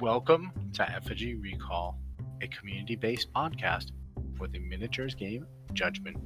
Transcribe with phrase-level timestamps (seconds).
[0.00, 1.98] Welcome to Effigy Recall,
[2.40, 3.90] a community based podcast
[4.36, 6.16] for the miniatures game Judgment.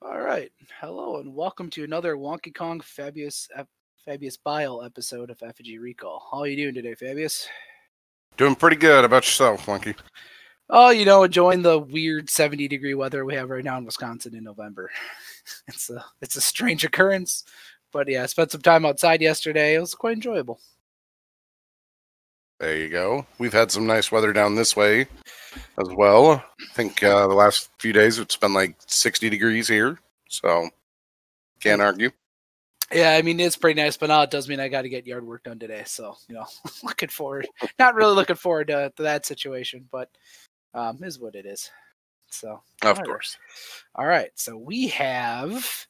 [0.00, 0.50] All right.
[0.80, 3.48] Hello and welcome to another Wonky Kong Fabius
[4.08, 6.26] Fabius Bile episode of Effigy Recall.
[6.32, 7.46] How are you doing today, Fabius?
[8.38, 9.04] Doing pretty good.
[9.04, 9.94] About yourself, Monkey?
[10.70, 14.34] Oh, you know, enjoying the weird 70 degree weather we have right now in Wisconsin
[14.34, 14.90] in November.
[15.68, 17.44] It's a it's a strange occurrence,
[17.92, 19.74] but yeah, I spent some time outside yesterday.
[19.74, 20.60] It was quite enjoyable.
[22.60, 23.26] There you go.
[23.38, 25.06] We've had some nice weather down this way
[25.78, 26.32] as well.
[26.32, 29.98] I think uh, the last few days it's been like 60 degrees here,
[30.28, 30.70] so
[31.60, 32.10] can't argue.
[32.92, 35.06] Yeah, I mean it's pretty nice, but now it does mean I got to get
[35.06, 35.82] yard work done today.
[35.86, 36.46] So you know,
[36.82, 37.48] looking forward,
[37.78, 40.08] not really looking forward to, to that situation, but
[40.74, 41.70] um, is what it is.
[42.34, 43.06] So Of all right.
[43.06, 43.36] course.
[43.94, 45.86] All right, so we have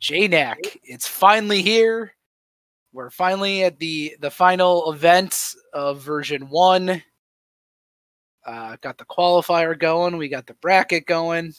[0.00, 0.78] JNAC.
[0.84, 2.14] It's finally here.
[2.92, 7.02] We're finally at the the final event of version one.
[8.44, 10.16] Uh, got the qualifier going.
[10.16, 11.54] We got the bracket going.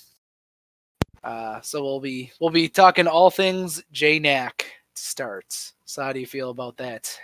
[1.23, 4.63] Uh, so we'll be we'll be talking all things JNAC
[4.95, 5.73] starts.
[5.85, 7.15] So how do you feel about that?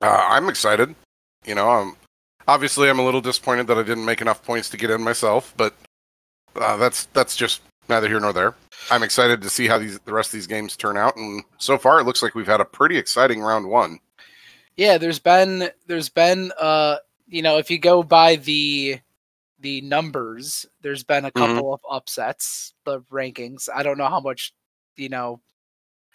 [0.00, 0.94] Uh, I'm excited.
[1.44, 1.96] You know, I'm
[2.48, 5.54] obviously I'm a little disappointed that I didn't make enough points to get in myself,
[5.56, 5.74] but
[6.56, 8.54] uh, that's that's just neither here nor there.
[8.90, 11.78] I'm excited to see how these the rest of these games turn out, and so
[11.78, 14.00] far it looks like we've had a pretty exciting round one.
[14.76, 16.96] Yeah, there's been there's been uh
[17.26, 18.98] you know if you go by the
[19.60, 21.56] the numbers, there's been a Mhm.
[21.56, 23.68] couple of upsets, the rankings.
[23.74, 24.54] I don't know how much
[24.96, 25.40] you know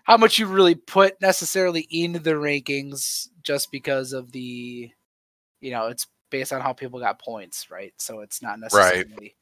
[0.03, 4.91] how much you really put necessarily into the rankings just because of the
[5.61, 7.93] you know it's based on how people got points, right?
[7.97, 9.35] So it's not necessarily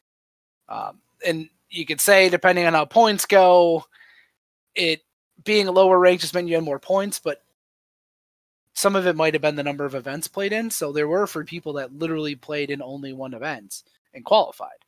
[0.69, 3.85] um and you could say depending on how points go,
[4.75, 5.01] it
[5.43, 7.41] being a lower rank just meant you had more points, but
[8.73, 10.69] some of it might have been the number of events played in.
[10.69, 13.83] So there were for people that literally played in only one event
[14.13, 14.85] and qualified.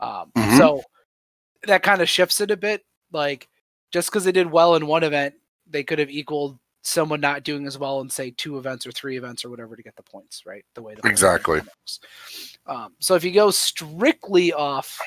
[0.00, 0.58] Um, Mhm.
[0.58, 0.82] So
[1.62, 2.84] that kind of shifts it a bit.
[3.12, 3.48] Like
[3.92, 5.34] just because they did well in one event,
[5.66, 9.16] they could have equaled someone not doing as well in say two events or three
[9.16, 10.64] events or whatever to get the points, right?
[10.74, 11.60] The way the Exactly.
[12.66, 15.00] Um, so if you go strictly off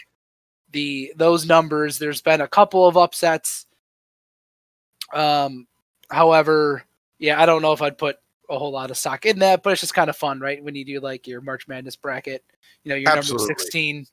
[0.71, 3.65] the those numbers, there's been a couple of upsets.
[5.13, 5.67] Um,
[6.11, 6.83] however,
[7.17, 8.17] yeah, I don't know if I'd put
[8.49, 10.61] a whole lot of stock in that, but it's just kind of fun, right?
[10.63, 12.43] When you do like your March Madness bracket,
[12.83, 13.45] you know, your Absolutely.
[13.47, 14.07] number 16,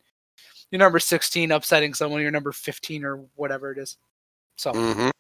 [0.71, 3.97] your number 16 upsetting someone, your number 15 or whatever it is.
[4.56, 5.10] So, hmm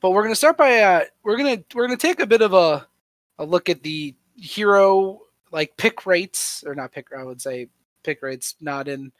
[0.00, 2.86] but we're gonna start by uh, we're gonna we're gonna take a bit of a
[3.38, 5.20] a look at the hero
[5.50, 7.68] like pick rates or not pick I would say
[8.02, 9.12] pick rates not in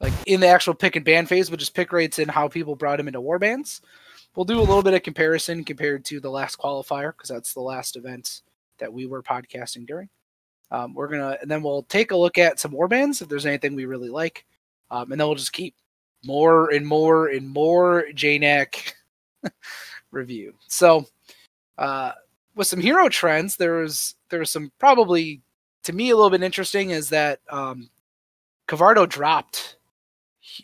[0.00, 2.76] like in the actual pick and ban phase, but just pick rates and how people
[2.76, 3.80] brought him into war bands.
[4.34, 7.60] We'll do a little bit of comparison compared to the last qualifier because that's the
[7.60, 8.42] last event
[8.78, 10.10] that we were podcasting during.
[10.70, 13.46] Um, we're gonna and then we'll take a look at some war bands if there's
[13.46, 14.44] anything we really like,
[14.90, 15.74] um, and then we'll just keep
[16.24, 18.92] more and more and more JNAC
[20.16, 20.54] review.
[20.66, 21.06] So,
[21.78, 22.12] uh,
[22.56, 25.40] with some hero trends, there was there was some probably
[25.84, 27.88] to me a little bit interesting is that um,
[28.66, 29.76] Cavardo dropped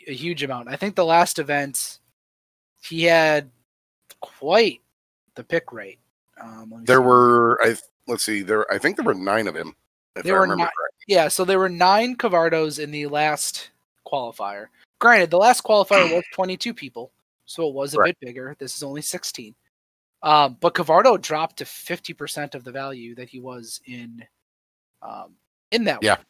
[0.09, 0.69] a huge amount.
[0.69, 1.99] I think the last event
[2.83, 3.51] he had
[4.21, 4.81] quite
[5.37, 5.99] the pick rate.
[6.41, 7.03] Um, There see.
[7.05, 7.77] were I
[8.09, 9.75] let's see there I think there were nine of him
[10.17, 11.15] if There I were remember ni- correctly.
[11.15, 13.71] Yeah, so there were nine Cavardos in the last
[14.07, 14.67] qualifier.
[14.99, 17.11] Granted, the last qualifier was 22 people,
[17.53, 18.17] so it was a Right.
[18.19, 18.57] bit bigger.
[18.59, 19.55] This is only 16.
[20.23, 24.25] Um, but Cavardo dropped to 50% of the value that he was in
[25.03, 25.37] um,
[25.71, 26.17] in that Yeah.
[26.17, 26.27] one.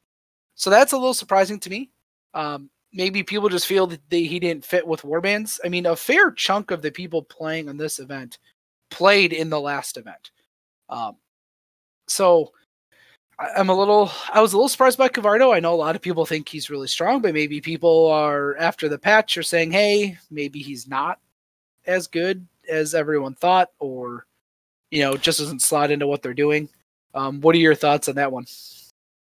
[0.55, 1.91] So that's a little surprising to me.
[2.35, 5.61] Um, maybe people just feel that they, he didn't fit with warbands.
[5.65, 8.39] I mean, a fair chunk of the people playing on this event
[8.91, 10.31] played in the last event.
[10.89, 11.17] Um,
[12.09, 12.53] so
[13.57, 15.55] I'm a little I was a little surprised by Cavardo.
[15.55, 18.89] I know a lot of people think he's really strong, but maybe people are after
[18.89, 21.19] the patch are saying, hey, maybe he's not
[21.87, 24.27] as good as everyone thought, or
[24.91, 26.69] you know, just doesn't slot into what they're doing.
[27.15, 28.47] Um, what are your thoughts on that one?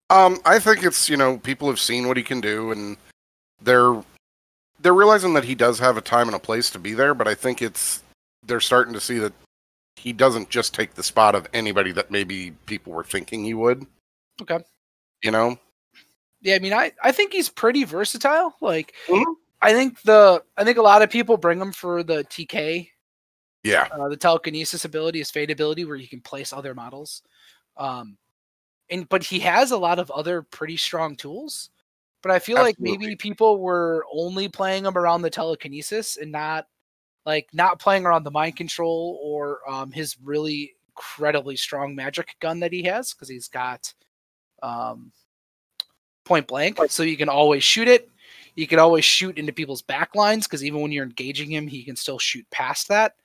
[0.09, 2.97] Um, I think it's you know people have seen what he can do, and
[3.61, 4.01] they're
[4.81, 7.13] they're realizing that he does have a time and a place to be there.
[7.13, 8.03] But I think it's
[8.45, 9.33] they're starting to see that
[9.95, 13.85] he doesn't just take the spot of anybody that maybe people were thinking he would.
[14.41, 14.59] Okay.
[15.23, 15.57] You know.
[16.41, 18.55] Yeah, I mean, I, I think he's pretty versatile.
[18.61, 19.35] Like, Mhm.
[19.61, 22.89] I think the I think a lot of people bring him for the TK
[23.63, 23.87] Yeah.
[23.91, 27.23] uh, the telekinesis ability, his fade ability, where you can place other models.
[27.75, 28.17] Um,
[28.89, 31.69] and but he has a lot of other pretty strong tools.
[32.21, 36.67] But I feel like maybe people were only playing him around the telekinesis and not
[37.25, 42.59] like not playing around the mind control or um, his really incredibly strong magic gun
[42.61, 43.93] that he has because he's got
[44.63, 45.11] um,
[46.25, 48.09] point blank, so you can always shoot it.
[48.55, 51.83] You can always shoot into people's back lines because even when you're engaging him, he
[51.83, 53.15] can still shoot past that.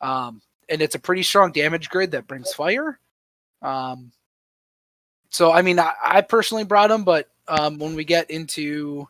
[0.00, 2.98] Um, and it's a pretty strong damage grid that brings fire.
[3.62, 4.12] Um,
[5.30, 9.08] so I mean, I, I personally brought him, but um, when we get into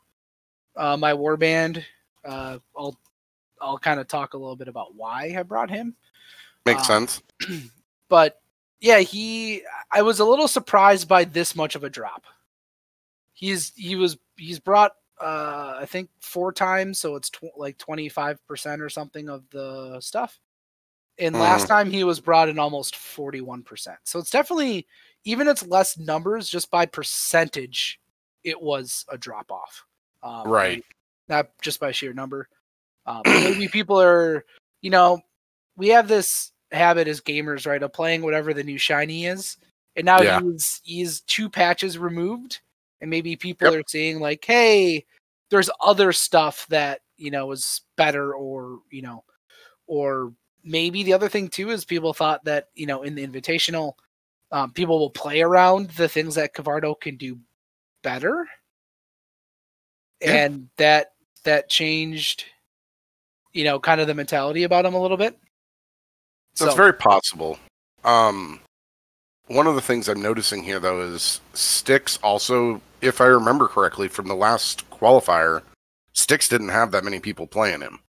[0.77, 1.85] uh, my warband,
[2.25, 2.97] uh, I'll
[3.61, 5.95] I'll kind of talk a little bit about why I brought him.
[6.65, 7.23] Makes Um, sense.
[8.09, 8.41] But
[8.81, 12.25] yeah, he I was a little surprised by this much of a drop.
[13.33, 18.81] He's he was he's brought uh I think four times, so it's tw- like 25%
[18.81, 20.39] or something of the stuff.
[21.19, 23.97] And last time he was brought in almost 41%.
[24.05, 24.87] So it's definitely
[25.25, 27.99] even it's less numbers just by percentage
[28.45, 29.85] it was a drop off.
[30.23, 30.85] Um, Right.
[31.29, 32.49] Not just by sheer number.
[33.07, 34.45] Um, maybe people are,
[34.83, 35.21] you know,
[35.77, 39.57] we have this habit as gamers, right, of playing whatever the new shiny is.
[39.97, 40.41] And now Yeah.
[40.41, 42.61] he's he's two patches removed,
[43.01, 43.75] and maybe people Yep.
[43.75, 45.07] are saying like, "Hey,
[45.51, 49.25] there's other stuff that you know is better," or you know,
[49.87, 50.33] or
[50.65, 53.95] maybe the other thing too is people thought that you know in the invitational,
[54.53, 57.39] um, people will play around the things that Cavardo can do
[58.03, 58.47] better,
[60.25, 60.41] Yeah.
[60.41, 61.13] and that
[61.45, 62.45] that changed,
[63.53, 65.39] you know, kind of the mentality about him a little bit.
[66.59, 67.59] That's So- very possible.
[68.05, 68.61] Um,
[69.47, 74.09] one of the things I'm noticing here, though, is Styx also, if I remember correctly
[74.09, 75.63] from the last qualifier,
[76.13, 78.01] Styx didn't have that many people playing him.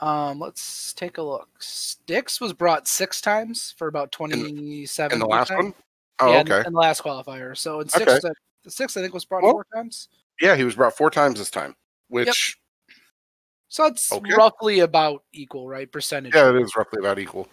[0.00, 1.48] Um, let's take a look.
[1.58, 5.14] Styx was brought six times for about twenty-seven.
[5.14, 5.72] In the last one?
[6.18, 6.60] Oh, yeah, okay.
[6.60, 7.56] In, in the last qualifier.
[7.56, 8.28] So in six, Okay.
[8.28, 8.32] uh,
[8.64, 10.08] the six I think was brought Well- four times.
[10.40, 11.74] Yeah, he was brought four times this time,
[12.08, 12.58] which,
[13.68, 14.34] So it's Okay.
[14.34, 15.90] roughly about equal, right?
[15.90, 16.34] Percentage.
[16.34, 17.48] yeah, it is roughly about equal.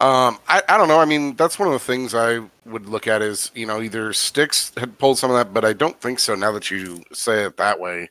[0.00, 0.98] Um, I, I don't know.
[0.98, 4.14] I mean, that's one of the things I would look at is, you know, either
[4.14, 7.44] Styx had pulled some of that, but I don't think so now that you say
[7.44, 8.08] it that way.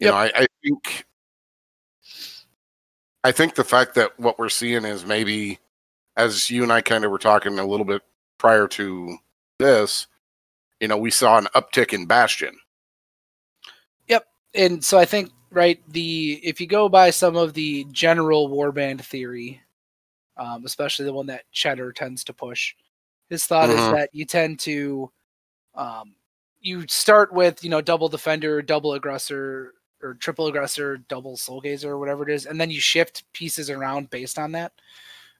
[0.00, 0.12] You Yep.
[0.12, 1.06] know, I, I think
[3.24, 5.60] I think the fact that what we're seeing is maybe
[6.16, 8.02] as you and I kind of were talking a little bit
[8.38, 9.16] prior to
[9.58, 10.08] this,
[10.80, 12.56] you know, we saw an uptick in Bastian.
[14.54, 19.00] And so I think right the if you go by some of the general warband
[19.02, 19.60] theory,
[20.36, 22.74] um, especially the one that Cheddar tends to push,
[23.30, 23.90] his thought is Mhm.
[23.90, 25.10] that you tend to
[25.74, 26.14] um,
[26.60, 31.92] you start with you know double defender, double aggressor, or triple aggressor, double soul gazer,
[31.92, 34.72] or whatever it is, and then you shift pieces around based on that.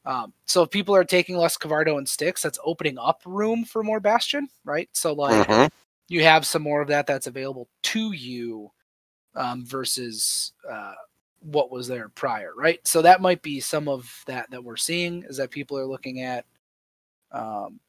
[0.05, 3.82] Um, so if people are taking less Cavardo and Styx, that's opening up room for
[3.85, 4.88] more Bastian, right?
[4.93, 5.69] So like Mhm.
[6.09, 8.70] you have some more of that that's available to you
[9.34, 10.94] um, versus uh,
[11.40, 12.87] what was there prior, right?
[12.87, 16.23] So that might be some of that that we're seeing is that people are looking
[16.23, 16.44] at
[17.32, 17.81] um,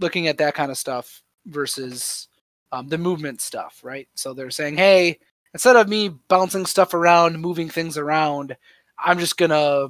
[0.00, 2.28] looking at that kind of stuff versus
[2.72, 4.08] um, the movement stuff, right?
[4.14, 5.18] So they're saying, hey,
[5.54, 8.56] instead of me bouncing stuff around, moving things around,
[8.98, 9.88] I'm just gonna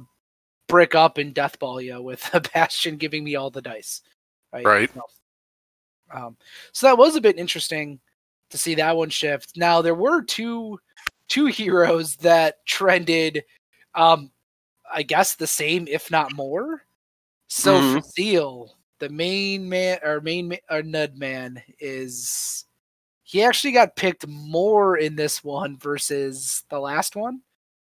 [0.67, 4.01] brick up and deathball you with a Bastian giving me all the dice,
[4.53, 4.65] right?
[4.65, 4.91] Right.
[6.11, 6.37] Um,
[6.71, 7.99] so that was a bit interesting
[8.49, 9.57] to see that one shift.
[9.57, 10.79] Now there were two
[11.29, 13.43] two heroes that trended,
[13.95, 14.31] um,
[14.91, 16.83] I guess the same, if not more.
[17.47, 18.03] So Mhm.
[18.03, 22.65] Fazil, the main man or main ma- or Nud man, is
[23.23, 27.41] he actually got picked more in this one versus the last one.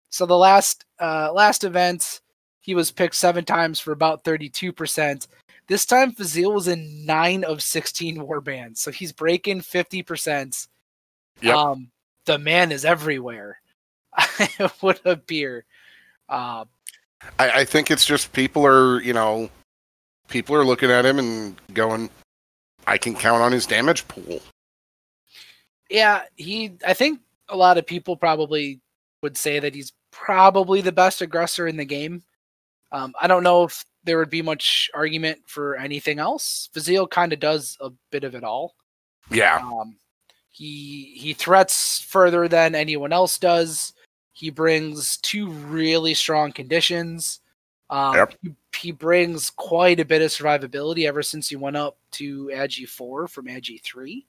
[0.10, 2.22] So the last uh, last event,
[2.60, 5.28] he was picked seven times for about thirty two percent.
[5.68, 10.68] This time, Fazil was in nine of sixteen warbands, so he's breaking fifty percent.
[11.42, 11.56] Yep.
[11.56, 11.92] Um,
[12.32, 13.60] the man is everywhere.
[14.40, 15.66] it would appear.
[16.30, 16.64] Uh,
[17.38, 19.50] I, I think it's just people are, you know,
[20.30, 22.10] people are looking at him and going,
[22.88, 24.42] I can count on his damage pool.
[25.90, 26.72] yeah, he.
[26.88, 27.20] I think
[27.50, 28.80] a lot of people probably
[29.22, 32.24] would say that he's probably the best aggressor in the game.
[32.94, 36.70] Um, I don't know if there would be much argument for anything else.
[36.74, 38.76] Fazil kind of does a bit of it all.
[39.30, 39.58] Yeah.
[39.58, 39.98] Um,
[40.52, 43.94] he he threats further than anyone else does.
[44.34, 47.40] He brings two really strong conditions.
[47.90, 48.34] Um, Yep.
[48.42, 52.88] he, he brings quite a bit of survivability ever since he went up to Agi
[52.88, 54.26] four from Agi three.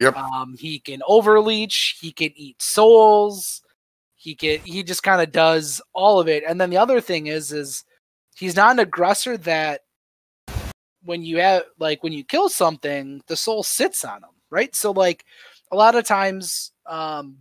[0.00, 0.16] Yep.
[0.16, 1.98] Um, he can overleech.
[2.00, 3.62] He can eat souls.
[4.16, 4.58] He can.
[4.60, 6.44] He just kind of does all of it.
[6.46, 7.84] And then the other thing is, is
[8.36, 9.82] he's not an aggressor that
[11.04, 14.74] when you have like when you kill something, the soul sits on him, right?
[14.74, 15.24] So like
[15.70, 17.38] a lot of times, um,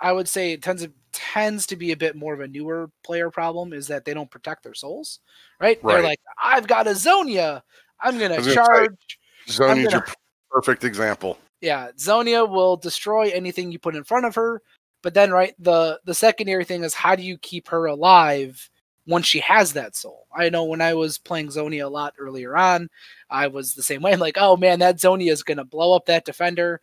[0.00, 2.90] I would say it tends to tends to be a bit more of a newer
[3.04, 5.20] player problem is that they don't protect their souls,
[5.60, 5.80] right?
[5.82, 7.62] They're like, I've got a Zonia,
[8.00, 9.18] I'm gonna gonna charge.
[9.48, 10.06] Zonia's your
[10.50, 11.38] perfect example.
[11.60, 14.62] Yeah, Zonia will destroy anything you put in front of her.
[15.02, 18.70] But then, right, the the secondary thing is how do you keep her alive
[19.10, 20.26] once she has that soul?
[20.34, 22.88] I know when I was playing Zonia a lot earlier on,
[23.28, 24.12] I was the same way.
[24.12, 26.80] I'm like, oh man, that Zonia is gonna blow up that defender,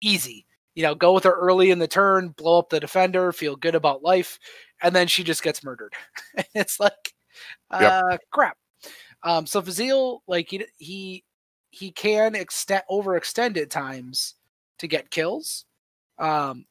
[0.00, 0.46] easy.
[0.74, 3.74] You know, go with her early in the turn, blow up the defender, feel good
[3.74, 4.38] about life,
[4.82, 5.92] and then she just gets murdered.
[6.54, 7.14] it's like,
[7.70, 8.56] uh, crap.
[9.22, 11.24] Um, so Fazil, like he he
[11.70, 14.34] he can extend overextend at times
[14.78, 15.64] to get kills.
[16.18, 16.66] Um,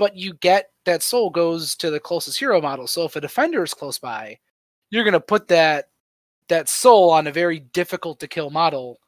[0.00, 2.86] but you get that soul goes to the closest hero model.
[2.86, 4.38] So if a defender is close by,
[4.88, 5.90] you're gonna put that
[6.48, 8.98] that soul on a very difficult to kill model,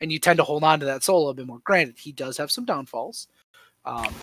[0.00, 1.60] and you tend to hold on to that soul a bit more.
[1.64, 3.28] Granted, he does have some downfalls,
[3.84, 4.14] um,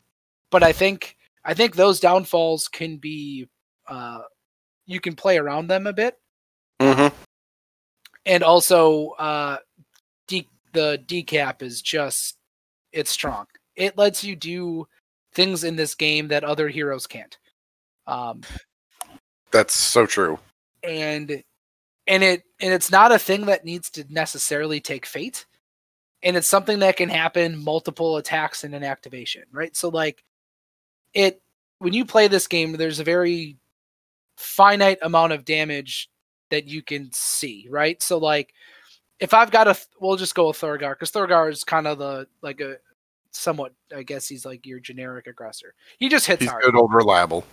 [0.50, 3.48] but I think I think those downfalls can be
[3.88, 4.22] uh,
[4.88, 6.18] you can play around them a bit
[6.82, 7.16] Mm-hmm.
[8.26, 9.58] and also uh
[10.28, 12.36] de- the decap is just
[12.92, 13.46] it's strong
[13.78, 14.86] it lets you do
[15.36, 17.38] things in this game that other heroes can't.
[18.08, 18.42] Um
[19.52, 20.40] That's so true.
[20.84, 21.44] and
[22.08, 25.46] and it and it's not a thing that needs to necessarily take fate
[26.24, 29.76] and it's something that can happen multiple attacks in an activation right?
[29.76, 30.24] So like
[31.14, 31.42] it
[31.80, 33.58] when you play this game there's a very
[34.38, 36.10] finite amount of damage
[36.52, 38.02] that you can see right?
[38.02, 38.54] So like
[39.20, 42.28] if i've got a we'll just go with thorgar because thorgar is kind of the
[42.42, 42.76] like a
[43.36, 46.94] somewhat i guess he's like your generic aggressor he just hits He's hard good, old,
[46.94, 47.46] reliable.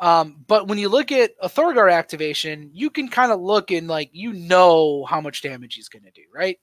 [0.00, 3.88] um, but when you look at a Thorgar activation, you can kind of look and
[3.88, 6.56] like you know how much damage he's going to do, right?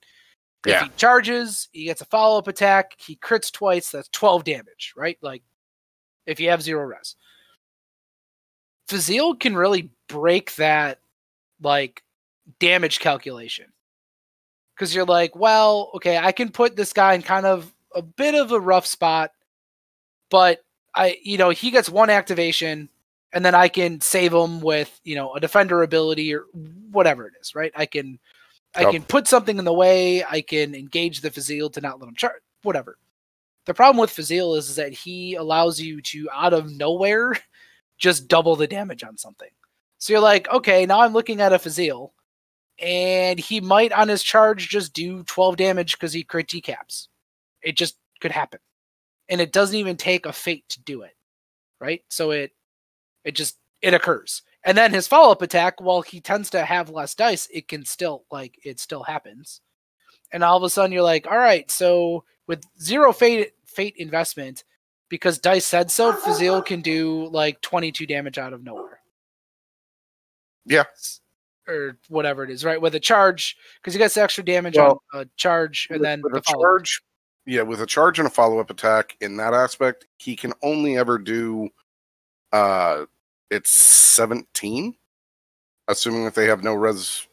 [0.64, 0.84] If Yeah.
[0.84, 5.18] he charges, he gets a follow up attack, he crits twice, that's 12 damage, right?
[5.20, 5.42] Like
[6.24, 7.14] if you have zero res.
[8.88, 11.00] Fazil can really break that
[11.60, 12.02] like
[12.58, 13.66] damage calculation.
[14.74, 18.36] Because you're like, well, okay, I can put this guy in kind of a bit
[18.36, 19.32] of a rough spot,
[20.30, 20.60] but
[20.94, 22.88] I, you know, he gets one activation
[23.32, 26.44] and then I can save him with you know a defender ability or
[26.90, 27.72] whatever it is, right?
[27.74, 28.18] I can
[28.74, 30.24] I can put something in the way.
[30.24, 32.42] I can engage the Fazil to not let him charge.
[32.62, 32.98] Whatever.
[33.64, 37.36] The problem with Fazil is, is that he allows you to out of nowhere
[37.98, 39.48] just double the damage on something.
[39.98, 42.12] So you're like, okay, now I'm looking at a Fazil,
[42.78, 47.08] and he might on his charge just do 12 damage because he crit decaps.
[47.66, 48.60] It just could happen,
[49.28, 51.16] and it doesn't even take a fate to do it,
[51.80, 52.02] right?
[52.08, 52.52] So it
[53.24, 54.42] it just it occurs.
[54.64, 58.24] And then his follow-up attack, while he tends to have less dice, it can still
[58.30, 59.60] like it still happens.
[60.32, 64.64] And all of a sudden you're like, all right, so with zero fate fate investment,
[65.08, 69.00] because dice said so, Fazil can do like 22 damage out of nowhere.
[70.64, 70.84] Yeah.
[71.68, 72.80] Or whatever it is, right?
[72.80, 76.22] With a charge, because he gets extra damage Well, on a charge and with, then
[76.22, 77.02] with the a charge,
[77.46, 80.96] yeah, with a charge and a follow up attack in that aspect, he can only
[80.98, 81.68] ever do
[82.52, 83.04] uh
[83.50, 84.94] it's 17
[85.88, 87.26] assuming that they have no res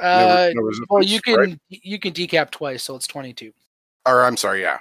[0.00, 1.58] no- Uh, no well, you can right?
[1.68, 3.52] you can decap twice, so it's 22.
[4.06, 4.78] or i'm sorry yeah.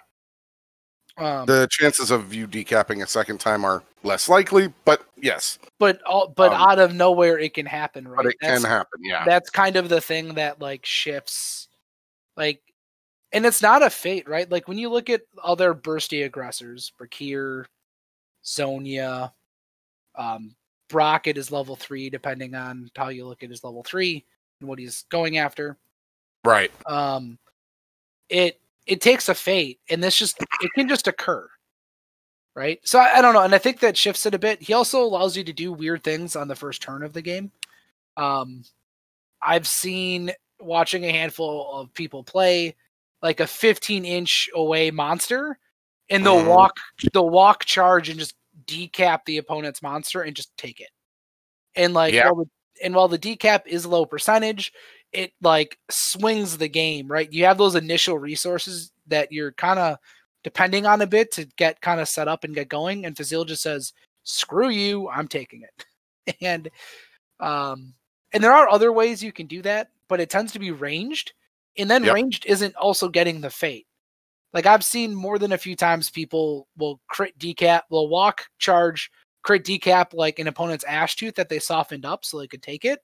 [1.17, 5.59] Um, the chances of you decapping a second time are less likely but yes.
[5.77, 8.15] But all but Um, out of nowhere it can happen right?
[8.17, 9.23] but it that's, can happen yeah.
[9.25, 11.67] that's kind of the thing that like shifts
[12.37, 12.61] like
[13.31, 14.49] and it's not a fate right?
[14.49, 17.65] Like when you look at other bursty aggressors Brakir,
[18.43, 19.31] zonia
[20.15, 20.55] um
[20.89, 24.25] brockett is level three depending on how you look at his level three
[24.59, 25.77] and what he's going after.
[26.43, 26.71] Right.
[26.85, 27.37] Um
[28.29, 31.47] it it takes a fate and this just it can just occur
[32.55, 32.79] right?
[32.83, 34.61] So I, I don't know and i think that shifts it a bit.
[34.61, 37.51] He also allows you to do weird things on the first turn of the game.
[38.17, 38.63] Um
[39.41, 42.75] i've seen watching a handful of people play
[43.21, 45.57] like a 15 inch away monster
[46.09, 46.47] and they'll Mhm.
[46.47, 46.77] walk
[47.13, 48.35] they'll walk charge and just
[48.65, 50.89] decap the opponent's monster and just take it
[51.75, 52.25] and like Yeah.
[52.29, 52.49] while the,
[52.83, 54.71] and while the decap is low percentage
[55.11, 57.31] it like swings the game, right?
[57.33, 59.97] You have those initial resources that you're kind of
[60.43, 63.05] depending on a bit to get kind of set up and get going.
[63.05, 63.91] And Fazil just says,
[64.23, 65.85] "Screw you, I'm taking it."
[66.41, 66.69] and
[67.39, 67.95] um,
[68.33, 71.33] and there are other ways you can do that, but it tends to be ranged,
[71.77, 72.13] and then Yep.
[72.13, 73.87] ranged isn't also getting the fate.
[74.53, 79.11] Like I've seen more than a few times, people will crit decap, will walk charge,
[79.43, 82.83] crit decap like an opponent's ash tooth that they softened up so they could take
[82.85, 82.99] it.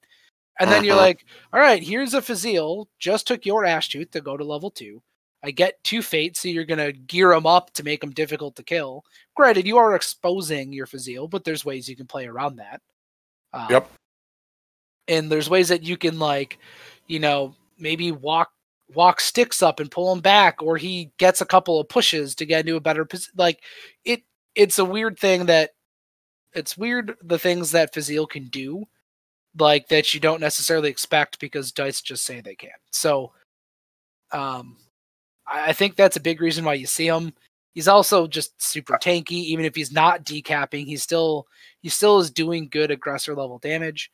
[0.60, 1.00] And then you're Mhm.
[1.00, 4.72] like, all right, here's a Fazil, just took your ash tooth to go to level
[4.72, 5.02] two.
[5.44, 8.64] I get two fates, so you're gonna gear them up to make them difficult to
[8.64, 9.04] kill.
[9.36, 12.82] Granted, you are exposing your Fazil, but there's ways you can play around that.
[13.54, 13.92] Um, Yep.
[15.08, 16.58] And there's ways that you can like,
[17.06, 18.52] you know, maybe walk
[18.94, 22.46] walk Styx up and pull him back, or he gets a couple of pushes to
[22.46, 23.34] get into a better position.
[23.38, 23.64] Like
[24.04, 25.72] it, it's a weird thing that
[26.54, 28.86] it's weird the things that Fazil can do,
[29.58, 32.70] like that you don't necessarily expect because dice just say they can.
[32.92, 33.34] So,
[34.32, 34.78] um,
[35.48, 37.34] I I think that's a big reason why you see him.
[37.74, 39.32] He's also just super tanky.
[39.32, 41.48] Even if he's not decapping, he's still
[41.82, 44.12] he still is doing good aggressor level damage.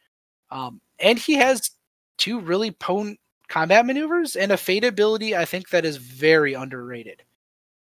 [0.49, 1.71] Um, and he has
[2.17, 3.19] two really potent
[3.51, 5.35] combat maneuvers and a fate ability.
[5.35, 7.21] I think that is very underrated.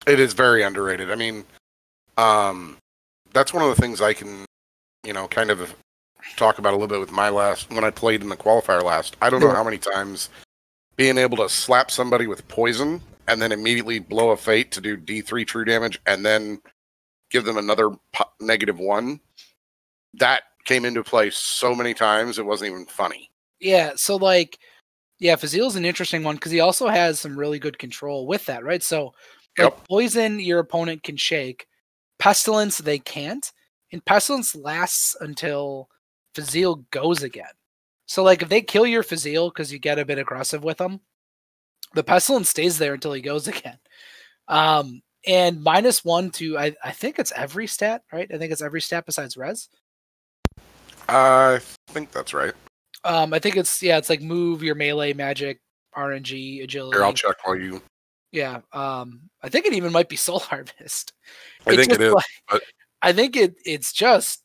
[0.06, 1.10] It is very underrated.
[1.10, 1.42] I mean,
[2.18, 2.76] um,
[3.32, 4.44] that's one of the things I can,
[5.04, 5.74] you know, kind of
[6.36, 9.16] talk about a little bit with my last when I played in the qualifier last.
[9.22, 10.28] I don't know how many times
[10.96, 14.98] being able to slap somebody with poison and then immediately blow a fate to do
[14.98, 16.60] D3 true damage and then
[17.30, 17.90] give them another
[18.38, 19.18] negative one.
[20.12, 23.30] That came into play so many times it wasn't even funny.
[23.60, 24.58] Yeah, so like,
[25.24, 28.62] yeah, Fazil's an interesting one because he also has some really good control with that,
[28.62, 28.82] right?
[28.82, 29.14] So,
[29.56, 31.66] like, poison your opponent can shake,
[32.18, 33.50] pestilence they can't,
[33.90, 35.88] and pestilence lasts until
[36.34, 37.54] Fazil goes again.
[38.04, 41.00] So, like, if they kill your Fazil because you get a bit aggressive with them,
[41.94, 43.78] the pestilence stays there until he goes again.
[44.46, 48.30] Um, and minus one to I, I think it's every stat, right?
[48.30, 49.70] I think it's every stat besides res.
[51.08, 52.52] I think that's right.
[53.04, 55.60] Um, I think it's yeah, it's like move your melee, magic,
[55.96, 56.96] RNG, agility.
[56.96, 57.82] Here, I'll check while you.
[58.32, 58.60] Yeah.
[58.72, 61.12] Um, I think it even might be Soul Harvest.
[61.66, 62.62] I think it is, like- but-
[63.02, 64.42] I think it it's just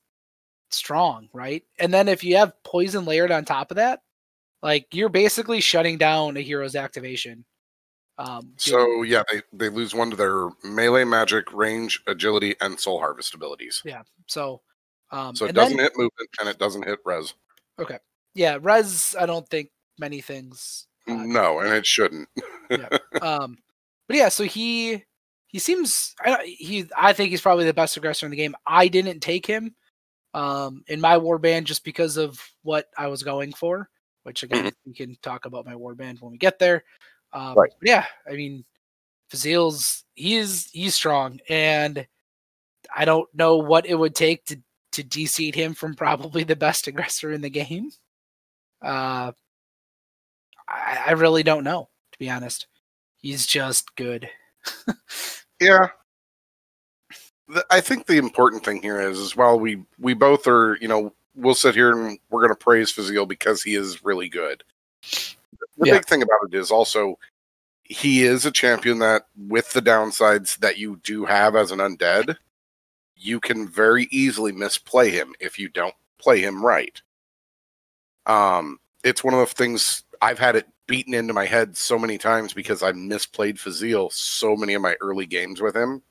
[0.70, 1.64] strong, right?
[1.80, 4.02] And then if you have poison layered on top of that,
[4.62, 7.46] like you're basically shutting down a hero's activation.
[8.18, 13.00] Um, So yeah, they they lose one to their melee, magic, range, agility, and soul
[13.00, 13.82] harvest abilities.
[13.86, 14.02] Yeah.
[14.28, 14.62] So
[15.12, 17.34] um, So it doesn't then, hit movement and it doesn't hit res.
[18.34, 19.16] Yeah, res.
[19.20, 20.88] I don't think many things.
[21.08, 22.30] uh, no, and it shouldn't.
[22.70, 22.88] yeah.
[23.22, 23.58] um,
[24.08, 25.04] but yeah, so he
[25.48, 28.56] he seems I he I think he's probably the best aggressor in the game.
[28.66, 29.76] I didn't take him
[30.36, 33.90] um in my warband just because of what I was going for,
[34.24, 36.84] which again we can talk about my warband when we get there.
[37.34, 37.72] Um, Right.
[37.80, 38.64] but yeah, I mean
[39.32, 42.06] Fazil's he's he's strong and
[42.96, 44.58] I don't know what it would take to
[44.94, 47.92] to deseat him from probably the best aggressor in the game.
[48.82, 49.32] Uh
[50.68, 52.68] I, I really don't know, to be honest.
[53.18, 54.30] He's just good.
[55.62, 55.88] Yeah.
[57.70, 61.14] I think the important thing here is, is while we we both are, you know,
[61.36, 64.64] we'll sit here and we're going to praise Fazil because he is really good.
[65.02, 65.94] The Yeah.
[65.96, 67.20] big thing about it is also
[67.84, 72.38] he is a champion that, with the downsides that you do have as an undead,
[73.18, 77.02] you can very easily misplay him if you don't play him right.
[78.30, 82.18] Um, it's one of the things I've had it beaten into my head so many
[82.18, 86.02] times because I misplayed Fazil so many of my early games with him.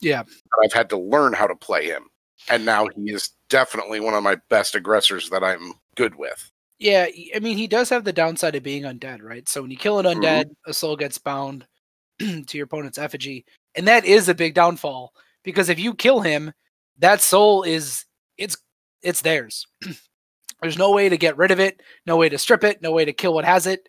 [0.00, 0.24] Yeah.
[0.64, 2.04] I've had to learn how to play him.
[2.50, 6.50] And now he is definitely one of my best aggressors that I'm good with.
[6.78, 9.48] Yeah, I mean, he does have the downside of being undead, right?
[9.48, 10.20] So when you kill an Mhm.
[10.20, 11.66] undead, a soul gets bound
[12.18, 13.44] to your opponent's effigy,
[13.76, 16.52] and that is a big downfall because if you kill him,
[16.98, 18.04] that soul is
[18.36, 18.56] it's
[19.02, 19.66] it's theirs.
[20.62, 23.04] There's no way to get rid of it, no way to strip it, no way
[23.04, 23.88] to kill what has it.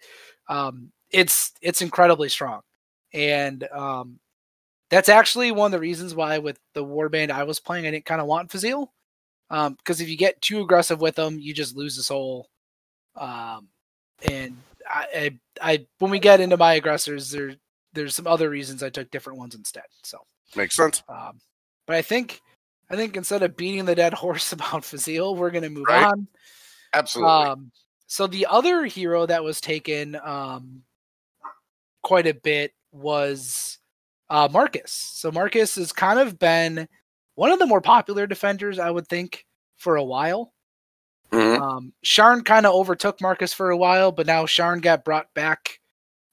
[0.49, 2.62] Um, it's it's incredibly strong,
[3.13, 4.19] and um,
[4.89, 8.05] that's actually one of the reasons why with the warband I was playing, I didn't
[8.05, 8.91] kind of want Fazil,
[9.49, 12.49] um, because if you get too aggressive with them, you just lose the soul.
[13.15, 13.69] Um,
[14.29, 14.57] and
[14.89, 15.39] I, I,
[15.73, 17.55] I, when we get into my aggressors, there,
[17.93, 19.83] there's some other reasons I took different ones instead.
[20.03, 20.19] So,
[20.55, 21.03] Makes sense.
[21.07, 21.39] um,
[21.86, 22.41] but I think,
[22.89, 26.05] I think instead of beating the dead horse about Fazil, we're gonna move Right.
[26.05, 26.27] on.
[26.93, 27.32] Absolutely.
[27.32, 27.71] Um,
[28.08, 30.84] so the other hero that was taken um,
[32.03, 33.79] quite a bit was
[34.29, 34.91] uh, Marcus.
[34.91, 36.88] So Marcus has kind of been
[37.36, 39.45] one of the more popular defenders, I would think,
[39.77, 40.53] for a while.
[41.32, 41.60] Mhm.
[41.60, 45.79] Um, Sharn kind of overtook Marcus for a while, but now Sharn got brought back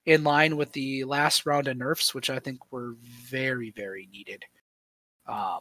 [0.05, 4.45] in line with the last round of nerfs, which I think were very, very needed.
[5.27, 5.61] Um,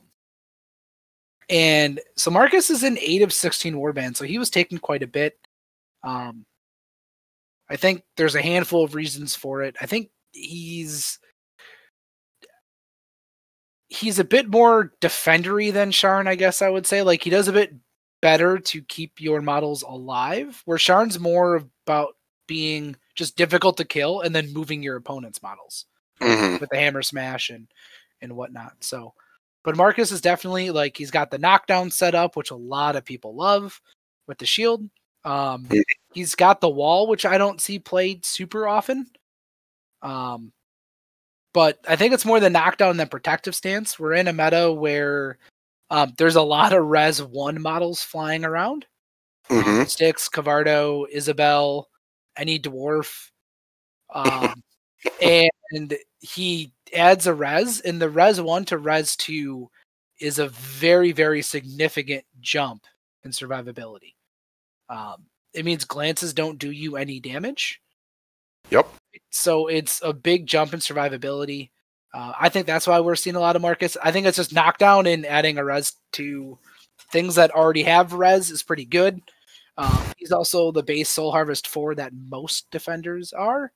[1.49, 5.07] and so Marcus is in eight of 16 warbands, so he was taken quite a
[5.07, 5.37] bit.
[6.03, 6.45] Um,
[7.69, 9.75] I think there's a handful of reasons for it.
[9.81, 11.19] I think he's
[13.89, 17.01] he's a bit more defendery than Sharn, I guess I would say.
[17.01, 17.73] Like he does a bit
[18.21, 22.15] better to keep your models alive, where Sharn's more about
[22.47, 25.85] being just difficult to kill and then moving your opponent's models.
[26.21, 26.59] Mhm.
[26.59, 27.67] with the hammer smash and
[28.21, 28.73] and whatnot.
[28.83, 29.13] So,
[29.63, 33.05] but Marcus is definitely like he's got the knockdown set up, which a lot of
[33.05, 33.79] people love
[34.27, 34.89] with the shield.
[35.25, 35.67] Um,
[36.13, 39.07] he's got the wall, which I don't see played super often.
[40.01, 40.53] Um,
[41.53, 43.99] but I think it's more the knockdown than protective stance.
[43.99, 45.37] We're in a meta where
[45.89, 48.85] um, there's a lot of res one models flying around.
[49.49, 49.87] Mhm.
[49.87, 51.89] Styx, Cavardo, Isabel,
[52.37, 53.31] any dwarf.
[54.11, 54.63] Um,
[55.21, 59.69] and he adds a res, and the res one to res two
[60.19, 62.83] is a very, very significant jump
[63.23, 64.15] in survivability.
[64.89, 67.81] Um, it means glances don't do you any damage.
[68.69, 68.87] Yep.
[69.31, 71.69] So it's a big jump in survivability.
[72.13, 73.97] Uh, I think that's why we're seeing a lot of Marcus.
[74.03, 76.57] I think it's just knockdown and adding a res to
[77.11, 79.21] things that already have res is pretty good.
[79.77, 83.71] Um, he's also the base Soul Harvest 4 that most defenders are.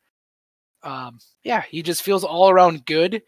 [0.84, 3.22] Um, yeah, he just feels all around good.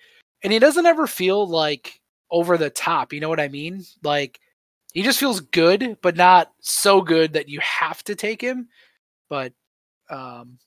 [0.43, 3.13] And he doesn't ever feel like over the top.
[3.13, 3.83] You know what I mean?
[4.03, 4.39] Like,
[4.93, 8.67] he just feels good, but not so good that you have to take him.
[9.29, 9.53] But,
[10.09, 10.59] um,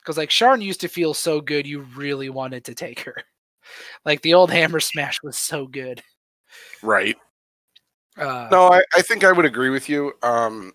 [0.00, 3.16] because like Sharn used to feel so good, you really wanted to take her.
[4.04, 6.02] Like the old hammer smash was so good.
[6.82, 7.16] Right.
[8.18, 10.12] Uh, No, I, I think I would agree with you.
[10.20, 10.72] Um,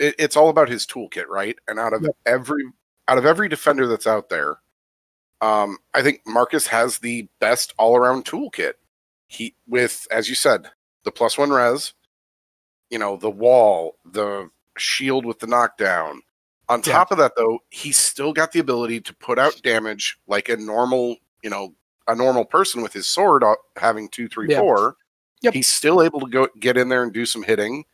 [0.00, 1.56] it, it's all about his toolkit, right?
[1.68, 2.16] And out of Yep.
[2.26, 2.64] every
[3.06, 4.56] out of every defender that's out there,
[5.40, 8.74] um, I think Marcus has the best all around toolkit.
[9.28, 10.70] He with, as you said,
[11.04, 11.94] the plus one res,
[12.90, 16.20] you know, the wall, the shield with the knockdown.
[16.68, 16.92] On Yeah.
[16.94, 20.56] top of that, though, he's still got the ability to put out damage like a
[20.56, 21.74] normal, you know,
[22.08, 24.60] a normal person with his sword uh, having two, three, Yeah.
[24.60, 24.96] four.
[25.42, 25.52] Yep.
[25.54, 27.84] He's still able to go get in there and do some hitting.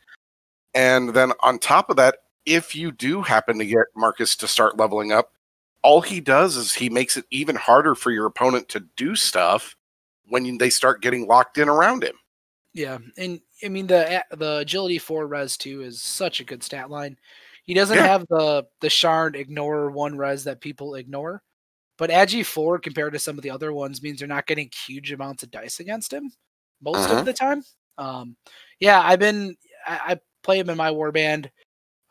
[0.73, 4.77] And then on top of that, if you do happen to get Marcus to start
[4.77, 5.33] leveling up,
[5.83, 9.75] all he does is he makes it even harder for your opponent to do stuff
[10.27, 12.15] when they start getting locked in around him.
[12.73, 16.89] Yeah, and I mean the the agility four res two is such a good stat
[16.89, 17.17] line.
[17.63, 18.07] He doesn't Yeah.
[18.07, 21.43] have the the shard ignore one res that people ignore,
[21.97, 25.11] but agi four compared to some of the other ones means you're not getting huge
[25.13, 26.31] amounts of dice against him
[26.81, 27.19] most Uh-huh.
[27.19, 27.63] of the time.
[27.97, 28.37] Um,
[28.79, 29.55] yeah, I've been
[29.87, 31.49] I, I play him in my warband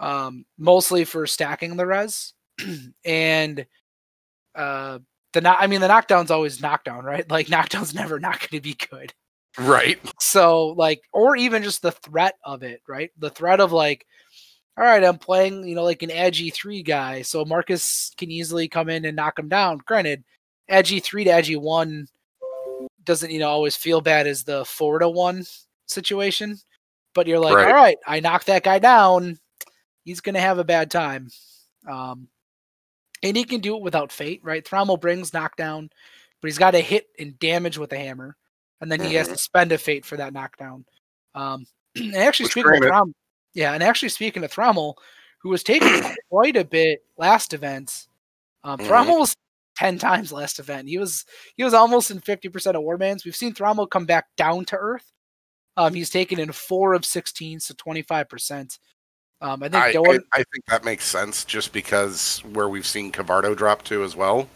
[0.01, 2.35] um, mostly for stacking the res,
[3.05, 3.67] and
[4.55, 4.99] uh,
[5.33, 5.59] the knock.
[5.61, 7.29] I mean the knockdown's always knockdown, right?
[7.31, 9.13] Like knockdown's never not going to be good
[9.59, 9.99] Right.
[10.21, 14.07] so like or even just the threat of it right the threat of like
[14.79, 18.69] all right i'm playing you know like an agi 3 guy so marcus can easily
[18.69, 20.23] come in and knock him down granted
[20.71, 22.07] agi 3 to agi 1
[23.05, 25.45] doesn't you know always feel bad as the 4 to 1
[25.87, 26.57] situation
[27.13, 27.67] but you're like Right.
[27.67, 29.37] all right i knocked that guy down
[30.05, 31.29] he's gonna have a bad time
[31.91, 32.29] um
[33.23, 35.91] and he can do it without fate right thrommel brings knockdown
[36.41, 38.37] but he's got to hit and damage with a hammer
[38.81, 40.85] and then he has to spend a fate for that knockdown.
[41.35, 43.13] Um, and actually, Which speaking of Thrommel,
[43.55, 44.95] yeah, and actually speaking of Thrommel,
[45.43, 48.07] who was taken quite a bit last event,
[48.65, 48.87] um, Mhm.
[48.87, 49.37] Thrommel was
[49.77, 50.89] ten times last event.
[50.89, 51.25] He was
[51.57, 53.25] he was almost in fifty percent of warbands.
[53.25, 55.13] We've seen Thrommel come back down to earth.
[55.77, 58.79] Um, he's taken in four of sixteen, so twenty five percent.
[59.43, 62.87] Um, I think I, Doan, I, I think that makes sense just because where we've
[62.87, 64.49] seen Cavardo drop to as well.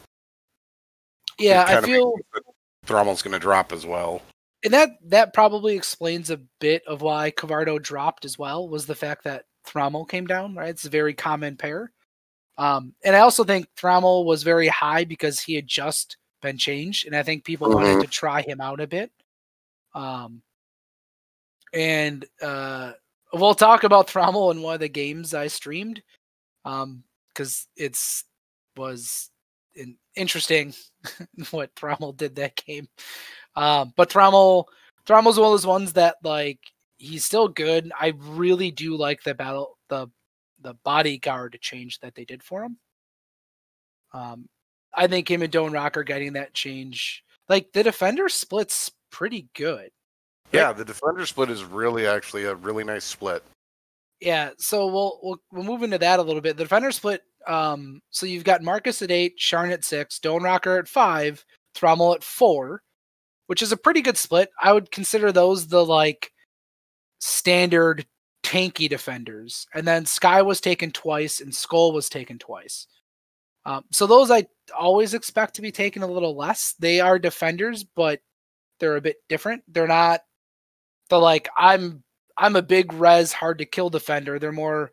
[1.38, 2.14] yeah, I feel
[2.86, 4.20] Thrommel's going to drop as well.
[4.62, 8.94] and that that probably explains a bit of why Cavardo dropped as well was the
[8.94, 10.54] fact that Thrommel came down.
[10.54, 11.90] Right, it's a very common pair.
[12.56, 17.06] Um, and I also think Thrommel was very high because he had just been changed,
[17.06, 19.10] and I think people wanted to try him out a bit.
[19.94, 20.42] Um,
[21.72, 22.92] and uh,
[23.34, 26.02] we'll talk about Thrommel in one of the games I streamed,
[26.64, 28.24] um, because it's
[28.76, 29.30] was
[29.74, 30.74] in, interesting
[31.50, 32.88] what Thrommel did that game.
[33.56, 34.64] Um, but Thrommel,
[35.06, 36.60] Thrommel's one of those ones that like
[36.96, 37.90] he's still good.
[37.98, 40.08] I really do like the battle the
[40.60, 42.78] the bodyguard change that they did for him.
[44.12, 44.48] Um,
[44.94, 47.24] I think him and Don Rock are getting that change.
[47.48, 49.90] Like the defender splits pretty good.
[50.52, 53.42] Yeah, the defender split is really actually a really nice split.
[54.20, 56.56] Yeah, so we'll we'll we'll move into that a little bit.
[56.56, 57.22] The defender split.
[57.46, 62.24] Um, so you've got Marcus at eight, Sharn at six, Doenrakkar at five, Thrommel at
[62.24, 62.82] four,
[63.48, 64.50] which is a pretty good split.
[64.62, 66.30] I would consider those the like
[67.18, 68.06] standard
[68.44, 69.66] tanky defenders.
[69.74, 72.86] And then Sky was taken twice and Skull was taken twice.
[73.66, 74.46] Um, so those I
[74.78, 76.74] always expect to be taken a little less.
[76.78, 78.20] They are defenders, but
[78.78, 79.62] they're a bit different.
[79.68, 80.20] They're not
[81.10, 82.02] the like I'm
[82.36, 84.38] I'm a big res hard to kill defender.
[84.38, 84.90] They're more,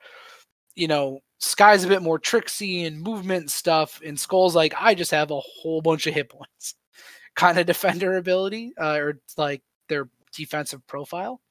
[0.75, 4.93] you know, Sky's a bit more tricksy and movement and stuff, and Skull's like I
[4.93, 6.75] just have a whole bunch of hit points.
[7.35, 11.41] kind of defender ability uh, or like their defensive profile.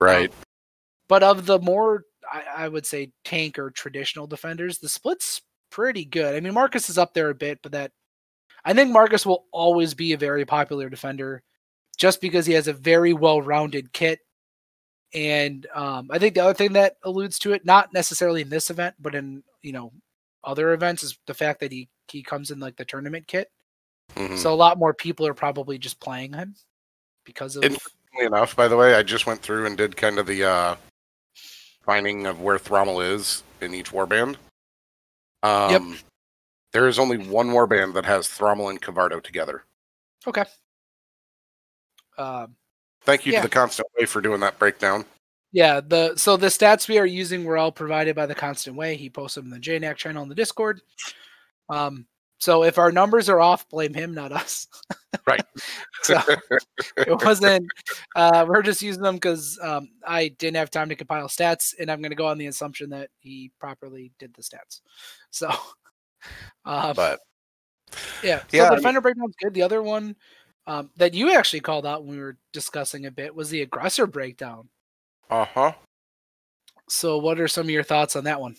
[0.00, 0.32] Right.
[1.08, 6.04] But of the more, I, I would say, tank or traditional defenders, the split's pretty
[6.04, 6.34] good.
[6.34, 7.92] I mean, Marcus is up there a bit, but that
[8.64, 11.42] I think Marcus will always be a very popular defender
[12.00, 14.20] just because he has a very well rounded kit.
[15.12, 18.70] And um, I think the other thing that alludes to it, not necessarily in this
[18.70, 19.92] event, but in you know
[20.42, 23.50] other events, is the fact that he he comes in like the tournament kit.
[24.16, 24.38] Mhm.
[24.38, 26.56] So a lot more people are probably just playing him
[27.24, 30.26] because of Interestingly enough, by the way, I just went through and did kind of
[30.26, 30.76] the uh,
[31.84, 34.36] finding of where Thrommel is in each warband.
[35.42, 35.98] Um,
[36.72, 39.64] There is only one warband that has Thrommel and Cavardo together.
[40.26, 40.44] okay.
[42.18, 42.56] Um,
[43.02, 43.40] Thank you Yeah.
[43.40, 45.04] to the Constant Way for doing that breakdown.
[45.52, 48.96] Yeah, the so the stats we are using were all provided by the Constant Way.
[48.96, 50.80] He posted them in the JNAC channel in the Discord.
[51.68, 52.06] Um,
[52.38, 54.66] so if our numbers are off, blame him, not us.
[55.26, 55.44] Right.
[56.02, 56.18] so
[56.96, 57.66] it wasn't.
[58.14, 61.90] Uh, we're just using them because um, I didn't have time to compile stats, and
[61.90, 64.80] I'm going to go on the assumption that he properly did the stats.
[65.30, 65.48] So,
[66.64, 67.20] um, but
[68.22, 69.52] yeah, so Yeah, the defender breakdown's good.
[69.52, 70.16] The other one
[70.70, 74.06] um, that you actually called out when we were discussing a bit was the aggressor
[74.06, 74.68] breakdown.
[75.28, 75.72] uh huh.
[76.88, 78.56] So, what are some of your thoughts on that one?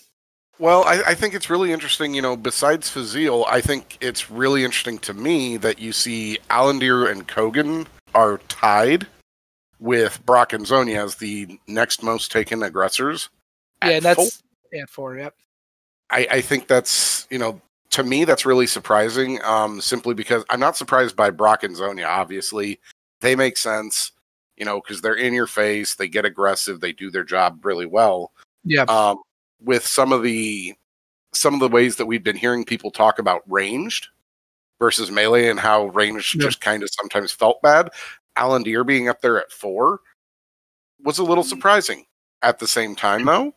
[0.58, 2.12] Well, I, I think it's really interesting.
[2.12, 7.10] You know, besides Fazil, I think it's really interesting to me that you see Alandir
[7.10, 9.06] and Kogan are tied
[9.80, 13.30] with Brock and Zonia as the next most taken aggressors.
[13.82, 14.48] Yeah, at and that's full.
[14.70, 15.16] yeah, four.
[15.16, 15.34] Yep.
[16.10, 17.58] I, I think that's you know
[17.92, 19.40] to me that's really surprising.
[19.44, 22.08] Um, simply because I'm not surprised by Brock and Zonia.
[22.08, 22.80] Obviously,
[23.20, 24.12] they make sense.
[24.56, 27.86] You know, because they're in your face, they get aggressive, they do their job really
[27.86, 28.32] well.
[28.64, 28.82] Yeah.
[28.84, 29.18] um,
[29.64, 30.74] with some of the
[31.32, 34.08] some of the ways that we've been hearing people talk about ranged
[34.78, 36.42] versus melee and how ranged Yeah.
[36.46, 37.88] just kind of sometimes felt bad.
[38.36, 40.00] Alandir being up there at four
[41.02, 42.04] was a little surprising.
[42.42, 43.54] At the same time, though,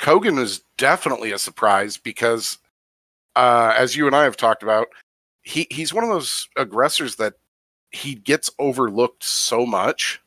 [0.00, 2.58] Kogan is definitely a surprise because,
[3.36, 4.88] uh, as you and I have talked about,
[5.42, 7.34] he he's one of those aggressors that
[7.90, 10.20] he gets overlooked so much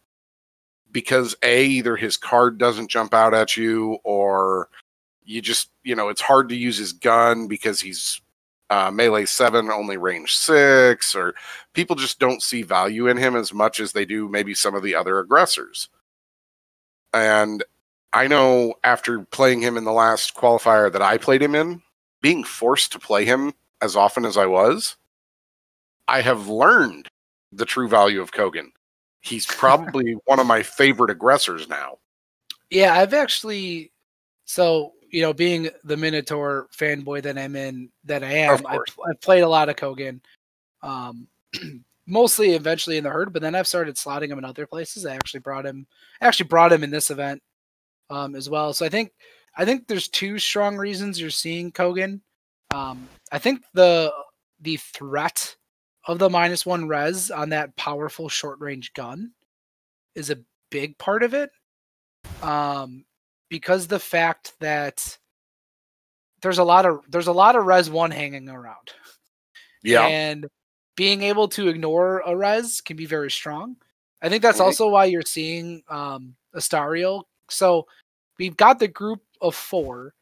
[0.91, 4.69] because a either his card doesn't jump out at you or
[5.23, 8.21] you just you know it's hard to use his gun because he's
[8.69, 11.35] uh, melee seven only range six or
[11.73, 14.83] people just don't see value in him as much as they do maybe some of
[14.83, 15.89] the other aggressors.
[17.13, 17.63] And
[18.13, 21.81] i know after playing him in the last qualifier that i played him in
[22.25, 24.95] being forced to play him as often as i was
[26.07, 27.07] i have learned
[27.51, 28.69] the true value of kogan
[29.21, 31.97] he's probably one of my favorite aggressors now
[32.69, 33.91] Yeah, I've actually
[34.45, 38.79] so you know, being the Minotaur fanboy that I'm in, that I am, I've.
[39.09, 40.19] I've played a lot of Kogan,
[40.81, 41.27] um,
[42.05, 45.05] mostly eventually in the herd, but then I've started slotting him in other places.
[45.05, 45.87] I actually brought him,
[46.19, 47.41] actually brought him in this event
[48.09, 48.73] um, as well.
[48.73, 49.13] So I think,
[49.55, 52.21] I think there's two strong reasons you're seeing Kogan.
[52.73, 54.11] Um, I think the
[54.59, 55.55] the threat
[56.05, 59.31] of the minus one res on that powerful short range gun
[60.13, 60.39] is a
[60.69, 61.51] big part of it.
[62.41, 63.05] Um,
[63.49, 65.17] because the fact that
[66.41, 68.91] there's a lot of there's a lot of res one hanging around.
[69.83, 70.47] yeah And
[70.95, 73.77] being able to ignore a res can be very strong.
[74.21, 77.23] I think that's also why you're seeing um Astariel.
[77.49, 77.85] So
[78.37, 80.13] we've got the group of four,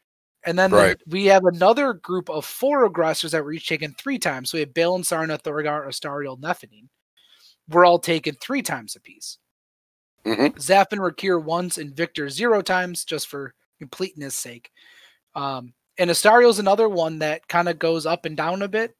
[0.45, 0.97] and then the- Right.
[1.07, 4.49] we have another group of four aggressors that were each taken three times.
[4.51, 6.89] So we have Bale and Sarna, Thorgar, Astariel, Nephilim.
[7.69, 9.37] We're all taken three times apiece.
[10.25, 10.59] Mhm.
[10.59, 14.71] Zap and Rakir once and Victor zero times just for completeness sake.
[15.35, 18.95] Um, and Astariel's another one that kind of goes up and down a bit.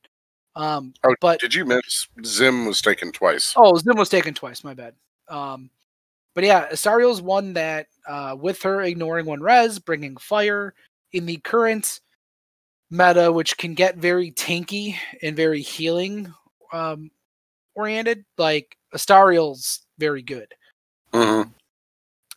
[0.56, 3.54] Um, Oh, but did you miss Zim was taken twice?
[3.56, 4.64] Oh, Zim was taken twice.
[4.64, 4.96] My bad.
[5.28, 5.72] Um,
[6.36, 10.74] but yeah, Astariel's one that, uh, with her ignoring one res, bringing fire
[11.12, 12.00] in the current
[12.90, 16.34] meta, which can get very tanky and very healing
[16.72, 17.10] um,
[17.76, 18.26] oriented.
[18.38, 20.54] Like Astariel's very good
[21.14, 21.52] Mhm.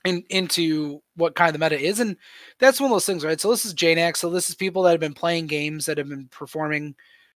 [0.05, 2.17] in, into what kind of the meta is, and
[2.59, 3.41] that's one of those things, right?
[3.41, 4.19] So this is JNAX.
[4.19, 6.95] So this is people that have been playing games that have been performing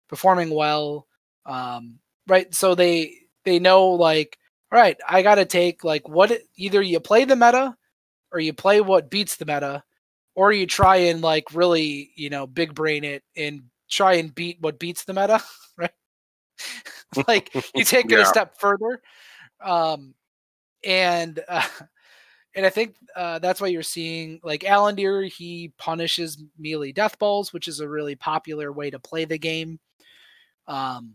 [0.09, 1.07] performing well,
[1.47, 2.53] um, right?
[2.55, 3.15] So they
[3.45, 4.39] they know like,
[4.73, 7.77] all right, I got to take like what it- either you play the meta
[8.33, 9.85] or you play what beats the meta,
[10.35, 14.59] or you try and like really you know big brain it and try and beat
[14.61, 15.43] what beats the meta,
[15.79, 15.91] right?
[17.29, 19.01] like you take it a step further,
[19.63, 20.15] um,
[20.85, 21.67] and uh,
[22.55, 25.31] and I think uh, that's why you're seeing like Alandir.
[25.31, 29.79] He punishes melee death balls, which is a really popular way to play the game.
[30.67, 31.15] Um,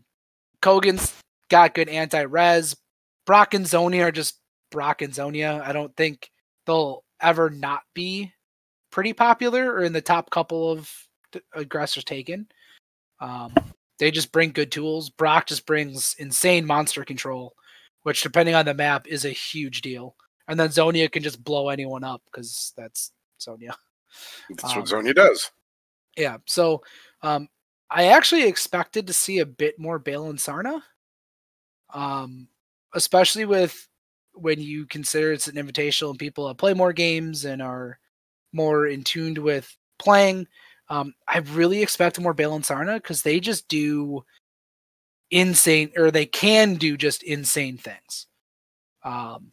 [0.62, 1.14] Kogan's
[1.48, 2.76] got good anti-res.
[3.26, 4.38] Brock and Zonia are just
[4.70, 5.60] Brock and Zonia.
[5.62, 6.30] I don't think
[6.66, 8.32] they'll ever not be
[8.90, 10.90] pretty popular or in the top couple of
[11.54, 12.46] aggressors taken.
[13.20, 13.54] Um,
[13.98, 15.10] they just bring good tools.
[15.10, 17.54] Brock just brings insane monster control,
[18.02, 20.16] which depending on the map is a huge deal.
[20.48, 23.74] And then Zonia can just blow anyone up because that's Zonia.
[24.50, 25.50] That's um, what Zonia does.
[26.16, 26.38] Yeah.
[26.46, 26.82] So
[27.22, 27.48] um,
[27.88, 30.82] I actually expected to see a bit more Bale and Sarna.
[31.94, 32.48] Um,
[32.94, 33.88] especially with
[34.34, 37.98] when you consider it's an invitational and people play more games and are
[38.52, 40.46] more in tuned with playing.
[40.88, 44.24] Um, I really expect more Bale Sarna because they just do
[45.30, 48.26] insane, or they can do just insane things.
[49.02, 49.52] Um,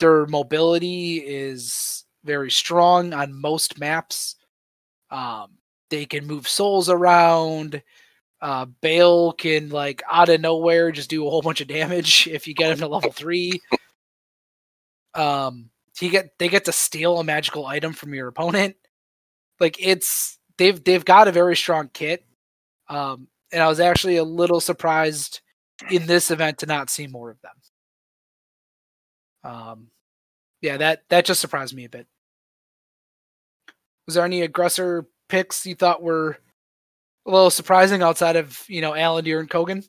[0.00, 4.36] their mobility is very strong on most maps.
[5.10, 5.58] Um,
[5.90, 7.82] they can move souls around.
[8.40, 12.46] Uh, Bale can like out of nowhere just do a whole bunch of damage if
[12.46, 13.60] you get him to level three.
[15.14, 18.76] Um, he get they get to steal a magical item from your opponent.
[19.58, 22.24] Like it's they've they've got a very strong kit.
[22.88, 25.40] Um, and I was actually a little surprised
[25.90, 27.52] in this event to not see more of them.
[29.44, 29.88] Um,
[30.60, 32.06] yeah, that that just surprised me a bit.
[34.06, 36.38] Was there any aggressor picks you thought were
[37.28, 39.86] a little surprising outside of you know Alandir and Kogan?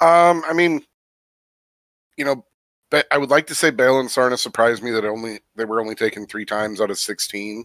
[0.00, 0.82] Um, I mean,
[2.16, 2.44] you know,
[3.10, 5.94] I would like to say Bale and Sarna surprised me that only they were only
[5.94, 7.64] taken three times out of sixteen,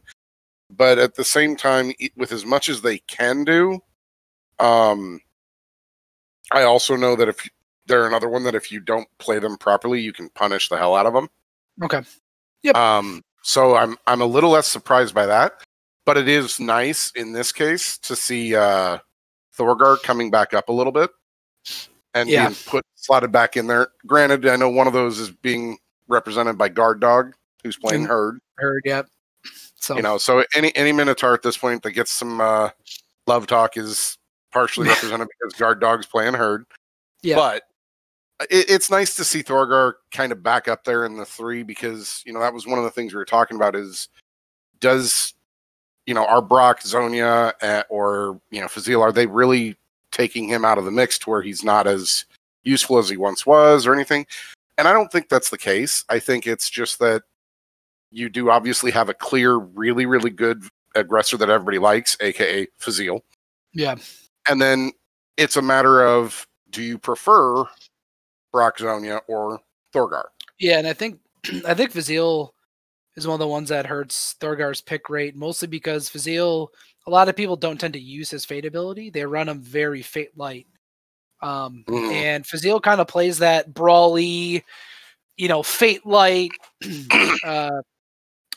[0.69, 3.79] but at the same time, with as much as they can do,
[4.59, 5.19] um,
[6.51, 7.49] I also know that if
[7.87, 10.95] they're another one that if you don't play them properly, you can punish the hell
[10.95, 11.27] out of them.
[11.83, 12.01] Okay.
[12.61, 12.77] Yep.
[12.77, 15.63] Um, so I'm I'm a little less surprised by that
[16.05, 18.97] but it is nice in this case to see uh,
[19.57, 21.11] Thorgar coming back up a little bit
[22.13, 22.47] and yeah.
[22.47, 23.89] being put slotted back in there.
[24.05, 28.39] Granted, I know one of those is being represented by Guard Dog, who's playing Herd.
[28.57, 29.07] Herd, yep.
[29.75, 32.69] So you know, so any any Minotaur at this point that gets some uh,
[33.27, 34.17] love talk is
[34.51, 36.65] partially represented because Guard Dog's playing Herd.
[37.21, 37.35] Yeah.
[37.35, 37.63] But
[38.49, 42.23] it, it's nice to see Thorgar kind of back up there in the three because
[42.25, 44.07] you know that was one of the things we were talking about is
[44.79, 45.33] does
[46.05, 49.77] you know, are Brock, Zonia, uh, or you know, Fazil, are they really
[50.11, 52.25] taking him out of the mix to where he's not as
[52.63, 54.25] useful as he once was, or anything?
[54.77, 56.03] And I don't think that's the case.
[56.09, 57.23] I think it's just that
[58.11, 60.63] you do obviously have a clear, really, really good
[60.95, 63.23] aggressor that everybody likes, aka Fazil.
[63.73, 63.95] Yeah.
[64.47, 64.91] And then
[65.37, 67.63] it's a matter of do you prefer
[68.51, 69.59] Brock Zonia or
[69.93, 70.25] Thorgar?
[70.59, 71.19] Yeah, and I think
[71.67, 72.53] I think Fazil
[73.15, 76.71] is one of the ones that hurts Thorgar's pick rate, mostly because Fazil,
[77.06, 79.10] a lot of people don't tend to use his fate ability.
[79.10, 80.67] They run him very fate light.
[81.41, 82.12] Um, mm.
[82.12, 84.63] And Fazil kind of plays that brawly,
[85.38, 86.52] you know, fate light,
[87.45, 87.82] uh,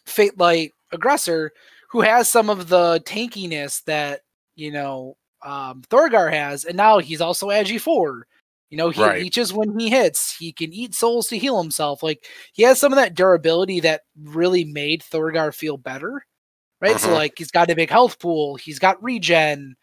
[0.07, 1.53] fate light aggressor
[1.91, 4.21] who has some of the tankiness that,
[4.55, 6.65] you know, um, Thorgar has.
[6.65, 8.27] And now he's also Agi 4.
[8.71, 9.23] You know, he right.
[9.23, 10.37] reaches when he hits.
[10.37, 12.03] He can eat souls to heal himself.
[12.03, 16.25] Like he has some of that durability that really made Thorgar feel better.
[16.81, 16.99] Right.
[16.99, 18.57] So like he's got a big health pool.
[18.57, 19.77] He's got regen.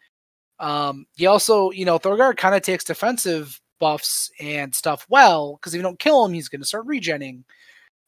[0.60, 5.74] Um, he also, you know, Thorgar kind of takes defensive buffs and stuff well, because
[5.74, 7.42] if you don't kill him, he's gonna start regenning.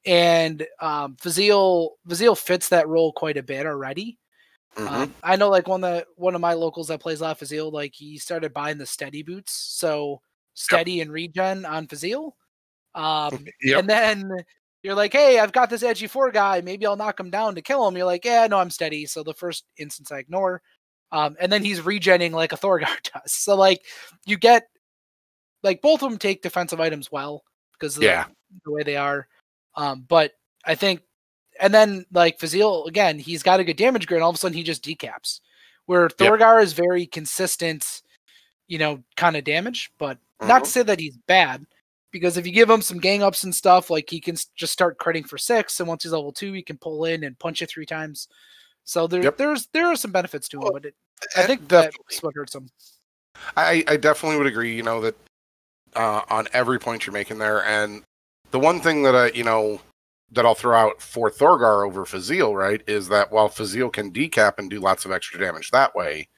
[0.04, 4.18] And um Fazil Fazil fits that role quite a bit already.
[4.76, 4.94] Mm-hmm.
[4.94, 7.70] Um, I know like one of the one of my locals that plays of Fazil,
[7.70, 9.52] like he started buying the steady boots.
[9.52, 10.20] So
[10.56, 11.04] steady yep.
[11.04, 12.34] and regen on Fazil.
[12.94, 13.80] Um, yep.
[13.80, 14.44] And then
[14.82, 16.60] you're like, hey, I've got this agi 4 guy.
[16.62, 17.96] Maybe I'll knock him down to kill him.
[17.96, 19.06] You're like, yeah, no, I'm steady.
[19.06, 20.62] So the first instance I ignore.
[21.12, 23.32] Um, and then he's regenning like a Thorgar does.
[23.32, 23.84] So like
[24.24, 24.64] you get
[25.62, 28.24] like both of them take defensive items well because of yeah.
[28.24, 29.28] the, the way they are.
[29.76, 30.32] Um, but
[30.64, 31.02] I think,
[31.60, 34.22] and then like Fazil again, he's got a good damage grid.
[34.22, 35.40] All of a sudden he just decaps.
[35.86, 36.64] Where Thorgar yep.
[36.64, 38.02] is very consistent,
[38.66, 40.48] you know, kind of damage, but Mm-hmm.
[40.48, 41.64] Not to say that he's bad,
[42.12, 44.98] because if you give him some gang ups and stuff, like he can just start
[44.98, 47.70] critting for six, and once he's level two, he can pull in and punch it
[47.70, 48.28] three times.
[48.84, 49.36] So there, yep.
[49.36, 50.94] there's there are some benefits to him, but it,
[51.36, 51.98] I think definitely.
[52.08, 52.68] that's what hurts him.
[53.56, 54.74] I, I definitely would agree.
[54.74, 55.16] You know that
[55.94, 58.02] uh, on every point you're making there, and
[58.50, 59.80] the one thing that I you know
[60.32, 64.58] that I'll throw out for Thorgar over Fazil, right, is that while Fazil can decap
[64.58, 66.28] and do lots of extra damage that way,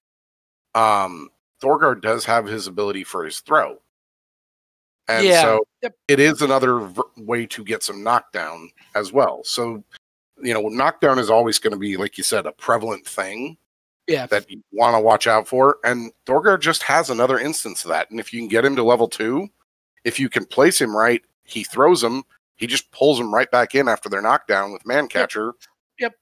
[0.74, 1.30] um,
[1.62, 3.78] Thorgar does have his ability for his throw.
[5.08, 5.42] And yeah.
[5.42, 5.94] so yep.
[6.06, 9.42] it is another v- way to get some knockdown as well.
[9.44, 9.82] So,
[10.42, 13.56] you know, knockdown is always going to be, like you said, a prevalent thing
[14.06, 14.26] yeah.
[14.26, 15.78] that you want to watch out for.
[15.82, 18.10] And Thorgar just has another instance of that.
[18.10, 19.48] And if you can get him to level two,
[20.04, 22.22] if you can place him right, he throws them.
[22.56, 25.54] He just pulls them right back in after their knockdown with man catcher.
[25.98, 26.14] Yep.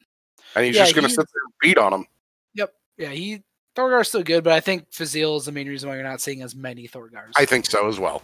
[0.55, 2.07] And he's Yeah, just going to sit there and beat on them.
[2.55, 2.74] Yep.
[2.99, 3.43] Yeah, he
[3.74, 6.41] Thorgar's still good, but I think Fazil is the main reason why you're not seeing
[6.43, 7.32] as many Thorgars.
[7.37, 8.22] I think so as well.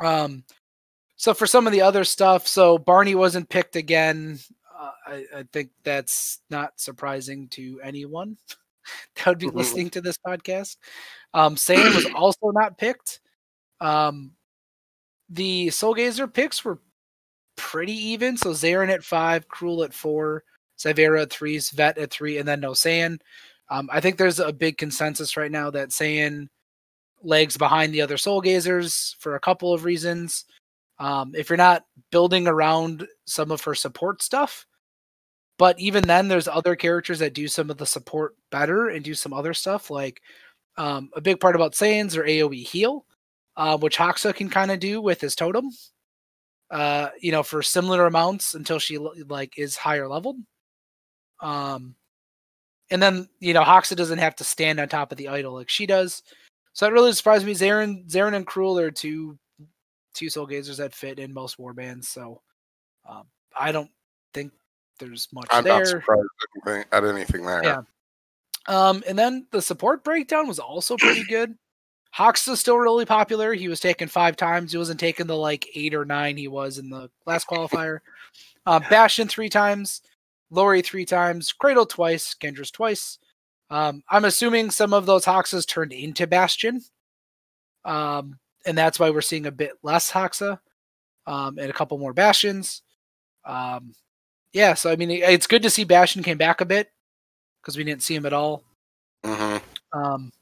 [0.00, 0.44] Um,
[1.16, 4.38] so for some of the other stuff, so Barney wasn't picked again.
[4.78, 8.36] Uh, I, I think that's not surprising to anyone
[9.16, 9.54] that would be Mhm.
[9.54, 10.76] listening to this podcast.
[11.32, 13.20] Um, Saiyan was also not picked.
[13.80, 14.32] Um,
[15.30, 16.80] the Soul Gazer picks were
[17.56, 18.36] pretty even.
[18.36, 20.44] So Zarin at five, Cruel at four,
[20.78, 23.18] Savera at three, Svet at three, and then no Saiyan.
[23.70, 26.48] Um, I think there's a big consensus right now that Saiyan
[27.22, 30.44] legs behind the other Soul Gazers for a couple of reasons.
[30.98, 34.66] Um, if you're not building around some of her support stuff,
[35.58, 39.14] but even then, there's other characters that do some of the support better and do
[39.14, 39.90] some other stuff.
[39.90, 40.20] Like
[40.76, 43.06] um, a big part about Saiyans or AOE heal,
[43.56, 45.70] uh, which Hoxa can kind of do with his totem.
[46.70, 50.36] Uh, you know, for similar amounts until she like is higher leveled.
[51.40, 51.94] Um,
[52.90, 55.68] and then you know Hoxa doesn't have to stand on top of the idol like
[55.68, 56.22] she does.
[56.76, 57.54] So it really surprised me.
[57.54, 59.38] Zarin, Zarin and Cruel are two
[60.12, 62.04] two soul gazers that fit in most warbands.
[62.04, 62.42] So
[63.08, 63.22] um,
[63.58, 63.90] I don't
[64.34, 64.52] think
[64.98, 67.64] there's much I'm not surprised at anything, at anything there.
[67.64, 67.80] Yeah.
[68.68, 71.54] Um, and then the support breakdown was also pretty good.
[72.10, 73.54] Hoxa's still really popular.
[73.54, 74.72] He was taken five times.
[74.72, 78.00] He wasn't taken the like eight or nine he was in the last qualifier.
[78.68, 80.02] Uh, Bastian three times,
[80.50, 83.16] Lori three times, Cradle twice, Kendra's twice.
[83.70, 86.80] Um, I'm assuming some of those Hoxas turned into Bastian.
[87.84, 90.58] Um, and that's why we're seeing a bit less Hoxa
[91.26, 92.82] um, and a couple more Bastians.
[93.44, 93.92] Um,
[94.52, 96.90] yeah, so I mean, it- it's good to see Bastian came back a bit
[97.62, 98.64] because we didn't see him at all.
[99.24, 99.56] hmm
[99.92, 100.32] Um,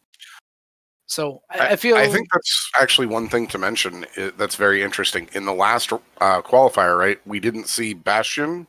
[1.07, 4.07] so I, I feel I think that's actually one thing to mention
[4.37, 5.29] that's very interesting.
[5.33, 8.67] In the last uh, qualifier, right, we didn't see Bastian,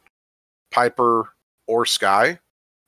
[0.72, 1.30] Piper,
[1.66, 2.40] or Sky,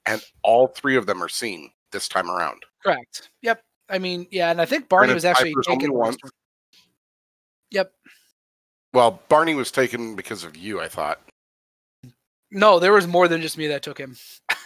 [0.08, 2.64] and all three of them are seen this time around.
[2.84, 3.30] correct.
[3.42, 3.62] Yep.
[3.90, 6.18] I mean, yeah, and I think Barney was actually taken once.
[7.72, 7.92] Yep.
[8.94, 11.22] Well, Barney was taken because of you, I thought.
[12.52, 14.16] No, there was more than just me that took him.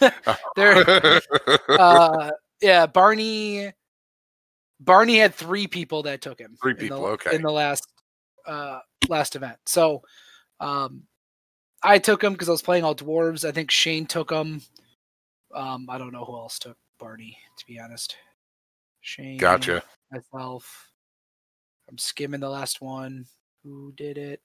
[0.56, 1.20] there,
[1.68, 2.30] uh,
[2.60, 3.72] yeah, Barney.
[4.80, 6.56] Barney had three people that took him.
[6.60, 7.34] Three in the- people, okay.
[7.36, 7.86] In the last,
[8.46, 9.58] uh, last event.
[9.66, 10.02] So,
[10.58, 11.04] um,
[11.84, 13.44] I took him because I was playing all dwarves.
[13.44, 14.62] I think Shane took him.
[15.54, 17.36] Um, I don't know who else took Barney.
[17.58, 18.16] To be honest,
[19.00, 19.38] Shane.
[19.38, 19.82] gotcha.
[20.10, 20.88] myself.
[21.88, 23.26] I'm skimming the last one.
[23.64, 24.40] Who did it?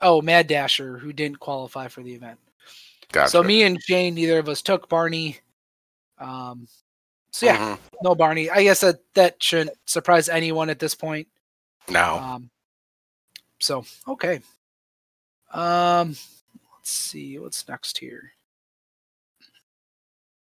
[0.00, 2.38] Oh, Mad Dasher, who didn't qualify for the event.
[3.12, 3.30] Gotcha.
[3.30, 5.38] So me and Shane, neither of us took Barney.
[6.18, 6.66] Um,
[7.32, 7.78] so yeah, Mhm.
[8.02, 8.50] no Barney.
[8.50, 11.28] I guess that that shouldn't surprise anyone at this point.
[11.88, 12.18] No.
[12.18, 12.50] Um,
[13.58, 14.40] so okay.
[15.52, 16.10] Um,
[16.76, 18.32] let's see what's next here.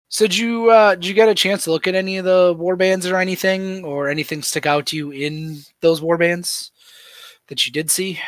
[0.09, 2.55] So did you uh, did you get a chance to look at any of the
[2.57, 6.71] war bands or anything, or anything stick out to you in those war bands
[7.47, 8.19] that you did see?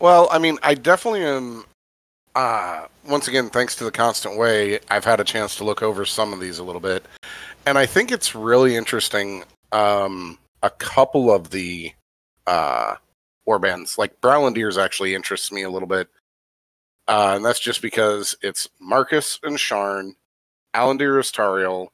[0.00, 1.64] Well, I mean, I definitely am.
[2.34, 6.04] Uh, once again, thanks to the constant way, I've had a chance to look over
[6.04, 7.04] some of these a little bit,
[7.66, 9.44] and I think it's really interesting.
[9.70, 11.92] Um, a couple of the
[12.46, 12.96] uh,
[13.48, 16.08] warbands, like Browlandiers, actually interests me a little bit,
[17.06, 20.14] uh, and that's just because it's Marcus and Sharn,
[20.74, 21.88] Alandir Astariel,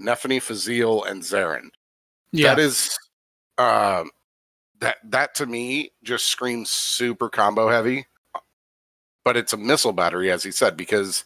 [0.00, 1.70] Nephany Fazil, and Zarin
[2.32, 2.98] that is
[3.58, 4.10] um
[4.80, 8.06] that that to me just screams super combo heavy
[9.24, 11.24] but it's a missile battery as he said because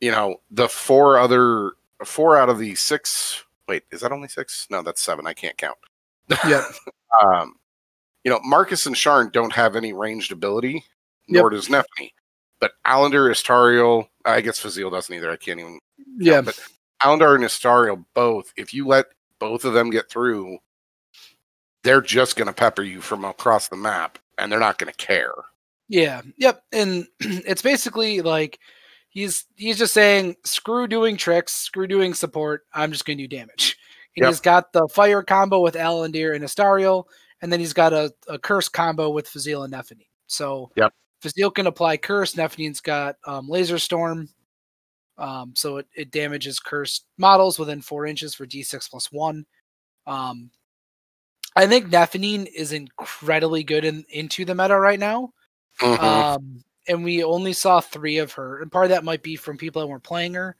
[0.00, 1.72] you know the four other
[2.04, 4.66] four out of the six wait is that only six?
[4.70, 5.26] No that's seven.
[5.26, 5.78] I can't count.
[6.46, 6.64] Yep.
[7.22, 7.54] um
[8.24, 10.84] you know marcus and sharn don't have any ranged ability
[11.28, 12.12] nor does Nephany.
[12.58, 15.30] but Alandir, Astariel, I guess Fazil doesn't either.
[15.30, 15.78] I can't even
[16.18, 16.58] yeah, but
[17.02, 19.06] Alandir and Astariel both, if you let
[19.38, 20.58] both of them get through,
[21.82, 24.96] they're just going to pepper you from across the map and they're not going to
[24.96, 25.32] care.
[25.88, 26.62] yeah, yep.
[26.72, 28.58] And it's basically like
[29.08, 32.62] he's he's just saying screw doing tricks, screw doing support.
[32.72, 33.76] I'm just going to do damage.
[34.16, 34.28] And Yep.
[34.28, 37.04] He's got the fire combo with Alandir and Astariel,
[37.40, 40.08] and then he's got a, a curse combo with Fazil and Nephany.
[40.26, 40.92] So Yep.
[41.20, 42.34] Fazil can apply curse.
[42.34, 44.28] Nephany's got um, laser storm.
[45.18, 49.44] Um, so it, it damages cursed models within four inches for D6 plus one.
[50.06, 50.50] Um,
[51.56, 55.32] I think Nephany is incredibly good in, into the meta right now.
[55.80, 55.98] Mhm.
[55.98, 59.56] Um, and we only saw three of her, and part of that might be from
[59.56, 60.56] people that weren't playing her.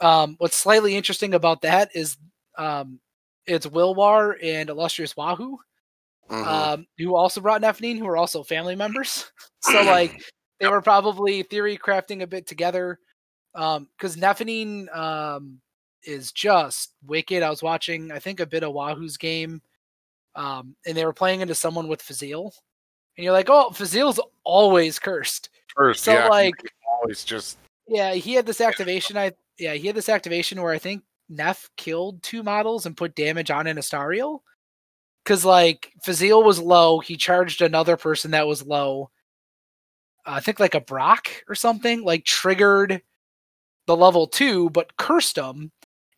[0.00, 2.18] Um, what's slightly interesting about that is
[2.58, 3.00] um,
[3.46, 5.58] it's Wilwar and Illustrious Wahoo.
[6.28, 6.46] Mhm.
[6.46, 9.30] um, who also brought Nephenine, who are also family members.
[9.60, 10.20] so like
[10.60, 12.98] they were probably theory crafting a bit together.
[13.54, 15.60] Um, because Nephenine um
[16.02, 17.42] is just wicked.
[17.42, 19.60] I was watching, I think, a bit of Wahoo's game,
[20.34, 22.52] um, and they were playing into someone with Fazil,
[23.16, 25.48] and you're like, oh, Fazil's always cursed.
[25.74, 26.54] First, so, yeah, like-
[27.00, 27.58] always just
[27.88, 29.16] Yeah, he had this activation.
[29.16, 33.14] I yeah, he had this activation where I think Neff killed two models and put
[33.14, 34.40] damage on an Astariel.
[35.26, 39.10] Cause like Fazil was low, he charged another person that was low.
[40.24, 43.02] Uh, I think like a Brock or something, like triggered
[43.86, 45.72] the level two, but cursed him,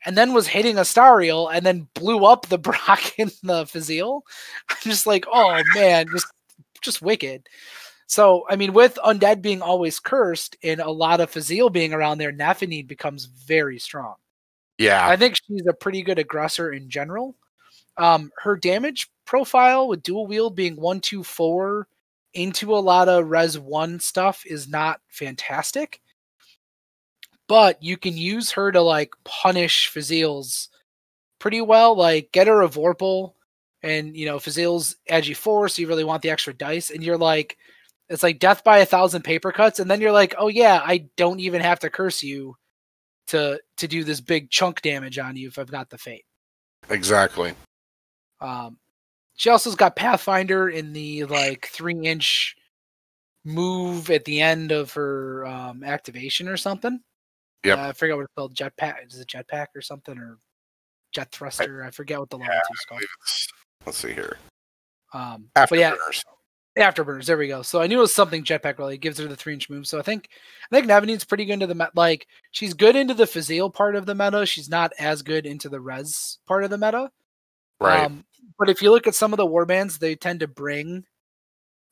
[0.05, 4.25] and then was hitting Astariel and then blew up the Brock in the Fazil.
[4.71, 6.27] I'm just like, oh man, just
[6.83, 7.49] just wicked.
[8.07, 12.19] So, I mean, with undead being always cursed and a lot of Fazil being around
[12.19, 14.15] there, Nephenine becomes very strong.
[14.79, 15.07] yeah.
[15.07, 17.37] I think she's a pretty good aggressor in general.
[17.99, 21.89] Um, her damage profile with dual wield being one, two, four
[22.35, 26.01] into a lot of res one stuff is not fantastic.
[27.49, 30.69] But you can use her to like punish Fazils
[31.39, 31.97] pretty well.
[31.97, 33.33] Like get her a Vorpal
[33.83, 37.19] and you know, Fazil's agi four, so you really want the extra dice, and you're
[37.19, 37.57] like
[38.09, 41.09] it's like death by a thousand paper cuts, and then you're like, oh yeah, I
[41.17, 42.57] don't even have to curse you
[43.29, 46.25] to to do this big chunk damage on you if I've got the fate.
[46.91, 47.55] exactly.
[48.41, 48.79] Um,
[49.37, 52.57] she also's got Pathfinder in the like three inch
[53.45, 57.01] move at the end of her um, activation or something.
[57.65, 58.55] Yeah, Uh, I forget what it's called.
[58.55, 60.39] Jetpack is it jetpack or something or
[61.13, 61.85] jet thruster?
[61.85, 63.03] I forget what the level Yeah, two is called.
[63.87, 64.37] let's see here.
[65.13, 65.95] Um, After but yeah,
[66.77, 67.25] Afterburners.
[67.27, 67.63] There we go.
[67.63, 68.95] So I knew it was something jetpack really.
[68.95, 69.87] It gives her the three inch move.
[69.87, 70.29] So I think
[70.71, 71.97] I think Nephenine's pretty good into the met.
[71.97, 74.47] Like she's good into the Fazil part of the meta.
[74.47, 77.11] She's not as good into the res part of the meta.
[77.81, 78.05] right.
[78.05, 78.25] Um,
[78.59, 81.05] but if you look at some of the warbands, they tend to bring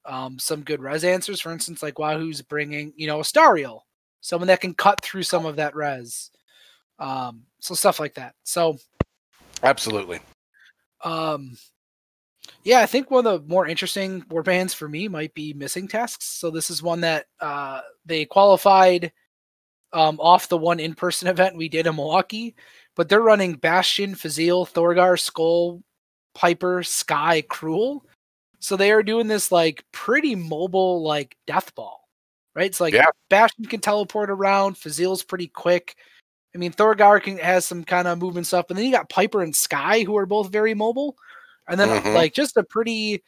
[0.05, 1.41] um, some good res answers.
[1.41, 3.81] For instance, like Wahoo's bringing, you know, Astariel,
[4.21, 6.31] someone that can cut through some of that res.
[6.99, 8.35] Um, so stuff like that.
[8.45, 8.79] So
[9.63, 10.21] Absolutely.
[11.05, 11.57] um,
[12.65, 16.27] yeah, I think one of the more interesting warbands for me might be missing tasks.
[16.27, 19.13] So this is one that uh, they qualified
[19.93, 22.55] um, off the one in-person event we did in Milwaukee,
[22.95, 25.83] but they're running Bastian, Fazil, Thorgar, Skull,
[26.37, 28.05] Piper, Sky, Cruel.
[28.59, 32.09] So they are doing this like pretty mobile like death ball,
[32.55, 32.67] right?
[32.67, 33.07] It's like Yeah.
[33.31, 35.97] Bastian can teleport around, Fazil's pretty quick.
[36.55, 39.43] I mean, Thorgar can has some kind of movement stuff, but then you got Piper
[39.43, 41.17] and Sky who are both very mobile,
[41.69, 42.15] and then Mhm.
[42.15, 43.23] like just a pretty,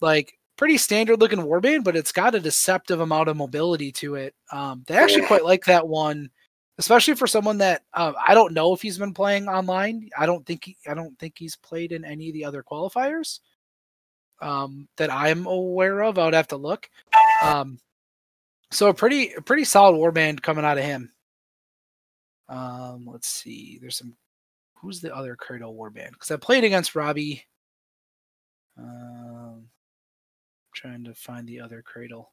[0.00, 4.34] like pretty standard looking warband, but it's got a deceptive amount of mobility to it.
[4.50, 6.30] Um, they actually quite like that one,
[6.78, 10.08] especially for someone that uh, I don't know if he's been playing online.
[10.18, 13.40] I don't think he, I don't think he's played in any of the other qualifiers
[14.40, 16.18] um, that I'm aware of.
[16.18, 16.88] I would have to look.
[17.42, 17.78] Um,
[18.70, 21.12] so a pretty a pretty solid warband coming out of him.
[22.48, 23.78] Um, let's see.
[23.80, 24.16] There's some.
[24.74, 26.12] Who's the other Cradle warband?
[26.12, 27.44] Because I played against Robbie.
[28.76, 29.68] Um,
[30.74, 32.32] trying to find the other Cradle.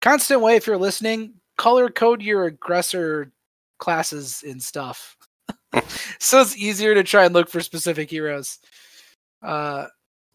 [0.00, 3.32] Constant way, if you're listening, color code your aggressor
[3.78, 5.16] classes and stuff.
[6.18, 8.58] so it's easier to try and look for specific heroes.
[9.42, 9.86] Uh,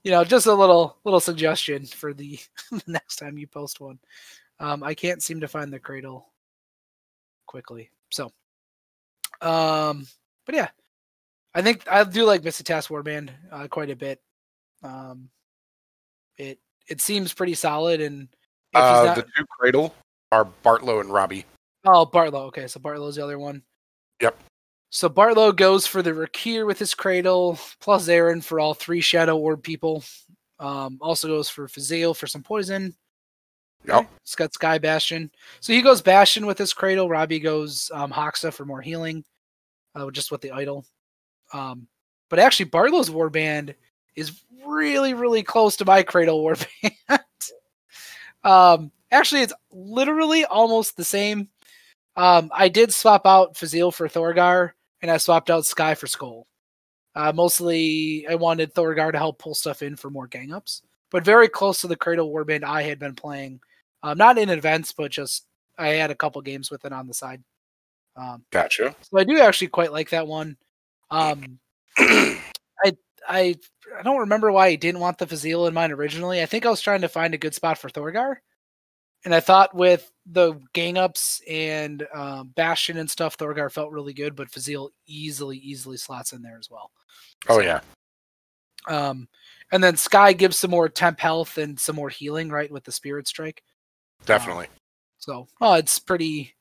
[0.04, 2.40] you know, just a little little suggestion for the,
[2.72, 4.00] the next time you post one.
[4.60, 6.28] Um, I can't seem to find the cradle
[7.48, 7.90] quickly.
[8.12, 8.32] So,
[9.42, 10.06] um,
[10.46, 10.70] but yeah,
[11.56, 14.22] I think I do like Missy Task Warband uh, quite a bit.
[14.84, 15.30] Um,
[16.38, 16.60] it
[16.90, 18.28] it seems pretty solid, and
[18.74, 19.94] Uh, not- the two cradle
[20.32, 21.46] are Bartlow and Robbie.
[21.86, 22.46] Oh, Bartlow.
[22.48, 23.62] Okay, so Bartlow's the other one.
[24.22, 24.38] Yep.
[24.90, 29.38] So Bartlow goes for the Rakir with his cradle, plus Aaron for all three Shadow
[29.38, 30.04] Orb people.
[30.60, 32.96] Um, also goes for Fazil for some poison.
[33.86, 34.08] Yep.
[34.22, 35.30] It's got Sky Bastian.
[35.60, 37.10] So he goes Bastian with his cradle.
[37.10, 39.26] Robbie goes um, Hoxa for more healing,
[39.96, 40.86] uh, just with the idol.
[41.52, 41.88] Um,
[42.30, 43.76] but actually, Bartlow's warband
[44.16, 46.94] is really, really close to my cradle warband.
[48.44, 51.50] um, actually, it's literally almost the same.
[52.16, 54.72] Um, I did swap out Fazil for Thorgar,
[55.02, 56.48] and I swapped out Sky for Skull.
[57.16, 60.82] Uh, mostly, I wanted Thorgar to help pull stuff in for more gang ups,
[61.12, 63.60] but very close to the Cradle Warband I had been playing.
[64.02, 65.46] Um, not in events, but just
[65.78, 67.44] I had a couple games with it on the side.
[68.16, 68.96] Um, Gotcha.
[69.02, 70.58] so I do actually quite like that one.
[71.10, 71.60] Um,
[73.28, 73.56] I
[73.98, 76.42] I don't remember why I didn't want the Fazil in mine originally.
[76.42, 78.38] I think I was trying to find a good spot for Thorgar,
[79.26, 84.14] and I thought with the gang ups and um, Bastian and stuff, Thorgar felt really
[84.14, 86.92] good, but Fazil easily easily slots in there as well.
[87.50, 87.82] Oh So, yeah.
[88.88, 89.28] Um,
[89.72, 92.92] And then Sky gives some more temp health and some more healing, right, with the
[92.92, 93.64] Spirit Strike.
[94.26, 94.68] Definitely.
[95.18, 96.54] So, oh, it's pretty,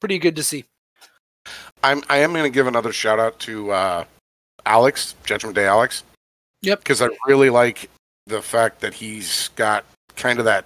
[0.00, 0.64] pretty good to see.
[1.82, 4.04] I'm I am going to give another shout out to uh,
[4.66, 6.04] Alex Judgment Day Alex.
[6.62, 6.80] Yep.
[6.80, 7.90] Because I really like
[8.26, 9.84] the fact that he's got
[10.16, 10.64] kind of that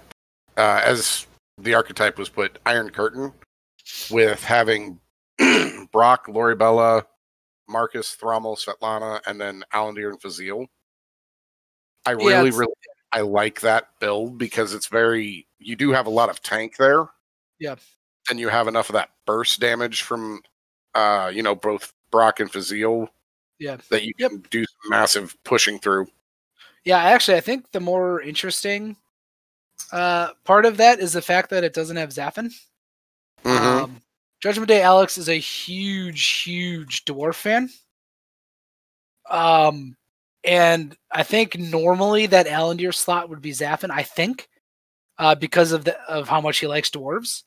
[0.57, 1.27] uh, as
[1.57, 3.33] the archetype was put Iron Curtain
[4.09, 4.99] with having
[5.91, 7.05] Brock, Lori Bella,
[7.67, 10.67] Marcus, Thrommel, Svetlana, and then Alandir and Fazil.
[12.05, 12.73] I really, it's- really
[13.11, 17.07] I like that build because it's very you do have a lot of tank there.
[17.59, 17.75] Yeah.
[18.29, 20.41] And you have enough of that burst damage from
[20.95, 23.09] uh, you know, both Brock and Fazil
[23.59, 23.77] Yeah.
[23.89, 24.31] that you Yep.
[24.31, 26.07] can do some massive pushing through.
[26.85, 28.95] Yeah, actually, I think the more interesting
[29.91, 32.53] uh, part of that is the fact that it doesn't have Zaffin.
[33.43, 33.83] Mhm.
[33.83, 34.01] Um,
[34.41, 37.69] Judgment Day Alex is a huge, huge dwarf fan.
[39.29, 39.95] Um,
[40.43, 43.91] and I think normally that Alandir slot would be Zaffin.
[43.91, 44.47] I think,
[45.17, 47.43] uh, because of the of how much he likes dwarves.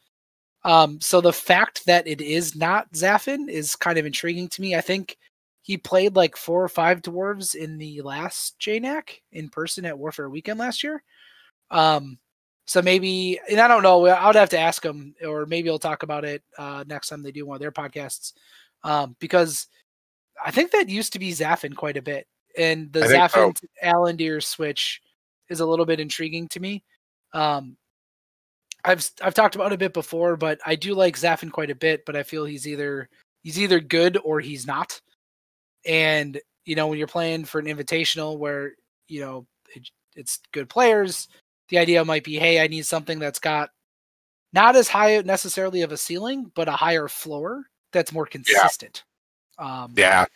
[0.64, 4.74] Um, so the fact that it is not Zaffin is kind of intriguing to me.
[4.76, 5.16] I think
[5.62, 10.28] he played like four or five dwarves in the last JNAC in person at Warfare
[10.28, 11.02] Weekend last year.
[11.70, 12.18] Um,
[12.66, 15.78] so maybe, and I don't know, I would have to ask him, or maybe he'll
[15.78, 18.32] talk about it uh, next time they do one of their podcasts.
[18.84, 19.68] Um, because
[20.44, 23.52] I think that used to be Zaffin quite a bit, and the I think so.
[23.52, 25.00] Zaffin Alandir switch
[25.48, 26.82] is a little bit intriguing to me.
[27.32, 27.76] Um,
[28.84, 31.76] I've I've talked about it a bit before, but I do like Zaffin quite a
[31.76, 33.08] bit, but I feel he's either
[33.42, 35.00] he's either good or he's not.
[35.86, 38.72] And you know, when you're playing for an invitational where
[39.08, 41.28] you know it, it's good players,
[41.68, 43.70] the idea might be, hey, I need something that's got
[44.52, 49.04] not as high necessarily of a ceiling, but a higher floor that's more consistent.
[49.58, 50.26] Um, Yeah.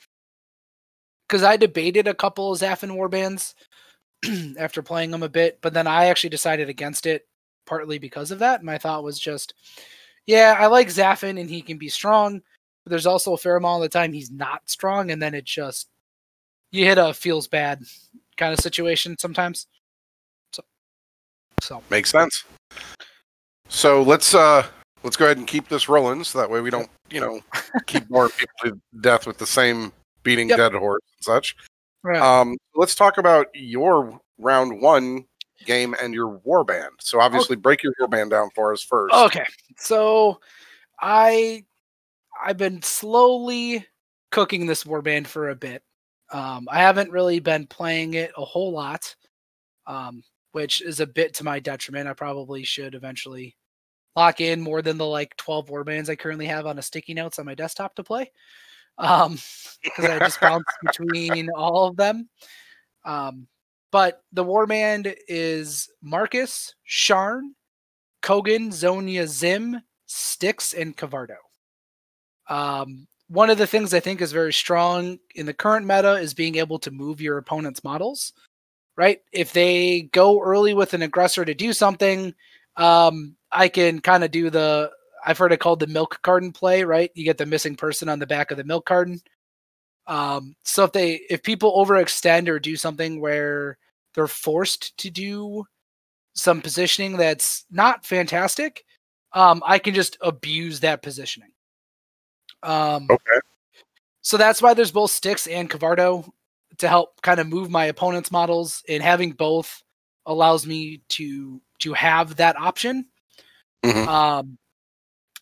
[1.29, 3.55] because I debated a couple of Zaffin warbands
[4.59, 7.27] after playing them a bit, but then I actually decided against it
[7.67, 8.63] partly because of that.
[8.63, 9.55] My thought was just,
[10.27, 12.43] yeah, I like Zaffin and he can be strong,
[12.87, 15.45] but there's also a fair amount of the time he's not strong, and then it
[15.45, 15.89] just
[16.71, 17.83] you hit a feels bad
[18.37, 19.67] kind of situation sometimes.
[20.53, 20.63] So,
[21.61, 22.45] so Makes sense.
[23.69, 24.65] So let's uh
[25.03, 27.41] let's go ahead and keep this rolling so that way we don't, you know,
[27.87, 30.57] keep more people to death with the same beating Yep.
[30.57, 31.57] dead horse and such.
[32.05, 32.23] right.
[32.23, 35.25] Um let's talk about your round one
[35.65, 37.01] game and your warband.
[37.01, 39.13] So obviously break your warband down for us first.
[39.13, 40.39] Okay, so
[41.01, 41.65] I
[42.45, 43.87] I've been slowly
[44.31, 45.83] cooking this warband for a bit.
[46.33, 49.15] Um, I haven't really been playing it a whole lot,
[49.87, 50.23] um,
[50.53, 52.09] which is a bit to my detriment.
[52.09, 53.57] I probably should eventually
[54.17, 57.39] lock in more than the like 12 warbands I currently have on a sticky notes
[57.39, 58.33] on my desktop to play.
[58.99, 59.39] Um,
[59.85, 62.29] because I just bounce between all of them.
[63.05, 63.47] Um,
[63.93, 67.53] but the warband is Marcus, Sharn,
[68.23, 71.37] Kogan, Zonia, Zim, Styx, and Cavardo.
[72.49, 76.35] Um, one of the things I think is very strong in the current meta is
[76.35, 78.33] being able to move your opponent's models.
[78.97, 79.21] Right?
[79.33, 82.35] If they go early with an aggressor to do something,
[82.77, 84.91] um, I can kind of do the
[85.27, 87.11] I've heard it called the milk carton play, right?
[87.15, 89.21] You get the missing person on the back of the milk carton.
[90.07, 93.77] Um, so if they if people overextend or do something where
[94.15, 95.65] they're forced to do
[96.35, 98.85] some positioning that's not fantastic,
[99.33, 101.51] um, I can just abuse that positioning.
[102.63, 103.41] Um, Okay.
[104.23, 106.29] so that's why there's both Styx and Cavardo
[106.79, 109.83] to help kind of move my opponent's models, and having both
[110.27, 113.07] allows me to to have that option.
[113.85, 114.07] Mhm.
[114.09, 114.59] Um,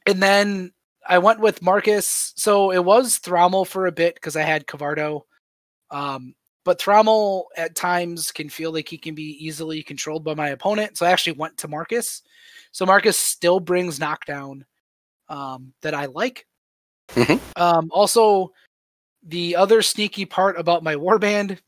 [0.06, 0.72] and then
[1.06, 2.32] I went with Marcus.
[2.36, 5.22] So it was Thrommel for a bit because I had Cavardo.
[5.90, 6.34] Um,
[6.64, 10.96] but Thrommel at times can feel like he can be easily controlled by my opponent.
[10.96, 12.22] So I actually went to Marcus.
[12.72, 14.64] So Marcus still brings knockdown
[15.28, 16.46] um, that I like.
[17.10, 17.40] Mhm.
[17.60, 18.52] Um, also,
[19.22, 21.58] the other sneaky part about my warband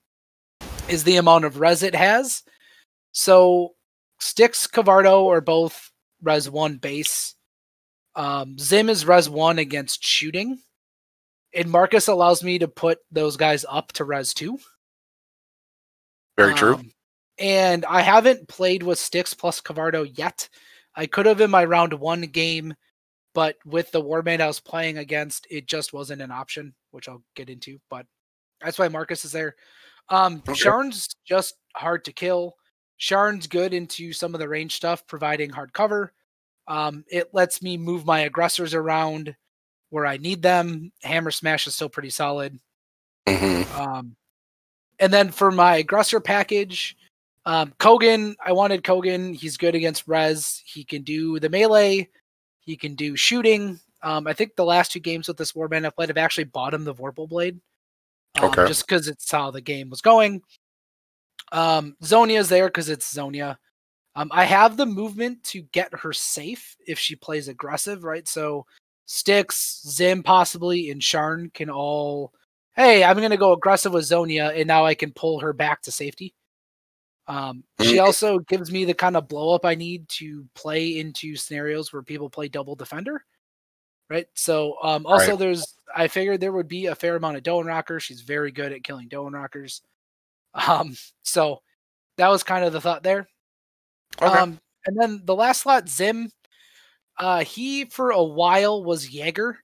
[0.89, 2.43] is the amount of res it has.
[3.12, 3.74] So
[4.18, 5.91] Styx, Cavardo are both
[6.22, 7.34] res one base.
[8.14, 10.59] Um, Zim is res one against shooting,
[11.55, 14.59] and Marcus allows me to put those guys up to res two.
[16.37, 16.74] Very true.
[16.74, 16.91] Um,
[17.39, 20.49] and I haven't played with Styx plus Cavardo yet.
[20.95, 22.74] I could have in my round one game,
[23.37, 27.22] but with the warband I was playing against, it just wasn't an option, which I'll
[27.34, 27.78] get into.
[27.91, 28.07] But
[28.62, 29.57] that's why Marcus is there.
[30.09, 30.55] Um, Okay.
[30.55, 32.55] Sharn's just hard to kill.
[32.97, 36.14] Sharn's good into some of the range stuff, providing hard cover.
[36.66, 39.37] Um, it lets me move my aggressors around
[39.91, 40.91] where I need them.
[41.03, 42.59] Hammer Smash is still pretty solid.
[43.26, 43.70] Mhm.
[43.78, 44.16] Um,
[44.99, 46.97] and then for my aggressor package,
[47.45, 49.37] um, Kogan, I wanted Kogan.
[49.37, 50.62] He's good against res.
[50.64, 52.09] He can do the melee.
[52.67, 53.81] He can do shooting.
[54.03, 56.75] Um, I think the last two games with this warband I've played, I've actually bought
[56.75, 57.59] him the Vorpal Blade.
[58.39, 58.67] Um, Okay.
[58.67, 60.43] Just because it's how the game was going.
[61.53, 63.57] Um, Zonia's there because it's Zonia.
[64.14, 68.27] Um, I have the movement to get her safe if she plays aggressive, right?
[68.27, 68.67] So
[69.07, 72.33] Styx, Zim, possibly, and Sharn can all.
[72.75, 75.83] Hey, I'm going to go aggressive with Zonia, and now I can pull her back
[75.83, 76.35] to safety.
[77.29, 81.35] Um, she also gives me the kind of blow up I need to play into
[81.35, 83.24] scenarios where people play double defender,
[84.09, 84.29] right?
[84.35, 85.39] So, um, also Right.
[85.39, 88.03] there's I figured there would be a fair amount of Doenrakkars.
[88.03, 89.81] She's very good at killing Doenrakkars.
[90.55, 91.62] Um, so
[92.16, 93.29] that was kind of the thought there.
[94.22, 94.39] Okay.
[94.39, 96.31] Um, and then the last slot, Zim,
[97.18, 99.59] uh, he for a while was Jaeger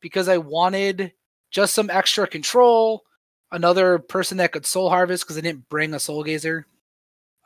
[0.00, 1.12] because I wanted
[1.50, 3.02] just some extra control,
[3.50, 6.66] another person that could soul harvest because I didn't bring a soul gazer.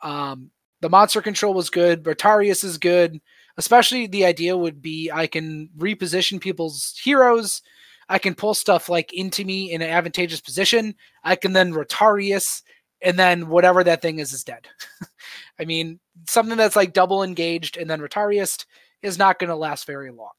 [0.03, 0.51] Um,
[0.81, 2.03] the monster control was good.
[2.03, 3.19] Bertarius is good.
[3.57, 7.61] Especially the idea would be I can reposition people's heroes.
[8.09, 10.95] I can pull stuff like into me in an advantageous position.
[11.23, 12.63] I can then Rotarius,
[13.01, 14.67] and then whatever that thing is is dead.
[15.59, 18.65] I mean, something that's like double engaged and then Rotarius
[19.01, 20.31] is not going to last very long.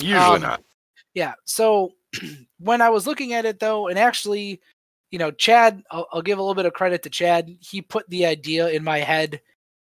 [0.00, 0.62] Usually um, not.
[1.14, 1.34] Yeah.
[1.44, 1.92] So
[2.58, 4.60] when I was looking at it though, and actually,
[5.14, 7.48] you know, Chad, I'll, I'll give a little bit of credit to Chad.
[7.60, 9.40] He put the idea in my head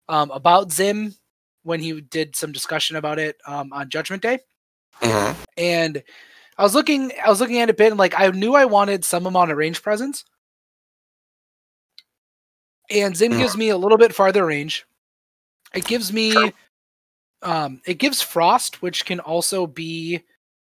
[0.09, 1.15] um, about Zim
[1.63, 4.39] when he did some discussion about it um, on Judgment Day,
[5.03, 5.37] Mhm.
[5.59, 6.03] and
[6.57, 8.65] I was looking, I was looking at it a bit, and like I knew I
[8.65, 10.25] wanted some amount of range presence,
[12.89, 14.87] and Zim gives me a little bit farther range.
[15.75, 16.51] It gives me,
[17.43, 20.23] um, it gives Frost, which can also be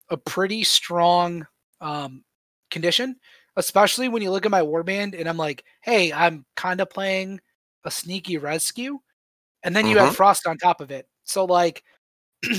[0.10, 1.48] a pretty strong
[1.80, 2.26] um,
[2.70, 3.16] condition,
[3.56, 7.39] especially when you look at my warband and I'm like, hey, I'm kind of playing
[7.86, 8.99] a sneaky rescue,
[9.64, 11.08] and then you have Frost on top of it.
[11.24, 11.84] So like,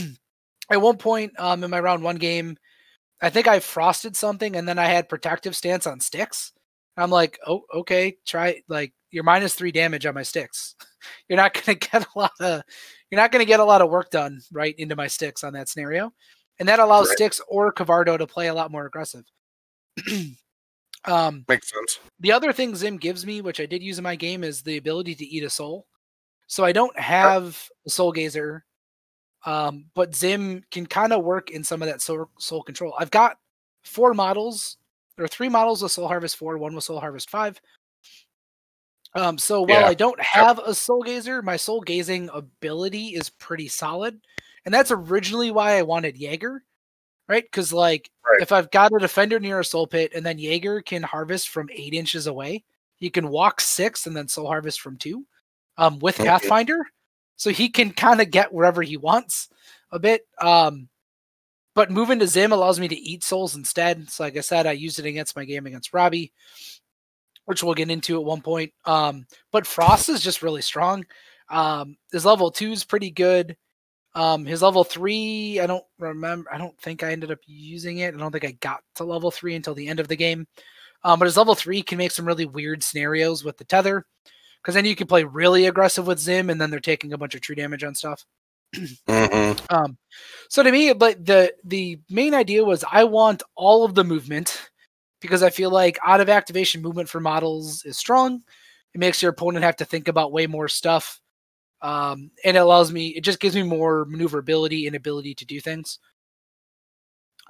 [0.70, 2.56] at one point um, in my round one game,
[3.20, 6.52] I think I frosted something, and then I had protective stance on Styx.
[6.96, 10.74] I'm like, oh, okay, try like you're minus three damage on my Styx.
[11.28, 12.62] You're not gonna get a lot of
[13.10, 15.68] you're not gonna get a lot of work done right into my Styx on that
[15.68, 16.12] scenario.
[16.58, 17.16] And that allows Right.
[17.16, 19.24] Styx or Cavardo to play a lot more aggressive.
[21.06, 21.98] um, Makes sense.
[22.20, 24.76] the other thing Zim gives me, which I did use in my game, is the
[24.76, 25.86] ability to eat a soul.
[26.46, 28.64] So I don't have a soul gazer,
[29.46, 32.94] um, but Zim can kind of work in some of that soul, soul control.
[32.98, 33.38] I've got
[33.82, 34.76] four models.
[35.16, 37.60] There are three models with Soul Harvest 4, one with Soul Harvest 5.
[39.14, 39.86] Um, so while Yeah.
[39.86, 44.20] I don't have a soul gazer, my soul gazing ability is pretty solid.
[44.64, 46.64] And that's originally why I wanted Jaeger,
[47.28, 47.44] right?
[47.44, 48.40] Because like Right.
[48.40, 51.68] if I've got a defender near a soul pit and then Jaeger can harvest from
[51.72, 52.64] eight inches away,
[52.96, 55.26] he can walk six and then soul harvest from two
[55.76, 56.28] um, with Okay.
[56.28, 56.86] Pathfinder.
[57.36, 59.48] So he can kind of get wherever he wants
[59.90, 60.22] a bit.
[60.40, 60.88] Um,
[61.74, 64.08] but moving to Zim allows me to eat souls instead.
[64.08, 66.32] So like I said, I used it against my game against Robbie,
[67.46, 68.72] which we'll get into at one point.
[68.84, 71.04] Um, but Frost is just really strong.
[71.50, 73.56] Um, his level two is pretty good.
[74.14, 76.52] Um, his level three, I don't remember.
[76.52, 78.14] I don't think I ended up using it.
[78.14, 80.46] I don't think I got to level three until the end of the game.
[81.02, 84.06] Um, but his level three can make some really weird scenarios with the tether,
[84.62, 87.34] because then you can play really aggressive with Zim, and then they're taking a bunch
[87.34, 88.24] of true damage on stuff.
[89.08, 89.98] hmm Um,
[90.48, 94.70] so to me, but the the main idea was I want all of the movement
[95.20, 98.42] because I feel like out of activation movement for models is strong.
[98.94, 101.20] It makes your opponent have to think about way more stuff,
[101.84, 103.08] um, and it allows me.
[103.08, 105.98] It just gives me more maneuverability and ability to do things.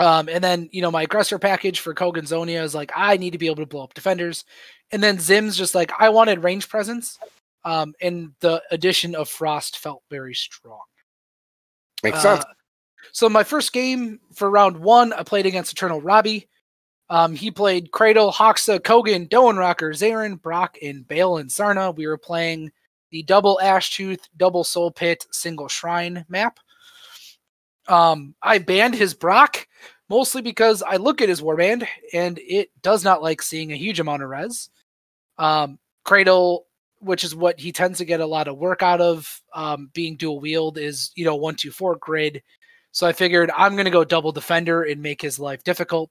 [0.00, 3.30] Um, and then you know my aggressor package for Kogan Zonia is like I need
[3.30, 4.44] to be able to blow up defenders,
[4.90, 7.16] and then Zim's just like I wanted range presence,
[7.64, 10.82] um, and the addition of Frost felt very strong.
[12.02, 12.42] Makes sense.
[12.42, 12.48] Uh,
[13.12, 16.48] so my first game for round one, I played against Eternal Robbie.
[17.08, 21.94] Um, he played Cradle, Hoxa, Kogan, Doenrakkar, Zarin, Brock, and Bale and Sarna.
[21.94, 22.72] We were playing
[23.14, 26.58] the double Ash Tooth, double Soul Pit, single Shrine map.
[27.86, 29.68] Um, I banned his Brock
[30.08, 34.00] mostly because I look at his warband and it does not like seeing a huge
[34.00, 34.68] amount of res.
[35.38, 36.66] Um, Cradle,
[36.98, 40.16] which is what he tends to get a lot of work out of, um, being
[40.16, 42.42] dual wield, is you know one two four grid.
[42.90, 46.10] So I figured I'm gonna go double defender and make his life difficult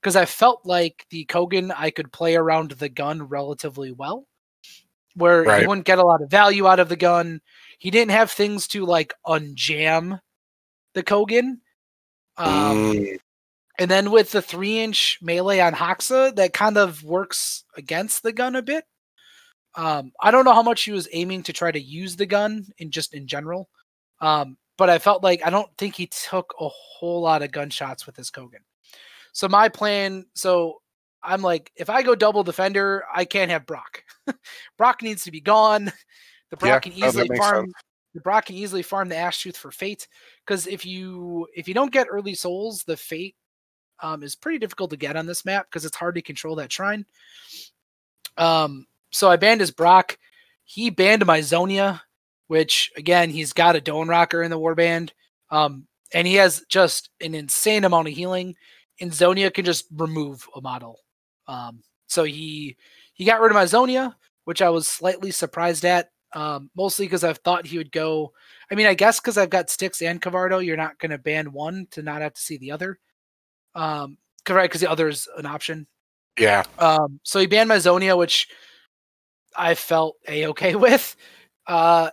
[0.00, 4.26] because I felt like the Kogan I could play around the gun relatively well,
[5.18, 7.40] where he wouldn't get a lot of value out of the gun.
[7.78, 10.20] He didn't have things to like unjam
[10.94, 11.58] the Kogan.
[12.36, 13.18] Um, Mm,
[13.78, 18.32] And then with the three inch melee on Hoxa, that kind of works against the
[18.32, 18.84] gun a bit.
[19.76, 22.66] Um, I don't know how much he was aiming to try to use the gun
[22.78, 23.68] in just in general.
[24.20, 28.06] Um, but I felt like I don't think he took a whole lot of gunshots
[28.06, 28.64] with his Kogan.
[29.32, 30.80] So my plan, so
[31.22, 34.04] I'm like, if I go double defender, I can't have Brock.
[34.78, 35.92] Brock needs to be gone.
[36.50, 37.64] The Brock Yeah, can easily farm.
[37.66, 37.74] sense.
[38.14, 40.08] The Brock can easily farm the Ash Tooth for Fate
[40.46, 43.36] because if you if you don't get early souls, the Fate
[44.02, 46.72] um, is pretty difficult to get on this map because it's hard to control that
[46.72, 47.04] shrine.
[48.36, 50.18] Um, so I banned his Brock.
[50.64, 52.00] He banned my Zonia,
[52.46, 55.10] which again he's got a Doenrakkar in the warband,
[55.50, 58.54] um, and he has just an insane amount of healing.
[59.00, 60.98] And Zonia can just remove a model.
[61.48, 62.76] Um, so he
[63.14, 66.10] he got rid of my Zonia, which I was slightly surprised at.
[66.34, 68.32] Um, mostly because I've thought he would go.
[68.70, 71.52] I mean, I guess because I've got Styx and Cavardo, you're not going to ban
[71.52, 72.98] one to not have to see the other.
[73.74, 74.18] Um,
[74.48, 74.68] right?
[74.68, 75.86] Because the other is an option.
[76.38, 76.64] Yeah.
[76.78, 78.48] Um, so he banned my Zonia, which
[79.56, 81.16] I felt a okay with.
[81.66, 82.10] Uh,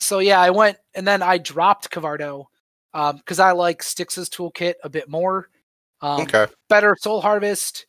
[0.00, 2.46] so yeah, I went and then I dropped Cavardo
[2.92, 5.48] because I like Styx's toolkit a bit more.
[6.00, 6.46] Um, Okay.
[6.68, 7.86] better soul harvest,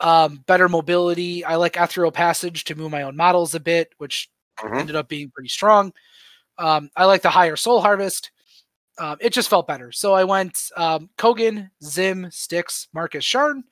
[0.00, 1.44] um, better mobility.
[1.44, 4.28] I like ethereal passage to move my own models a bit, which
[4.58, 4.80] Mhm.
[4.80, 5.92] ended up being pretty strong.
[6.58, 8.30] Um, I like the higher soul harvest.
[8.98, 9.92] Um, it just felt better.
[9.92, 13.62] So I went um, Kogan, Zim, Styx, Marcus Sharn.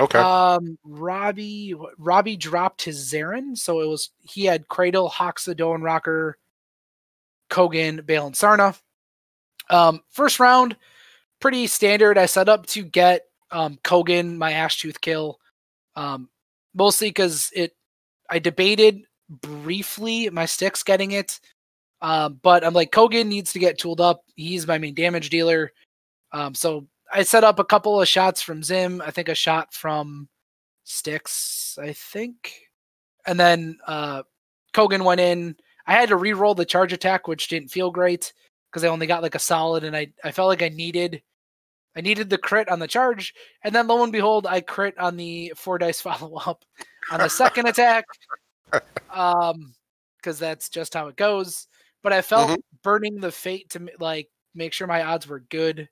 [0.00, 0.18] Okay.
[0.18, 6.34] Um, Robbie Robbie dropped his Zarin, so it was he had Cradle, Hoxa, Doenrakkar,
[7.50, 8.76] Kogan, Bale, and Sarna.
[9.70, 10.76] Um, first round,
[11.40, 12.18] pretty standard.
[12.18, 15.38] I set up to get um Kogan my Ash Tooth kill.
[15.94, 16.28] Um,
[16.74, 17.76] mostly because it
[18.30, 21.38] I debated briefly my Styx getting it.
[22.00, 24.24] Um, but I'm like Kogan needs to get tooled up.
[24.34, 25.72] He's my main damage dealer.
[26.32, 29.02] Um, so I set up a couple of shots from Zim.
[29.02, 30.28] I think a shot from
[30.84, 32.54] Styx, I think.
[33.26, 34.22] And then uh
[34.74, 35.56] Kogan went in.
[35.86, 38.32] I had to re-roll the charge attack, which didn't feel great
[38.70, 41.22] because I only got like a solid and I, I felt like I needed
[41.96, 43.34] I needed the crit on the charge.
[43.62, 46.64] And then lo and behold, I crit on the four dice follow-up
[47.10, 48.04] on the second attack.
[49.10, 49.74] Um
[50.16, 51.66] because that's just how it goes.
[52.02, 55.88] But I felt burning the fate to like make sure my odds were good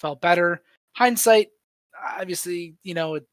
[0.00, 0.62] felt better.
[0.96, 1.48] Hindsight,
[2.18, 3.26] obviously, you know, it,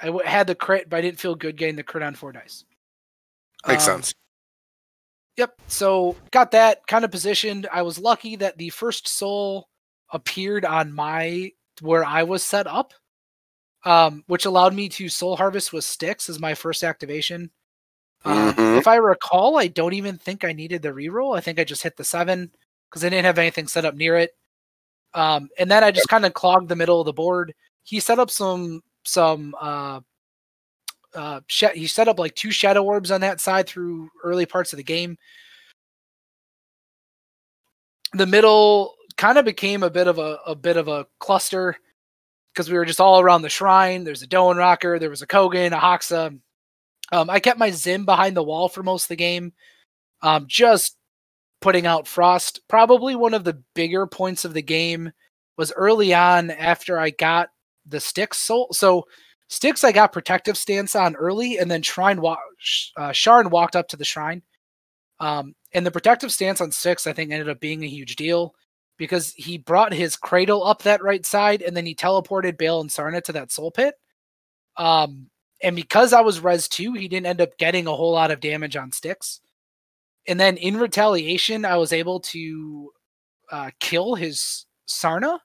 [0.00, 2.32] I w- had the crit, but I didn't feel good getting the crit on four
[2.32, 2.64] dice.
[3.66, 4.14] Makes Um, sense.
[5.36, 5.54] Yep.
[5.68, 7.66] So got that kind of positioned.
[7.70, 9.68] I was lucky that the first soul
[10.12, 12.92] appeared on my where I was set up,
[13.84, 17.50] um, which allowed me to soul harvest with Styx as my first activation.
[18.24, 18.78] Um, Mhm.
[18.78, 21.36] If I recall, I don't even think I needed the reroll.
[21.36, 22.50] I think I just hit the seven
[22.90, 24.36] because I didn't have anything set up near it.
[25.14, 27.54] Um, and then I just kind of clogged the middle of the board.
[27.84, 30.00] He set up some some uh,
[31.14, 34.72] uh, sh- he set up like two shadow orbs on that side through early parts
[34.72, 35.16] of the game.
[38.14, 41.76] The middle kind of became a bit of a, a bit of a cluster
[42.52, 44.04] because we were just all around the shrine.
[44.04, 46.38] There's a Doenrakkar, there was a Kogan, a Hoxa.
[47.12, 49.52] Um, I kept my Zim behind the wall for most of the game,
[50.22, 50.96] um, just
[51.60, 52.60] putting out Frost.
[52.68, 55.12] Probably one of the bigger points of the game
[55.56, 57.50] was early on after I got
[57.86, 58.68] the Styx soul.
[58.72, 59.04] So
[59.48, 62.38] Styx I got protective stance on early, and then Shrine wa-
[62.96, 64.42] uh, Sharn walked up to the shrine.
[65.20, 68.54] Um, and the protective stance on Styx, I think, ended up being a huge deal
[68.96, 72.90] because he brought his cradle up that right side, and then he teleported Bale and
[72.90, 73.94] Sarna to that soul pit.
[74.76, 75.30] Um,
[75.62, 78.40] and because I was res two, he didn't end up getting a whole lot of
[78.40, 79.40] damage on Styx.
[80.28, 82.92] And then in retaliation, I was able to
[83.50, 85.38] uh, kill his Sarna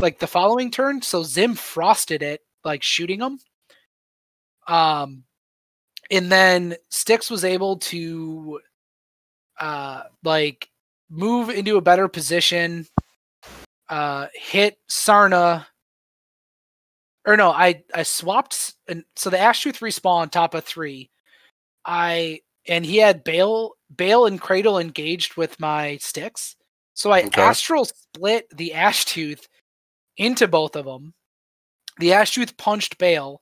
[0.00, 1.02] like the following turn.
[1.02, 3.38] So Zim frosted it, like shooting him.
[4.66, 5.24] Um,
[6.10, 8.60] and then Styx was able to
[9.60, 10.68] uh like
[11.10, 12.86] move into a better position,
[13.88, 15.66] uh hit Sarna.
[17.26, 21.10] Or no, I I swapped and so the Ash Tooth respawn on top of three.
[21.84, 26.56] I and he had Bale Bale and Cradle engaged with my Styx.
[26.94, 27.42] So I Okay.
[27.42, 29.48] astral split the Ash Tooth
[30.16, 31.14] into both of them.
[31.98, 33.40] The Ash Tooth punched Bale,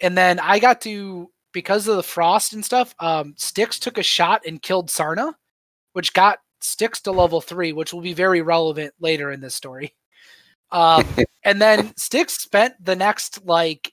[0.00, 2.94] and then I got to because of the frost and stuff.
[2.98, 5.34] Um, Styx took a shot and killed Sarna,
[5.92, 9.94] which got Styx to level three, which will be very relevant later in this story.
[10.70, 11.04] Um,
[11.44, 13.92] and then Styx spent the next like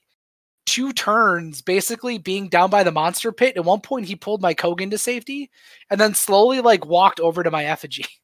[0.66, 3.56] two turns basically being down by the monster pit.
[3.56, 5.50] At one point, he pulled my Kogan to safety,
[5.90, 8.04] and then slowly like walked over to my effigy.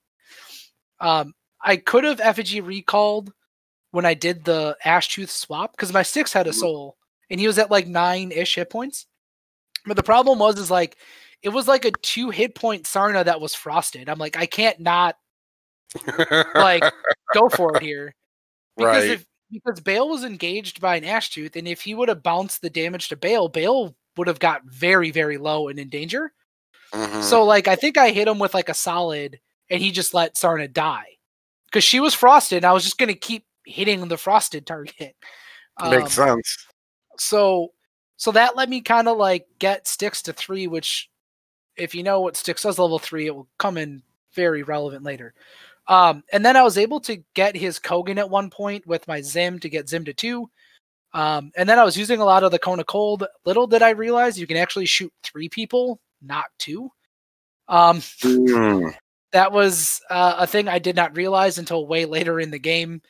[0.98, 3.30] Um, I could have effigy recalled
[3.90, 6.60] when I did the Ash Tooth swap because my Styx had a Mhm.
[6.60, 6.96] soul
[7.28, 9.06] and he was at like nine ish hit points.
[9.84, 10.96] But the problem was is like
[11.46, 14.08] it was like a two hit point Sarna that was frosted.
[14.08, 15.16] I'm like I can't not
[16.56, 16.82] like
[17.34, 18.16] go for it here
[18.76, 19.10] because right.
[19.12, 22.62] if because Bale was engaged by an Ash Tooth and if he would have bounced
[22.62, 26.32] the damage to Bale, Bale would have got very very low and in danger.
[26.92, 27.22] Mhm.
[27.22, 29.38] So like I think I hit him with like a solid
[29.70, 31.06] and he just let Sarna die.
[31.66, 35.14] Because she was frosted and I was just gonna keep hitting the frosted target.
[35.78, 36.66] Um, makes sense.
[37.18, 37.74] so
[38.16, 41.10] so that let me kind of like get Styx to three, which
[41.76, 44.02] if you know what Styx does level three, it will come in
[44.32, 45.34] very relevant later.
[45.88, 49.20] Um, and then I was able to get his Kogan at one point with my
[49.20, 50.50] Zim to get Zim to two.
[51.14, 53.24] Um, and then I was using a lot of the Kona Cold.
[53.44, 56.90] Little did I realize you can actually shoot three people, not two.
[57.68, 58.94] Um, Mm.
[59.32, 63.00] that was uh, a thing I did not realize until way later in the game.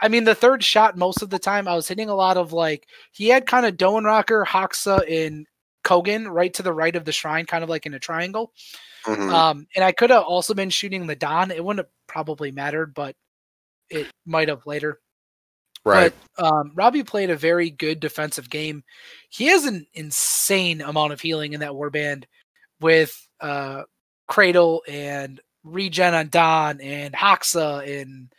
[0.00, 2.52] I mean, the third shot, most of the time, I was hitting a lot of
[2.52, 5.46] like, he had kind of Doenrakkar, Hoxa, and
[5.84, 8.52] Kogan right to the right of the shrine, kind of like in a triangle.
[9.04, 9.32] Mhm.
[9.32, 11.50] Um, and I could have also been shooting the Don.
[11.50, 13.16] It wouldn't have probably mattered, but
[13.90, 15.00] it might have later.
[15.84, 16.12] right.
[16.36, 18.84] But um, Robbie played a very good defensive game.
[19.30, 22.24] He has an insane amount of healing in that warband
[22.80, 23.82] with uh,
[24.28, 28.32] Cradle and regen on Don and Hoxa and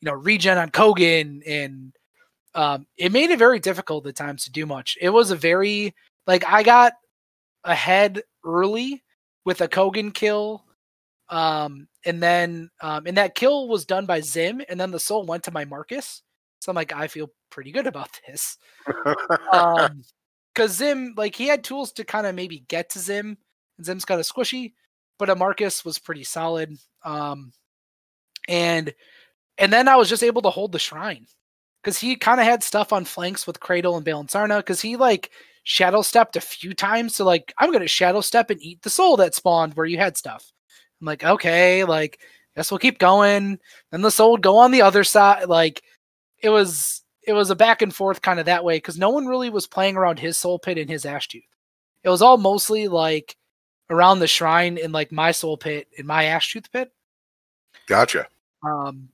[0.00, 1.92] you know regen on Kogan and
[2.54, 4.96] um, it made it very difficult at times to do much.
[5.00, 5.94] It was a very
[6.26, 6.94] like I got
[7.64, 9.02] ahead early
[9.44, 10.64] with a Kogan kill.
[11.28, 15.26] Um, and then um, and that kill was done by Zim, and then the soul
[15.26, 16.22] went to my Marcus.
[16.60, 18.58] So I'm like, I feel pretty good about this.
[19.52, 20.02] Um,
[20.54, 23.36] because Zim, like, he had tools to kind of maybe get to Zim,
[23.76, 24.72] and Zim's kind of squishy,
[25.18, 26.76] but a Marcus was pretty solid.
[27.04, 27.52] Um,
[28.48, 28.94] and
[29.58, 31.26] and then I was just able to hold the shrine
[31.82, 34.80] because he kind of had stuff on flanks with Cradle and Bale and Sarna because
[34.80, 35.30] he like
[35.68, 37.16] shadow stepped a few times.
[37.16, 40.16] So like, I'm gonna shadow step and eat the soul that spawned where you had
[40.16, 40.52] stuff.
[41.00, 42.20] I'm like, okay, like,
[42.54, 43.58] guess we'll keep going.
[43.90, 45.48] Then the soul would go on the other side.
[45.48, 45.82] Like,
[46.38, 49.26] it was it was a back and forth kind of that way because no one
[49.26, 51.42] really was playing around his soul pit and his ash tooth.
[52.04, 53.36] It was all mostly like
[53.90, 56.92] around the shrine in like my soul pit and my ash tooth pit.
[57.88, 58.28] Gotcha.
[58.62, 59.08] Um,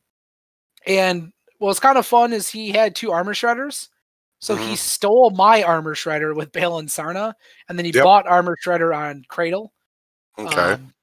[0.87, 3.89] and what's kind of fun is he had two armor shredders.
[4.43, 4.77] So he Mhm.
[4.77, 7.35] stole my armor shredder with Bale and Sarna,
[7.69, 8.05] and then he Yep.
[8.05, 9.73] bought armor shredder on Cradle.
[10.39, 10.77] Okay.
[10.77, 10.95] Um,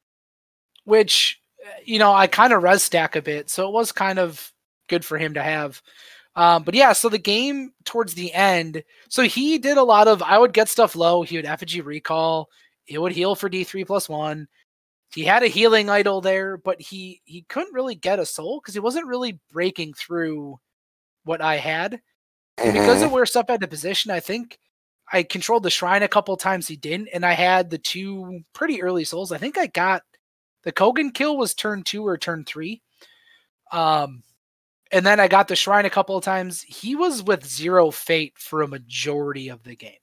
[0.85, 1.41] which,
[1.85, 3.49] you know, I kind of res stack a bit.
[3.49, 4.51] So it was kind of
[4.89, 5.81] good for him to have.
[6.35, 10.23] Um, but yeah, so the game towards the end, so he did a lot of,
[10.23, 11.23] I would get stuff low.
[11.23, 12.49] He would effigy recall.
[12.87, 14.47] It would heal for D3 plus one.
[15.15, 18.73] He had a healing idol there, but he he couldn't really get a soul because
[18.75, 20.59] he wasn't really breaking through
[21.25, 22.01] what I had.
[22.62, 24.60] And because of where stuff had the position, I think
[25.12, 26.68] I controlled the shrine a couple times.
[26.68, 29.32] He didn't, and I had the two pretty early souls.
[29.32, 30.03] I think I got
[30.64, 32.82] the Kogan kill was turn two or turn three.
[33.72, 34.24] Um,
[34.91, 36.62] and then I got the shrine a couple of times.
[36.62, 39.93] He was with zero fate for a majority of the game.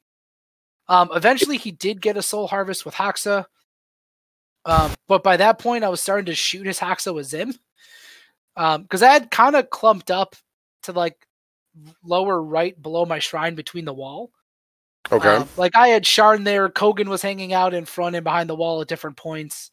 [0.88, 3.44] Um, eventually, he did get a soul harvest with Hoxa.
[4.64, 7.54] Um, but by that point, I was starting to shoot his Hoxa with Zim.
[8.56, 10.34] Um, because I had kind of clumped up
[10.84, 11.25] to like
[12.04, 14.30] lower right below my shrine between the wall.
[15.10, 15.36] okay.
[15.36, 18.56] Um, like I had Sharn there, Kogan was hanging out in front and behind the
[18.56, 19.70] wall at different points.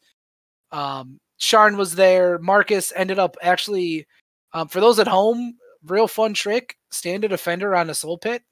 [0.72, 2.38] Um, Sharn was there.
[2.38, 4.06] Marcus ended up actually,
[4.52, 8.42] um, for those at home, real fun trick: stand a defender on a soul pit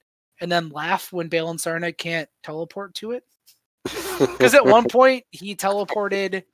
[0.41, 3.25] and then laugh when Bale and Sarna can't teleport to it.
[4.19, 6.45] Because at one point he teleported,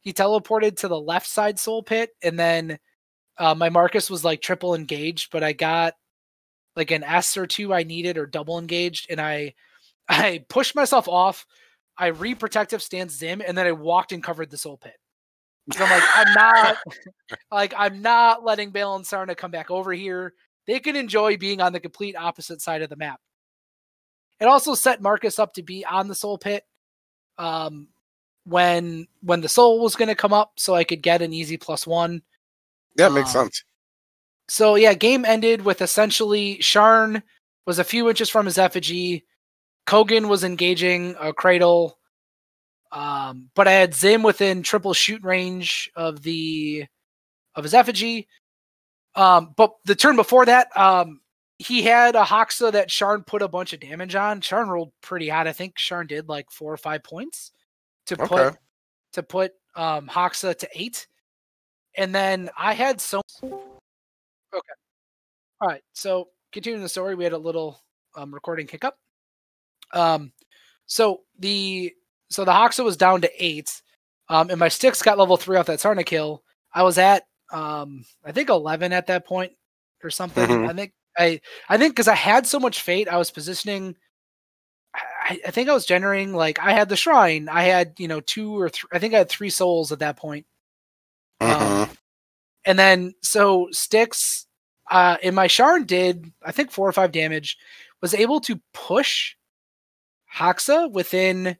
[0.00, 2.78] he teleported to the left side soul pit, and then
[3.38, 5.94] uh, my Marcus was like triple engaged, but I got
[6.78, 9.54] like an S or two I needed or double engaged, and I
[10.08, 11.44] I pushed myself off.
[11.98, 14.94] I re-protective stance Zim, and then I walked and covered the soul pit.
[15.72, 16.76] So I'm like, I'm not
[17.52, 20.32] like I'm not letting Bale and Sarna come back over here.
[20.66, 23.20] They can enjoy being on the complete opposite side of the map.
[24.40, 26.64] It also set Marcus up to be on the soul pit
[27.38, 27.88] um,
[28.44, 31.56] when when the soul was going to come up, so I could get an easy
[31.56, 32.22] plus one.
[32.96, 33.64] yeah, makes um, sense.
[34.48, 37.22] So yeah, game ended with essentially Sharn
[37.66, 39.26] was a few inches from his effigy.
[39.86, 41.98] Kogan was engaging a cradle.
[42.90, 46.86] Um, but I had Zim within triple shoot range of the
[47.54, 48.28] of his effigy.
[49.14, 51.20] Um, but the turn before that, um,
[51.58, 54.40] he had a Hoxa that Sharn put a bunch of damage on.
[54.40, 55.46] Sharn rolled pretty hot.
[55.46, 57.52] I think Sharn did like four or five points
[58.06, 58.56] to put
[59.12, 61.06] to put um Hoxa to eight.
[61.96, 63.20] And then I had so
[64.54, 64.72] okay.
[65.60, 65.82] All right.
[65.94, 67.80] So continuing the story, we had a little
[68.16, 68.96] um, recording hiccup.
[69.92, 70.32] Um,
[70.86, 71.92] so the
[72.30, 73.70] so the Hoxa was down to eight,
[74.28, 76.42] um, and my Styx got level three off that Sarna kill.
[76.74, 79.52] I was at um, I think eleven at that point
[80.02, 80.48] or something.
[80.48, 80.70] Mhm.
[80.70, 83.96] I think I I think because I had so much fate, I was positioning.
[84.94, 87.48] I, I think I was generating like I had the shrine.
[87.48, 88.88] I had you know two or three.
[88.92, 90.46] I think I had three souls at that point.
[91.40, 91.97] Um, Mhm.
[92.68, 94.46] And then so Styx
[94.90, 97.56] uh in my Sharn did I think four or five damage,
[98.02, 99.34] was able to push
[100.36, 101.56] Hoxa within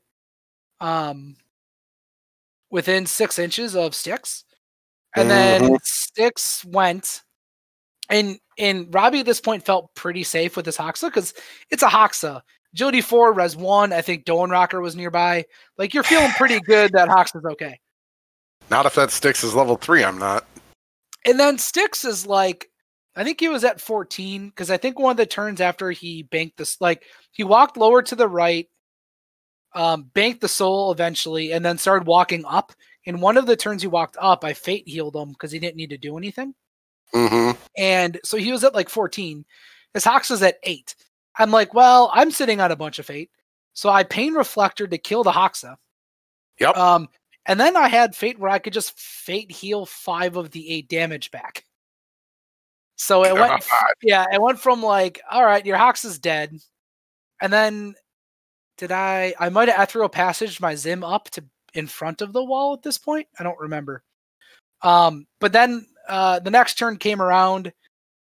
[0.80, 1.36] um
[2.70, 4.44] within six inches of Styx.
[5.16, 7.22] And then Styx went
[8.10, 11.32] and and Robbie at this point felt pretty safe with this Hoxa because
[11.70, 12.42] it's a Hoxa.
[12.74, 13.94] Agility four, res one.
[13.94, 15.46] I think Doenrakkar was nearby.
[15.78, 17.80] Like you're feeling pretty good that Hoxa's okay.
[18.70, 20.04] Not if that Styx is level three.
[20.04, 20.46] I'm not.
[21.28, 22.70] And then Styx is like,
[23.14, 26.22] I think he was at 14 because I think one of the turns after he
[26.22, 27.02] banked this, like
[27.32, 28.66] he walked lower to the right,
[29.74, 32.72] um, banked the soul eventually, and then started walking up.
[33.04, 35.76] In one of the turns he walked up, I fate healed him because he didn't
[35.76, 36.54] need to do anything.
[37.14, 37.60] Mm-hmm.
[37.76, 39.44] And so he was at like 14.
[39.92, 40.94] His Hox was at eight.
[41.38, 43.30] I'm like, well, I'm sitting on a bunch of fate.
[43.74, 45.76] So I pain reflector to kill the Hoxa.
[46.58, 46.76] Yep.
[46.76, 47.08] Um,
[47.48, 50.88] and then I had fate where I could just fate heal five of the eight
[50.88, 51.64] damage back.
[52.96, 53.64] So it went,
[54.02, 56.52] yeah, it went from like, all right, your Hox is dead,
[57.40, 57.94] and then
[58.76, 59.34] did I?
[59.40, 61.44] I might have ethereal passaged my Zim up to
[61.74, 63.26] in front of the wall at this point.
[63.38, 64.02] I don't remember.
[64.82, 67.72] Um, but then uh, the next turn came around.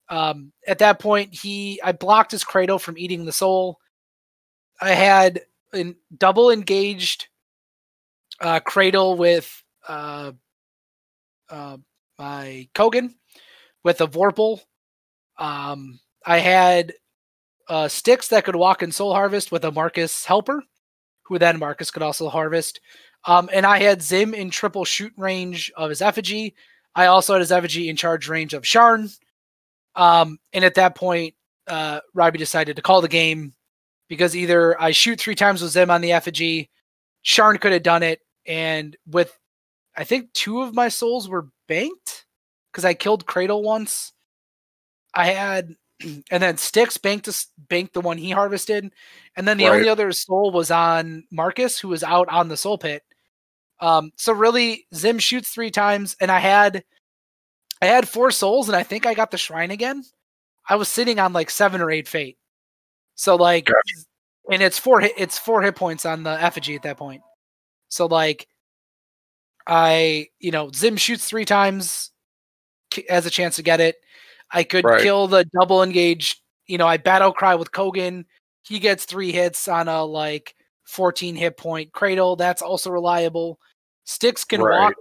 [0.09, 3.79] Um, at that point, he I blocked his cradle from eating the soul.
[4.81, 5.41] I had
[5.71, 7.27] in double engaged
[8.39, 10.31] uh, cradle with uh,
[11.49, 11.77] uh,
[12.17, 13.13] my Kogan
[13.83, 14.61] with a Vorpal.
[15.37, 16.93] Um, I had
[17.67, 20.63] uh, Styx that could walk in Soul Harvest with a Marcus helper,
[21.23, 22.79] who then Marcus could also harvest.
[23.25, 26.55] Um, and I had Zim in triple shoot range of his effigy.
[26.95, 29.17] I also had his effigy in charge range of Sharn.
[29.95, 31.35] Um, and at that point,
[31.67, 33.53] uh, Robbie decided to call the game
[34.09, 36.69] because either I shoot three times with Zim on the effigy,
[37.23, 39.37] Sharn could have done it, and with
[39.95, 42.25] I think two of my souls were banked
[42.71, 44.11] because I killed Cradle once.
[45.13, 45.75] I had,
[46.31, 47.29] and then Styx banked
[47.69, 48.91] banked the one he harvested,
[49.35, 49.75] and then the Right.
[49.77, 53.03] only other soul was on Marcus, who was out on the soul pit.
[53.79, 56.83] Um, so really, Zim shoots three times, and I had,
[57.81, 60.03] I had four souls, and I think I got the shrine again.
[60.69, 62.37] I was sitting on like seven or eight fate,
[63.15, 64.05] so like, Gotcha.
[64.51, 67.21] And it's four hit, it's four hit points on the effigy at that point.
[67.89, 68.47] So like,
[69.65, 72.11] I you know Zim shoots three times,
[73.09, 73.95] has a chance to get it.
[74.51, 75.01] I could Right.
[75.01, 76.41] kill the double engage.
[76.67, 78.25] You know, I battle cry with Kogan.
[78.63, 82.35] He gets three hits on a like 14 hit point cradle.
[82.35, 83.59] That's also reliable.
[84.05, 84.79] Styx can Right.
[84.79, 84.93] walk.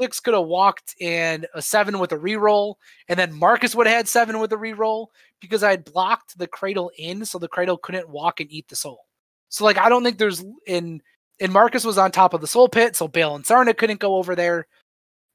[0.00, 2.76] Styx could have walked and a seven with a reroll,
[3.08, 5.08] and then Marcus would have had seven with a reroll
[5.40, 8.76] because I had blocked the cradle in, so the cradle couldn't walk and eat the
[8.76, 9.06] soul.
[9.50, 11.02] So like I don't think there's in
[11.40, 14.16] and Marcus was on top of the soul pit, so Bale and Sarna couldn't go
[14.16, 14.66] over there.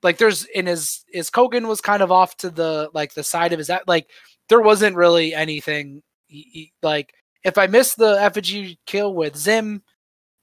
[0.02, 3.54] Like there's in his his Kogan was kind of off to the like the side
[3.54, 4.10] of his like
[4.50, 7.14] there wasn't really anything he, he- like
[7.44, 9.84] if I miss the effigy kill with Zim,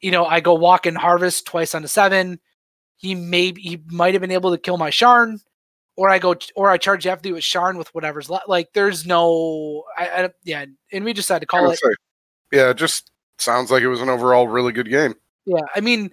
[0.00, 2.38] you know, I go walk and harvest twice on the seven.
[3.02, 5.40] He may he might have been able to kill my Sharn,
[5.96, 8.48] or I go or I charge effigy with Sharn with whatever's left.
[8.48, 11.78] Like there's no I, I yeah, and we decided to call it.
[11.78, 11.94] say,
[12.52, 15.14] yeah, it just sounds like it was an overall really good game.
[15.44, 16.12] Yeah, I mean,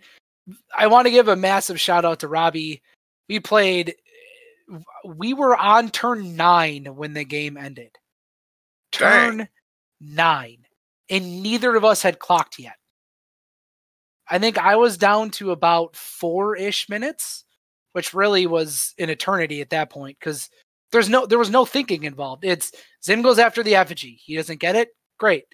[0.76, 2.82] I want to give a massive shout out to Robbie.
[3.28, 3.94] We played,
[5.06, 7.92] we were on turn nine when the game ended.
[8.92, 9.38] Dang.
[9.38, 9.48] Turn
[10.02, 10.66] nine,
[11.08, 12.78] and neither of us had clocked yet.
[14.30, 17.46] I think I was down to about four ish minutes,
[17.94, 20.50] which really was an eternity at that point because
[20.92, 22.46] there's no there was no thinking involved.
[22.46, 22.72] It's
[23.04, 24.20] Zim goes after the effigy.
[24.24, 24.90] He doesn't get it.
[25.18, 25.46] Great.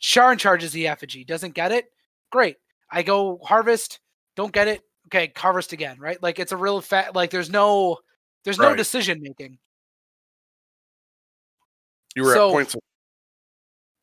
[0.00, 1.24] Sharn charges the effigy.
[1.24, 1.86] Doesn't get it.
[2.30, 2.56] Great.
[2.90, 4.00] I go harvest.
[4.36, 4.82] Don't get it.
[5.08, 5.98] Okay, harvest again.
[5.98, 6.22] Right.
[6.22, 7.14] Like it's a real fat.
[7.14, 7.98] Like there's no
[8.44, 9.58] there's no decision making.
[12.16, 12.76] You were So- at points.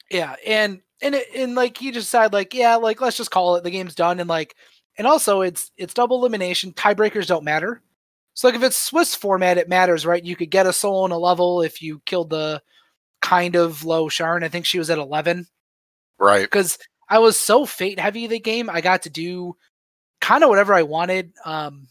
[0.09, 3.55] Yeah, and and it, and like he just said like yeah, like let's just call
[3.55, 4.55] it the game's done and like
[4.97, 6.73] and also it's it's double elimination.
[6.73, 7.81] Tiebreakers don't matter.
[8.33, 10.23] So like if it's Swiss format, it matters, right?
[10.23, 12.61] You could get a soul on a level if you killed the
[13.21, 14.43] kind of low Sharn.
[14.43, 15.47] I think she was at eleven
[16.17, 16.43] right.
[16.43, 16.77] because
[17.09, 18.69] I was so fate heavy the game.
[18.69, 19.55] I got to do
[20.21, 21.33] kind of whatever I wanted.
[21.43, 21.87] Um,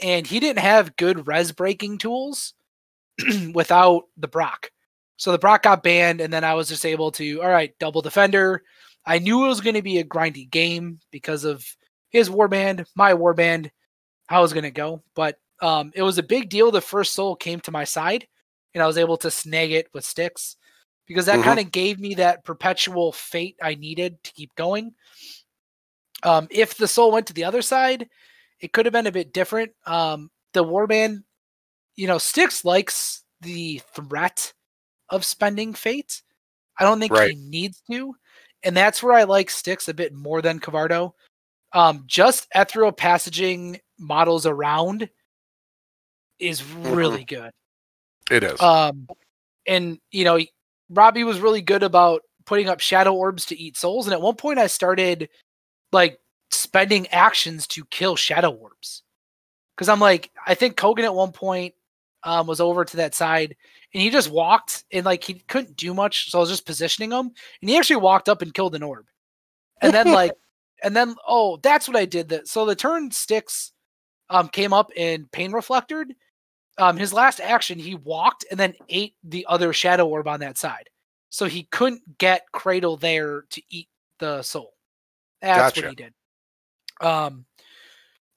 [0.00, 2.54] and he didn't have good res breaking tools
[3.52, 4.70] without the Brok.
[5.16, 8.02] So the Brok got banned, and then I was just able to, all right, double
[8.02, 8.62] defender.
[9.06, 11.64] I knew it was going to be a grindy game because of
[12.10, 13.70] his warband, my warband,
[14.26, 15.02] how it was going to go.
[15.14, 16.70] But um, it was a big deal.
[16.70, 18.26] The first soul came to my side,
[18.74, 20.56] and I was able to snag it with Styx
[21.06, 21.44] because that Mhm.
[21.44, 24.94] kind of gave me that perpetual fate I needed to keep going.
[26.22, 28.08] Um, if the soul went to the other side,
[28.60, 29.72] it could have been a bit different.
[29.86, 31.22] Um, the warband,
[31.94, 34.52] you know, Styx likes the threat
[35.10, 36.22] of spending fate.
[36.78, 37.30] I don't think Right.
[37.30, 38.14] he needs to,
[38.62, 41.12] and that's where I like Styx a bit more than Cavardo.
[41.72, 45.08] Um, just ethereal passaging models around
[46.38, 47.50] is really good.
[48.30, 48.60] It is.
[48.60, 49.08] Um,
[49.66, 50.38] and you know,
[50.90, 54.06] Robbie was really good about putting up shadow orbs to eat souls.
[54.06, 55.28] And at one point, I started
[55.92, 56.20] like
[56.50, 59.02] spending actions to kill shadow orbs
[59.74, 61.74] because I'm like, I think Kogan at one point
[62.26, 63.56] um, was over to that side
[63.94, 66.30] and he just walked and like he couldn't do much.
[66.30, 67.30] So I was just positioning him
[67.60, 69.06] and he actually walked up and killed an orb.
[69.80, 70.32] And then like,
[70.82, 72.28] and then, oh, that's what I did.
[72.28, 73.72] That so the turn Styx
[74.28, 76.14] um, came up and pain reflected
[76.78, 80.58] um, his last action, he walked and then ate the other shadow orb on that
[80.58, 80.88] side.
[81.30, 83.88] So he couldn't get Cradle there to eat
[84.18, 84.74] the soul.
[85.40, 85.80] That's Gotcha.
[85.82, 86.14] what he did.
[87.00, 87.44] Um,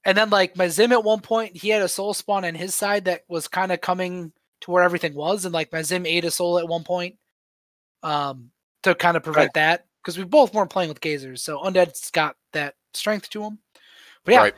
[0.04, 2.74] and then like my Zim at one point, he had a soul spawn on his
[2.74, 4.32] side that was kind of coming
[4.62, 7.16] to where everything was, and like my Zim ate a soul at one point,
[8.02, 8.50] um,
[8.82, 12.36] to kind of prevent that because we both weren't playing with gazers, so Undead's got
[12.52, 13.58] that strength to him.
[14.24, 14.54] But yeah, Right.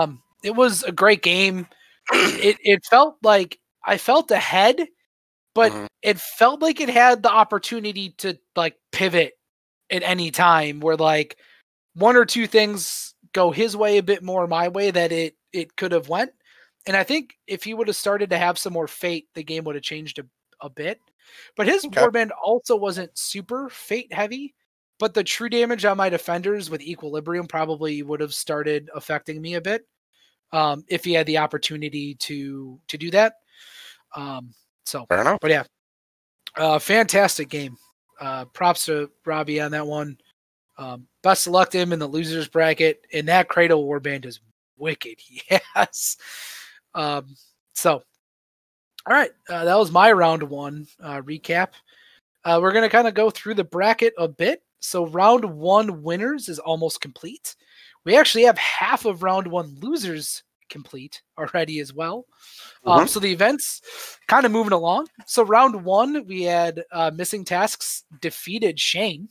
[0.00, 1.66] um, it was a great game.
[2.12, 4.86] it it felt like I felt ahead,
[5.54, 5.86] but Mhm.
[6.02, 9.34] it felt like it had the opportunity to like pivot
[9.90, 11.36] at any time where like
[11.94, 15.76] one or two things go his way a bit more my way that it it
[15.76, 16.32] could have went.
[16.86, 19.64] And I think if he would have started to have some more fate, the game
[19.64, 20.26] would have changed a,
[20.60, 21.00] a bit.
[21.56, 22.00] But his Okay.
[22.00, 24.54] warband also wasn't super fate heavy.
[24.98, 29.54] But the true damage on my defenders with equilibrium probably would have started affecting me
[29.54, 29.86] a bit
[30.52, 33.34] um, if he had the opportunity to to do that.
[34.16, 35.40] Um, so, Fair enough.
[35.40, 35.64] but yeah,
[36.56, 37.76] uh, fantastic game.
[38.20, 40.18] Uh, props to Robbie on that one.
[40.78, 41.06] Um,
[41.46, 43.06] luck to him in the losers bracket.
[43.12, 44.40] And that Cradle Warband is
[44.76, 45.18] wicked.
[45.74, 46.16] Yes.
[46.94, 47.36] Um,
[47.74, 48.02] so,
[49.06, 51.68] all right, uh, that was my round one uh, recap.
[52.44, 54.62] Uh, we're gonna kind of go through the bracket a bit.
[54.80, 57.54] So, round one winners is almost complete.
[58.04, 62.26] We actually have half of round one losers complete already as well.
[62.84, 63.82] Um, so the events
[64.28, 65.08] kind of moving along.
[65.26, 69.28] So round one, we had uh, missing tasks defeated Shane.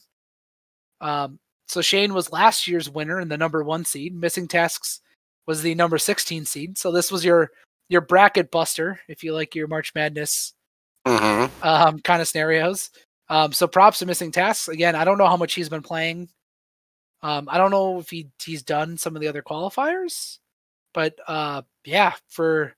[0.99, 4.15] Um, so Shane was last year's winner and the number one seed.
[4.15, 5.02] Missing tasks
[5.45, 6.77] was the number sixteen seed.
[6.77, 7.52] So this was your
[7.89, 10.53] your bracket buster, if you like your March Madness
[11.07, 12.89] hmm um, kind of scenarios.
[13.30, 14.68] Um, so props to missing tasks.
[14.68, 16.30] Again, I don't know how much he's been playing.
[17.22, 20.39] Um, I don't know if he he's done some of the other qualifiers,
[20.94, 22.76] but uh, yeah, for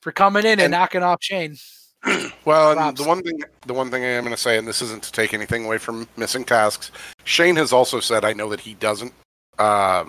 [0.00, 1.56] for coming in and, And- knocking off Shane.
[2.44, 4.82] Well, and the one thing, the one thing I am going to say, and this
[4.82, 6.90] isn't to take anything away from missing tasks.
[7.22, 9.12] Shane has also said, I know that he doesn't,
[9.58, 10.04] uh,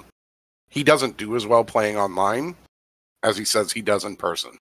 [0.70, 2.56] he doesn't do as well playing online
[3.22, 4.57] as he says he does in person.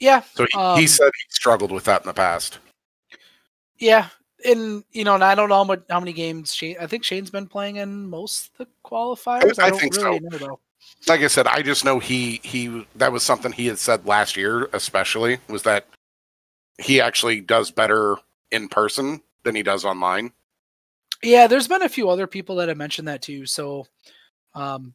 [0.00, 2.58] Yeah, So he, Um, he said he struggled with that in the past.
[3.78, 4.08] yeah,
[4.44, 6.76] and you know, and I don't know how much how many games Shane.
[6.80, 9.60] I think Shane's been playing in most of the qualifiers.
[9.60, 10.28] I, I don't think really so.
[10.28, 10.60] know though.
[11.08, 14.36] Like I said, I just know he he that was something he had said last
[14.36, 15.86] year, especially was that
[16.78, 18.16] he actually does better
[18.50, 20.32] in person than he does online.
[21.22, 23.46] Yeah, there's been a few other people that have mentioned that too.
[23.46, 23.86] So,
[24.54, 24.94] um,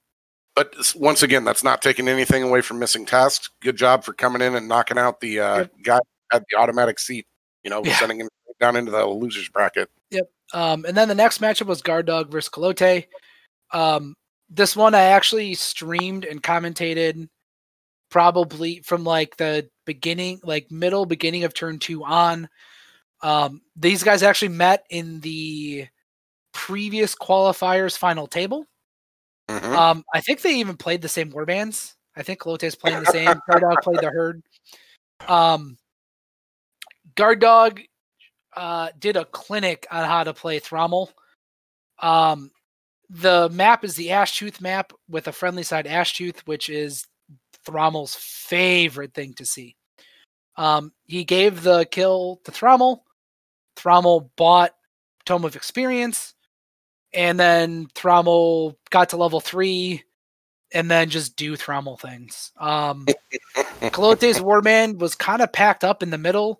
[0.55, 3.49] But once again, that's not taking anything away from missing tasks.
[3.61, 5.72] Good job for coming in and knocking out the uh, Yep.
[5.84, 5.99] guy
[6.34, 7.26] at the automatic seat.
[7.64, 7.97] You know, Yeah.
[7.99, 9.89] sending him down into the losers bracket.
[10.09, 10.30] Yep.
[10.53, 13.07] Um, and then the next matchup was Guard Dog versus Calote.
[13.72, 14.15] Um,
[14.49, 17.28] this one I actually streamed and commentated
[18.10, 22.48] probably from like the beginning, like middle beginning of turn two on.
[23.22, 25.88] Um, these guys actually met in the
[26.53, 28.65] previous qualifiers final table.
[29.49, 29.74] Mhm.
[29.76, 31.95] Um, I think they even played the same warbands.
[32.15, 33.41] I think Calote's playing the same.
[33.49, 34.44] Guard Dog played the herd.
[35.28, 35.78] Um,
[37.15, 37.82] Guard Dog
[38.56, 41.10] uh, did a clinic on how to play Thrommel.
[41.99, 42.52] Um,
[43.09, 47.05] the map is the Ashtooth map with a friendly side Ashtooth, which is
[47.65, 49.75] Thrommel's favorite thing to see.
[50.55, 52.99] Um, he gave the kill to Thrommel.
[53.75, 54.71] Thrommel bought
[55.25, 56.34] Tome of Experience,
[57.13, 60.03] and then Thrommel got to level three,
[60.73, 62.51] and then just do Thrommel things.
[62.59, 63.05] Um,
[63.81, 66.59] Calote's Warband was kind of packed up in the middle.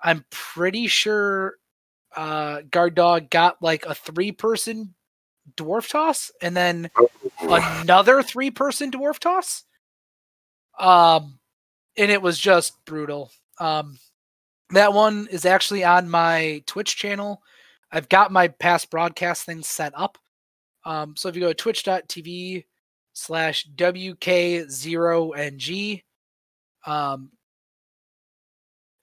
[0.00, 1.54] I'm pretty sure
[2.16, 4.94] uh, Guard Dog got like a three person
[5.54, 6.90] dwarf toss and then
[7.40, 9.64] another three person dwarf toss.
[10.78, 11.38] Um,
[11.96, 13.30] and it was just brutal.
[13.58, 13.98] Um,
[14.70, 17.40] that one is actually on my Twitch channel.
[17.90, 20.18] I've got my past broadcast things set up.
[20.84, 22.64] Um, so if you go to twitch.tv
[23.12, 26.02] slash WK0NG,
[26.86, 27.30] um,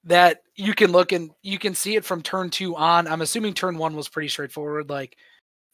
[0.04, 3.08] that you can look and you can see it from turn two on.
[3.08, 4.90] I'm assuming turn one was pretty straightforward.
[4.90, 5.16] Like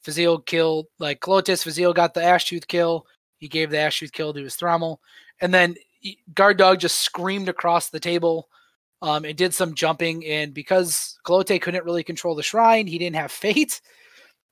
[0.03, 3.07] Fazil killed, like Clotis, Fazil got the Ash Tooth kill.
[3.39, 4.99] He gave the Ash Tooth kill to his Thrommel.
[5.41, 5.77] And then
[6.35, 8.49] Guard Dog just screamed across the table
[9.03, 10.25] um, and did some jumping.
[10.27, 13.81] And because Clote couldn't really control the shrine, he didn't have fate.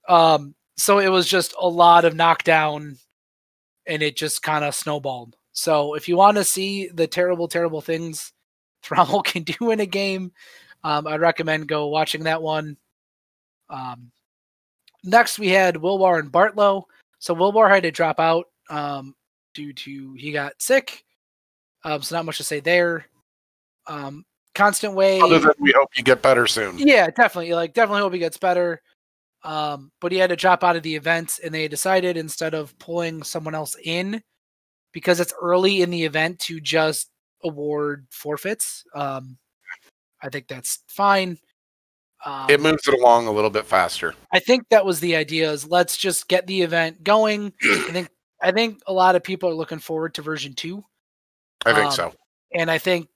[0.09, 2.97] Um, so it was just a lot of knockdown
[3.87, 5.37] and it just kind of snowballed.
[5.53, 8.33] So if you want to see the terrible, terrible things
[8.83, 10.33] Thrommel can do in a game,
[10.85, 12.77] um, I'd recommend go watching that one.
[13.69, 14.13] Um,
[15.05, 16.85] next, we had Wilwar and Bartlow.
[17.19, 19.15] So Wilwar had to drop out um,
[19.55, 21.05] due to he got sick.
[21.85, 23.07] Um, so not much to say there.
[23.87, 25.21] Um, constant way.
[25.21, 26.79] Other than we hope you get better soon.
[26.79, 27.55] Yeah, definitely.
[27.55, 28.83] Like definitely hope he gets better.
[29.45, 32.77] Um, but he had to drop out of the event, and they decided instead of
[32.81, 34.21] pulling someone else in,
[34.93, 37.11] because it's early in the event, to just
[37.45, 38.83] award forfeits.
[38.95, 39.39] Um,
[40.21, 41.39] I think that's fine.
[42.25, 44.15] Um, It moves it along a little bit faster.
[44.33, 45.51] I think that was the idea.
[45.53, 47.53] Is let's just get the event going.
[47.63, 48.11] I think
[48.43, 50.85] I think a lot of people are looking forward to version two,
[51.65, 52.15] I think Um, so.
[52.55, 53.09] and I think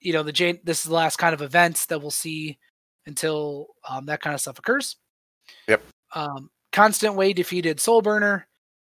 [0.00, 0.58] you know the Jane.
[0.64, 2.58] This is the last kind of events that we'll see
[3.06, 4.96] until um, that kind of stuff occurs.
[5.68, 5.82] Yep.
[6.14, 8.44] Um, Constant Way defeated Soulburner,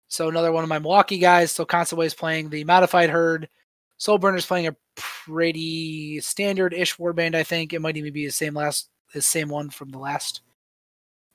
[0.09, 1.53] so another one of my Milwaukee guys.
[1.53, 3.49] So Constant Way is playing the modified herd.
[4.01, 7.37] Soulburner's playing a pretty standard-ish warband.
[7.37, 10.43] I think it might even be the same last the same one from the last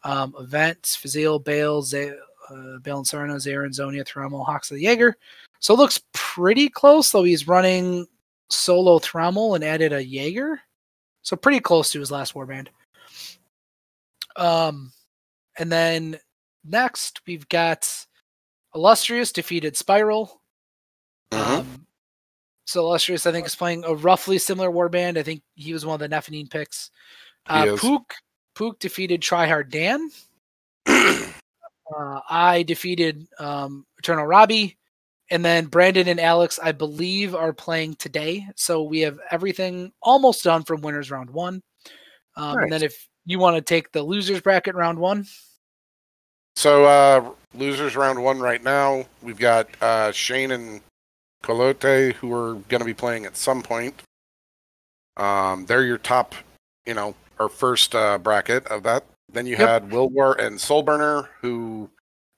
[0.04, 0.98] um, event.
[1.00, 2.12] Fazil, Bale, Z-
[2.50, 5.16] uh, Bale and Sarna, Zarin, Zonia, Thrommel, Hawks of the Jaeger.
[5.60, 8.08] So it looks pretty close, though he's running
[8.50, 10.62] solo Thrommel and added a Jaeger.
[11.24, 12.68] So pretty close to his last warband.
[14.36, 14.94] Um,
[15.58, 16.20] and then
[16.64, 17.90] next we've got
[18.76, 20.42] Illustrious defeated Spiral.
[21.32, 21.60] Mhm.
[21.60, 21.88] Um,
[22.66, 25.18] so Illustrious, I think, is playing a roughly similar warband.
[25.18, 26.92] I think he was one of the Nephenine picks.
[27.50, 27.76] Uh.
[27.78, 28.14] Pook
[28.56, 30.10] Pook defeated Tryhard Dan.
[31.96, 34.78] Uh, I defeated um, Eternal Robbie,
[35.32, 38.46] and then Brandon and Alex, I believe, are playing today.
[38.58, 41.64] So we have everything almost done from winners round one.
[42.36, 45.26] Um, And then if you want to take the losers bracket round one,
[46.56, 49.06] So uh losers round one right now.
[49.22, 50.82] We've got uh Shane and
[51.44, 54.02] Colote who are gonna be playing at some point.
[55.18, 56.36] Um they're your top,
[56.86, 59.06] you know, our first uh bracket of that.
[59.32, 59.68] Then you Yep.
[59.68, 61.90] had Wilwar and Soulburner, who,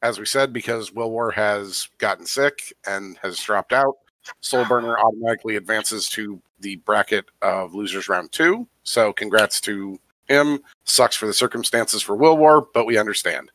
[0.01, 3.95] as we said, because Will War has gotten sick and has dropped out,
[4.41, 8.67] Soulburner automatically advances to the bracket of losers round two.
[8.83, 10.59] So congrats to him.
[10.83, 13.51] Sucks for the circumstances for Will War, but we understand.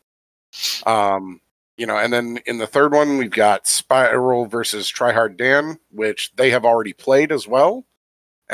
[0.86, 1.40] Um,
[1.76, 6.32] you know, and then in the third one, we've got Spiral versus Tryhard Dan, which
[6.36, 7.84] they have already played as well.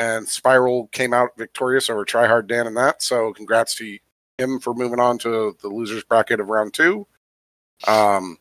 [0.01, 3.03] And Spiral came out victorious over Tryhard Dan in that.
[3.03, 3.99] So congrats to
[4.39, 7.05] him for moving on to the losers bracket of round two.
[7.87, 8.39] Um,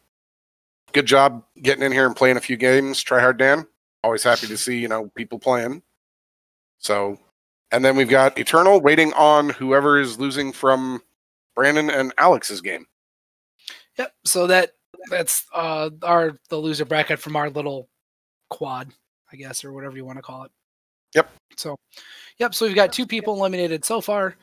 [0.95, 3.67] good job getting in here and playing a few games, Tryhard Dan.
[4.03, 5.83] Always happy to see, you know, people playing.
[6.79, 7.19] So,
[7.73, 11.03] and then we've got Eternal waiting on whoever is losing from
[11.55, 12.87] Brandon and Alex's game.
[13.99, 14.15] Yep.
[14.25, 14.71] So that
[15.11, 17.91] that's uh our the loser bracket from our little
[18.49, 18.91] quad,
[19.31, 20.51] I guess, or whatever you want to call it.
[21.15, 21.31] Yep.
[21.57, 21.77] So,
[22.39, 22.55] yep.
[22.55, 24.37] So we've got two people eliminated so far.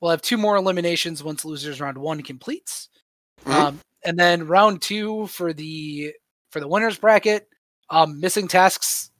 [0.00, 2.88] We'll have two more eliminations once losers round one completes.
[3.44, 3.52] Mhm.
[3.52, 6.12] Um, and then round two for the
[6.50, 7.48] for the winners bracket.
[7.90, 9.10] Um, missing tasks.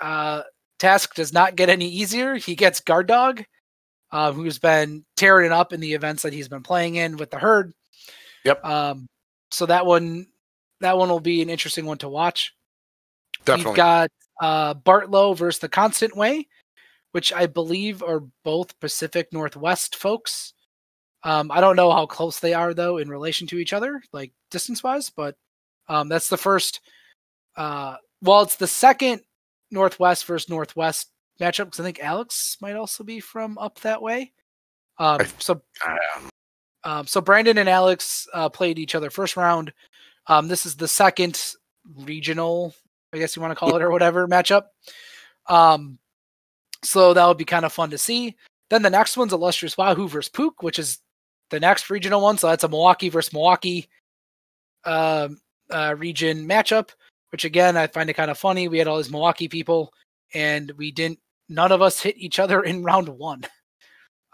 [0.00, 0.42] Uh,
[0.78, 2.36] task does not get any easier.
[2.36, 3.44] He gets guard dog,
[4.12, 7.30] uh, who's been tearing it up in the events that he's been playing in with
[7.30, 7.72] the herd.
[8.44, 8.64] Yep.
[8.64, 9.06] Um,
[9.50, 10.26] so that one,
[10.80, 12.54] that one will be an interesting one to watch.
[13.44, 13.70] Definitely.
[13.70, 14.10] We've got
[14.40, 16.48] uh, Bartlow versus the Constant Way,
[17.12, 20.54] which I believe are both Pacific Northwest folks.
[21.22, 24.32] Um, I don't know how close they are though in relation to each other, like
[24.50, 25.36] distance wise, but
[25.88, 26.80] um, that's the first.
[27.56, 29.20] Uh, well, it's the second
[29.70, 31.10] Northwest versus Northwest
[31.40, 34.32] matchup because I think Alex might also be from up that way.
[34.98, 36.28] Um, so Um,
[36.84, 39.72] um, so Brandon and Alex uh, played each other first round.
[40.26, 41.40] Um, this is the second
[41.98, 42.74] regional,
[43.12, 44.64] I guess you want to call it or whatever matchup.
[45.48, 45.98] Um,
[46.82, 48.36] so that would be kind of fun to see.
[48.70, 50.98] Then the next one's Illustrious Wahoo versus Pook, which is
[51.50, 52.38] the next regional one.
[52.38, 53.88] So that's a Milwaukee versus Milwaukee
[54.84, 56.90] um, uh, region matchup,
[57.32, 58.68] which again, I find it kind of funny.
[58.68, 59.92] We had all these Milwaukee people
[60.32, 61.18] and we didn't,
[61.48, 63.44] none of us hit each other in round one.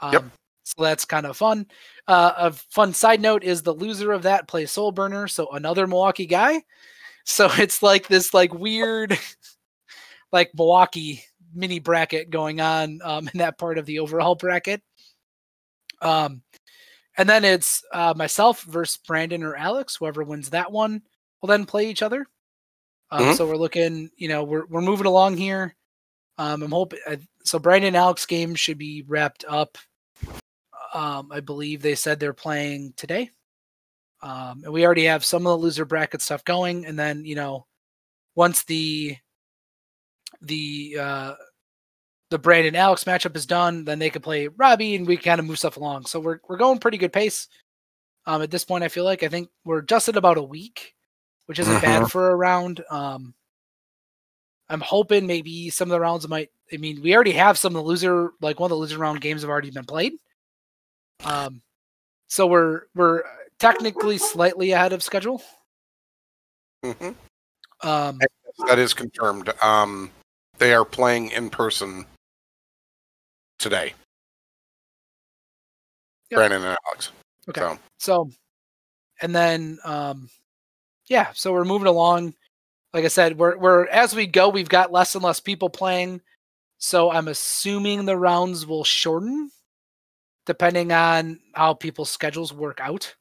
[0.01, 0.24] Um, Yep.
[0.66, 1.69] So that's kind of fun.
[2.09, 5.86] Uh, a fun side note is the loser of that plays Soul Burner, so another
[5.86, 6.65] Milwaukee guy.
[7.27, 9.19] So it's like this like weird,
[10.32, 11.23] like Milwaukee
[11.55, 14.82] mini bracket going on um, in that part of the overall bracket.
[16.01, 16.43] Um,
[17.19, 19.97] and then it's uh, myself versus Brandon or Alex.
[19.97, 21.03] Whoever wins that one
[21.40, 22.27] will then play each other.
[23.11, 23.36] Um, Mhm.
[23.36, 25.74] So we're looking, you know, we're we're moving along here.
[26.39, 27.59] Um, I'm hoping uh, so.
[27.59, 29.78] Brandon and Alex game should be wrapped up.
[30.93, 33.31] Um, I believe they said they're playing today.
[34.27, 37.36] Um, and we already have some of the loser bracket stuff going, and then you
[37.36, 37.65] know,
[38.35, 39.16] once the
[40.43, 41.35] the uh,
[42.31, 45.47] the Brandon Alex matchup is done, then they can play Robbie, and we kind of
[45.47, 46.07] move stuff along.
[46.07, 47.47] So we're we're going pretty good pace.
[48.27, 50.97] Um, at this point, I feel like I think we're just at about a week,
[51.47, 52.82] which isn't bad for a round.
[52.90, 53.32] Um,
[54.69, 56.51] I'm hoping maybe some of the rounds might.
[56.73, 59.20] I mean, we already have some of the loser, like one of the loser round
[59.20, 60.15] games have already been played.
[61.24, 61.62] Um,
[62.27, 63.23] so we're we're
[63.59, 65.43] technically slightly ahead of schedule.
[66.85, 67.11] hmm
[67.83, 68.19] Um,
[68.66, 69.53] That is confirmed.
[69.62, 70.11] Um,
[70.59, 72.07] they are playing in person
[73.59, 73.95] today.
[76.31, 76.39] Yep.
[76.39, 77.11] Brandon and Alex.
[77.49, 77.61] Okay.
[77.61, 78.31] So, So,
[79.23, 80.28] and then, um,
[81.07, 82.35] yeah, so we're moving along.
[82.93, 86.20] Like I said, we're we're as we go, we've got less and less people playing.
[86.78, 89.51] So I'm assuming the rounds will shorten,
[90.47, 93.15] depending on how people's schedules work out.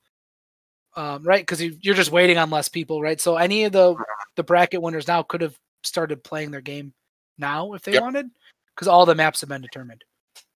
[0.98, 3.20] Um, right, because you, you're just waiting on less people, right?
[3.20, 3.96] So any of the
[4.36, 6.94] the bracket winners now could have started playing their game
[7.38, 8.02] now if they Yep.
[8.02, 8.30] wanted,
[8.74, 10.04] because all the maps have been determined.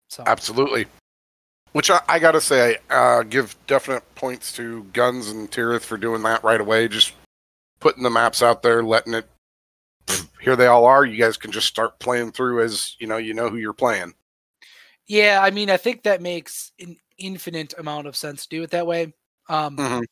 [0.10, 0.88] So absolutely.
[1.74, 6.24] Which I, I gotta say, uh, give definite points to Guns and Tirith for doing
[6.24, 6.88] that right away.
[6.88, 7.14] Just
[7.80, 9.28] putting the maps out there, letting it.
[10.42, 11.06] Here they all are.
[11.06, 13.18] You guys can just start playing through as you know.
[13.18, 14.14] You know who you're playing.
[15.06, 18.72] Yeah, I mean, I think that makes an infinite amount of sense to do it
[18.72, 19.14] that way.
[19.48, 20.04] Um, Mhm.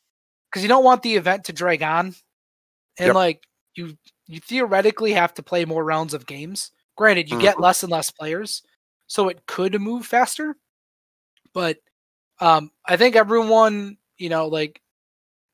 [0.50, 2.14] Because you don't want the event to drag on,
[2.98, 3.14] and Yep.
[3.14, 3.44] like
[3.74, 3.96] you,
[4.26, 6.72] you theoretically have to play more rounds of games.
[6.96, 7.62] Granted, you get Mhm.
[7.62, 8.62] less and less players,
[9.08, 10.56] so it could move faster.
[11.54, 11.78] But
[12.40, 14.80] um, I think everyone, you know, like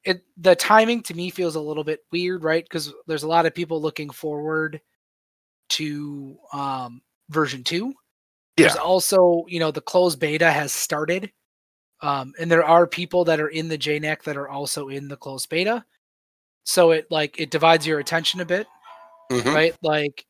[0.05, 2.65] it, the timing to me feels a little bit weird, right?
[2.65, 4.81] Because there's a lot of people looking forward
[5.71, 7.95] to um, version two.
[8.59, 11.33] There's also, you know, the closed beta has started.
[12.01, 15.17] Um, and there are people that are in the JNAC that are also in the
[15.17, 15.85] closed beta.
[16.65, 18.67] So it like it divides your attention a bit,
[19.31, 19.55] Mhm.
[19.55, 19.75] right?
[19.83, 20.27] Like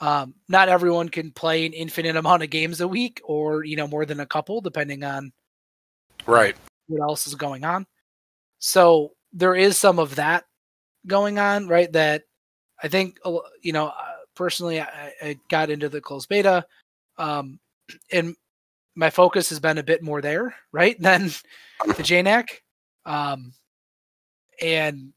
[0.00, 3.86] um, not everyone can play an infinite amount of games a week or, you know,
[3.86, 5.30] more than a couple, depending on
[6.26, 6.56] Right.
[6.86, 7.86] what else is going on.
[8.60, 10.46] So there is some of that
[11.06, 11.92] going on, right?
[11.92, 12.24] That
[12.82, 16.64] I think, a you know, uh, personally, I, I got into the closed beta,
[17.18, 17.60] um,
[18.10, 18.34] and
[18.94, 21.26] my focus has been a bit more there, right, than
[21.86, 22.48] the JNAC.
[23.06, 23.52] Um,
[24.60, 25.12] and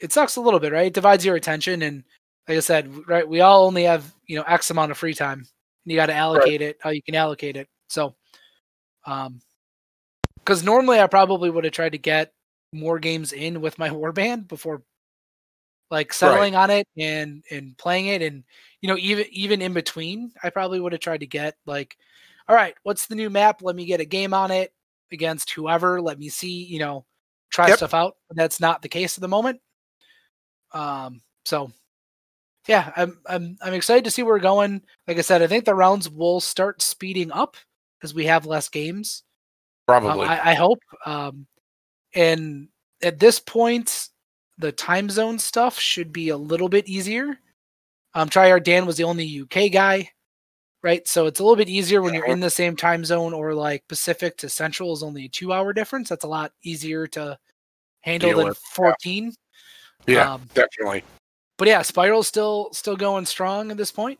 [0.00, 0.86] it sucks a little bit, right?
[0.86, 2.04] It divides your attention, and
[2.48, 5.38] like I said, right, we all only have you know X amount of free time,
[5.38, 5.46] and
[5.84, 7.68] you got to allocate it how you can allocate it.
[7.88, 8.14] So,
[9.06, 9.40] um,
[10.38, 12.32] because normally I probably would have tried to get
[12.72, 14.82] more games in with my warband before
[15.90, 18.44] like settling on it and and playing it and
[18.80, 21.96] you know even even in between I probably would have tried to get like
[22.52, 24.72] all right what's the new map let me get a game on it
[25.10, 27.06] against whoever let me see you know
[27.50, 27.78] try Yep.
[27.78, 29.58] stuff out but that's not the case at the moment
[30.72, 31.72] um so
[32.68, 35.64] yeah I'm I'm I'm excited to see where we're going like I said I think
[35.64, 37.56] the rounds will start speeding up
[37.98, 39.22] because we have less games
[39.88, 40.26] um, Probably.
[40.28, 40.78] I, I hope.
[41.04, 41.46] Um,
[42.14, 42.68] and
[43.02, 44.08] at this point,
[44.58, 47.38] the time zone stuff should be a little bit easier.
[48.14, 50.10] Um, Tryhard Dan was the only UK guy,
[50.82, 51.06] right?
[51.06, 53.86] So it's a little bit easier when you're in the same time zone, or like
[53.88, 56.08] Pacific to Central is only a two-hour difference.
[56.08, 57.38] That's a lot easier to
[58.00, 58.74] handle Deal than with, yeah.
[58.74, 59.34] 14.
[60.06, 60.34] yeah.
[60.34, 61.04] Um, definitely.
[61.56, 64.18] but yeah, Spiral's still still going strong at this point.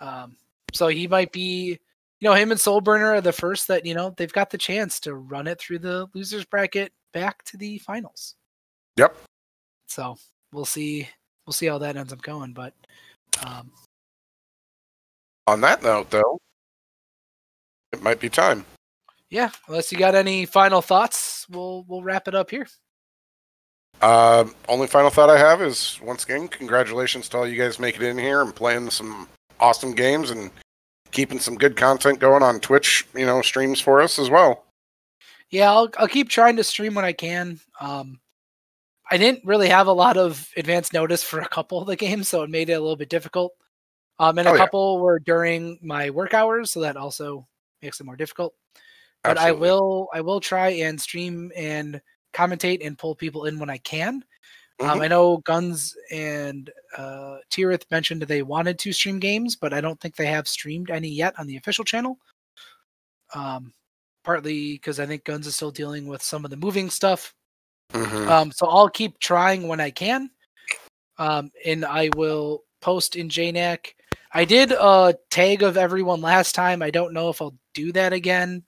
[0.00, 0.36] Um,
[0.72, 1.78] so he might be,
[2.20, 5.00] you know, him and Soulburner are the first that you know they've got the chance
[5.00, 8.34] to run it through the losers bracket back to the finals.
[8.96, 9.16] Yep.
[9.86, 10.16] So
[10.52, 11.08] we'll see.
[11.46, 12.52] We'll see how that ends up going.
[12.52, 12.74] But
[13.46, 13.70] um,
[15.48, 16.42] On that note, though,
[17.94, 18.66] it might be time.
[19.30, 22.66] yeah, unless you got any final thoughts, we'll we'll wrap it up here.
[24.02, 28.02] Um, only final thought I have is once again, congratulations to all you guys making
[28.02, 29.26] it in here and playing some
[29.58, 30.50] awesome games and
[31.12, 34.66] keeping some good content going on Twitch, you know, streams for us as well.
[35.48, 37.58] Yeah, I'll I'll keep trying to stream when I can.
[37.80, 38.20] Um,
[39.10, 42.28] I didn't really have a lot of advance notice for a couple of the games,
[42.28, 43.54] so it made it a little bit difficult.
[44.18, 44.58] Um, and a Oh, yeah.
[44.58, 47.46] couple were during my work hours, so that also
[47.82, 48.54] makes it more difficult.
[49.24, 52.00] But I will I will try and stream and
[52.32, 54.24] commentate and pull people in when I can.
[54.80, 55.02] Um, Mhm.
[55.02, 60.00] I know Guns and uh, Tirith mentioned they wanted to stream games, but I don't
[60.00, 62.18] think they have streamed any yet on the official channel.
[63.34, 63.74] Um,
[64.24, 67.34] partly because I think Guns is still dealing with some of the moving stuff.
[67.92, 68.28] Mhm.
[68.28, 70.30] Um, so I'll keep trying when I can.
[71.18, 73.94] Um, and I will post in JNAC.
[74.32, 76.82] I did a tag of everyone last time.
[76.82, 78.62] I don't know if I'll do that again.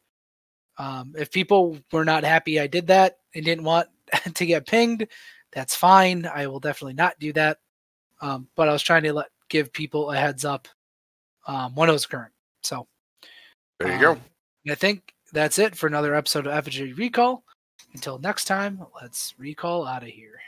[0.79, 3.89] Um, if people were not happy I did that and didn't want
[4.35, 5.07] to get pinged,
[5.53, 6.27] that's fine.
[6.27, 7.59] I will definitely not do that.
[8.21, 10.69] Um, but I was trying to let give people a heads up
[11.47, 12.33] um, when it was current.
[12.63, 12.87] So
[13.79, 14.13] there you go.
[14.13, 14.21] um,
[14.69, 17.45] I think that's it for another episode of Effigy Recall.
[17.95, 20.41] Until next time, let's recall out of here.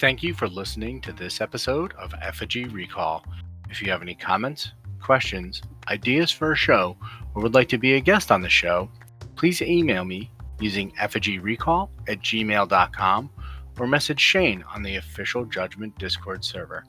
[0.00, 3.22] Thank you for listening to this episode of Effigy Recall.
[3.68, 6.96] If you have any comments, questions, ideas for a show,
[7.34, 8.90] or would like to be a guest on the show,
[9.36, 13.30] please email me using effigyrecall at gmail.com
[13.78, 16.82] or message Shane on the official Judgment Discord server.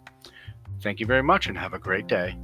[0.79, 2.37] Thank you very much and have a great day.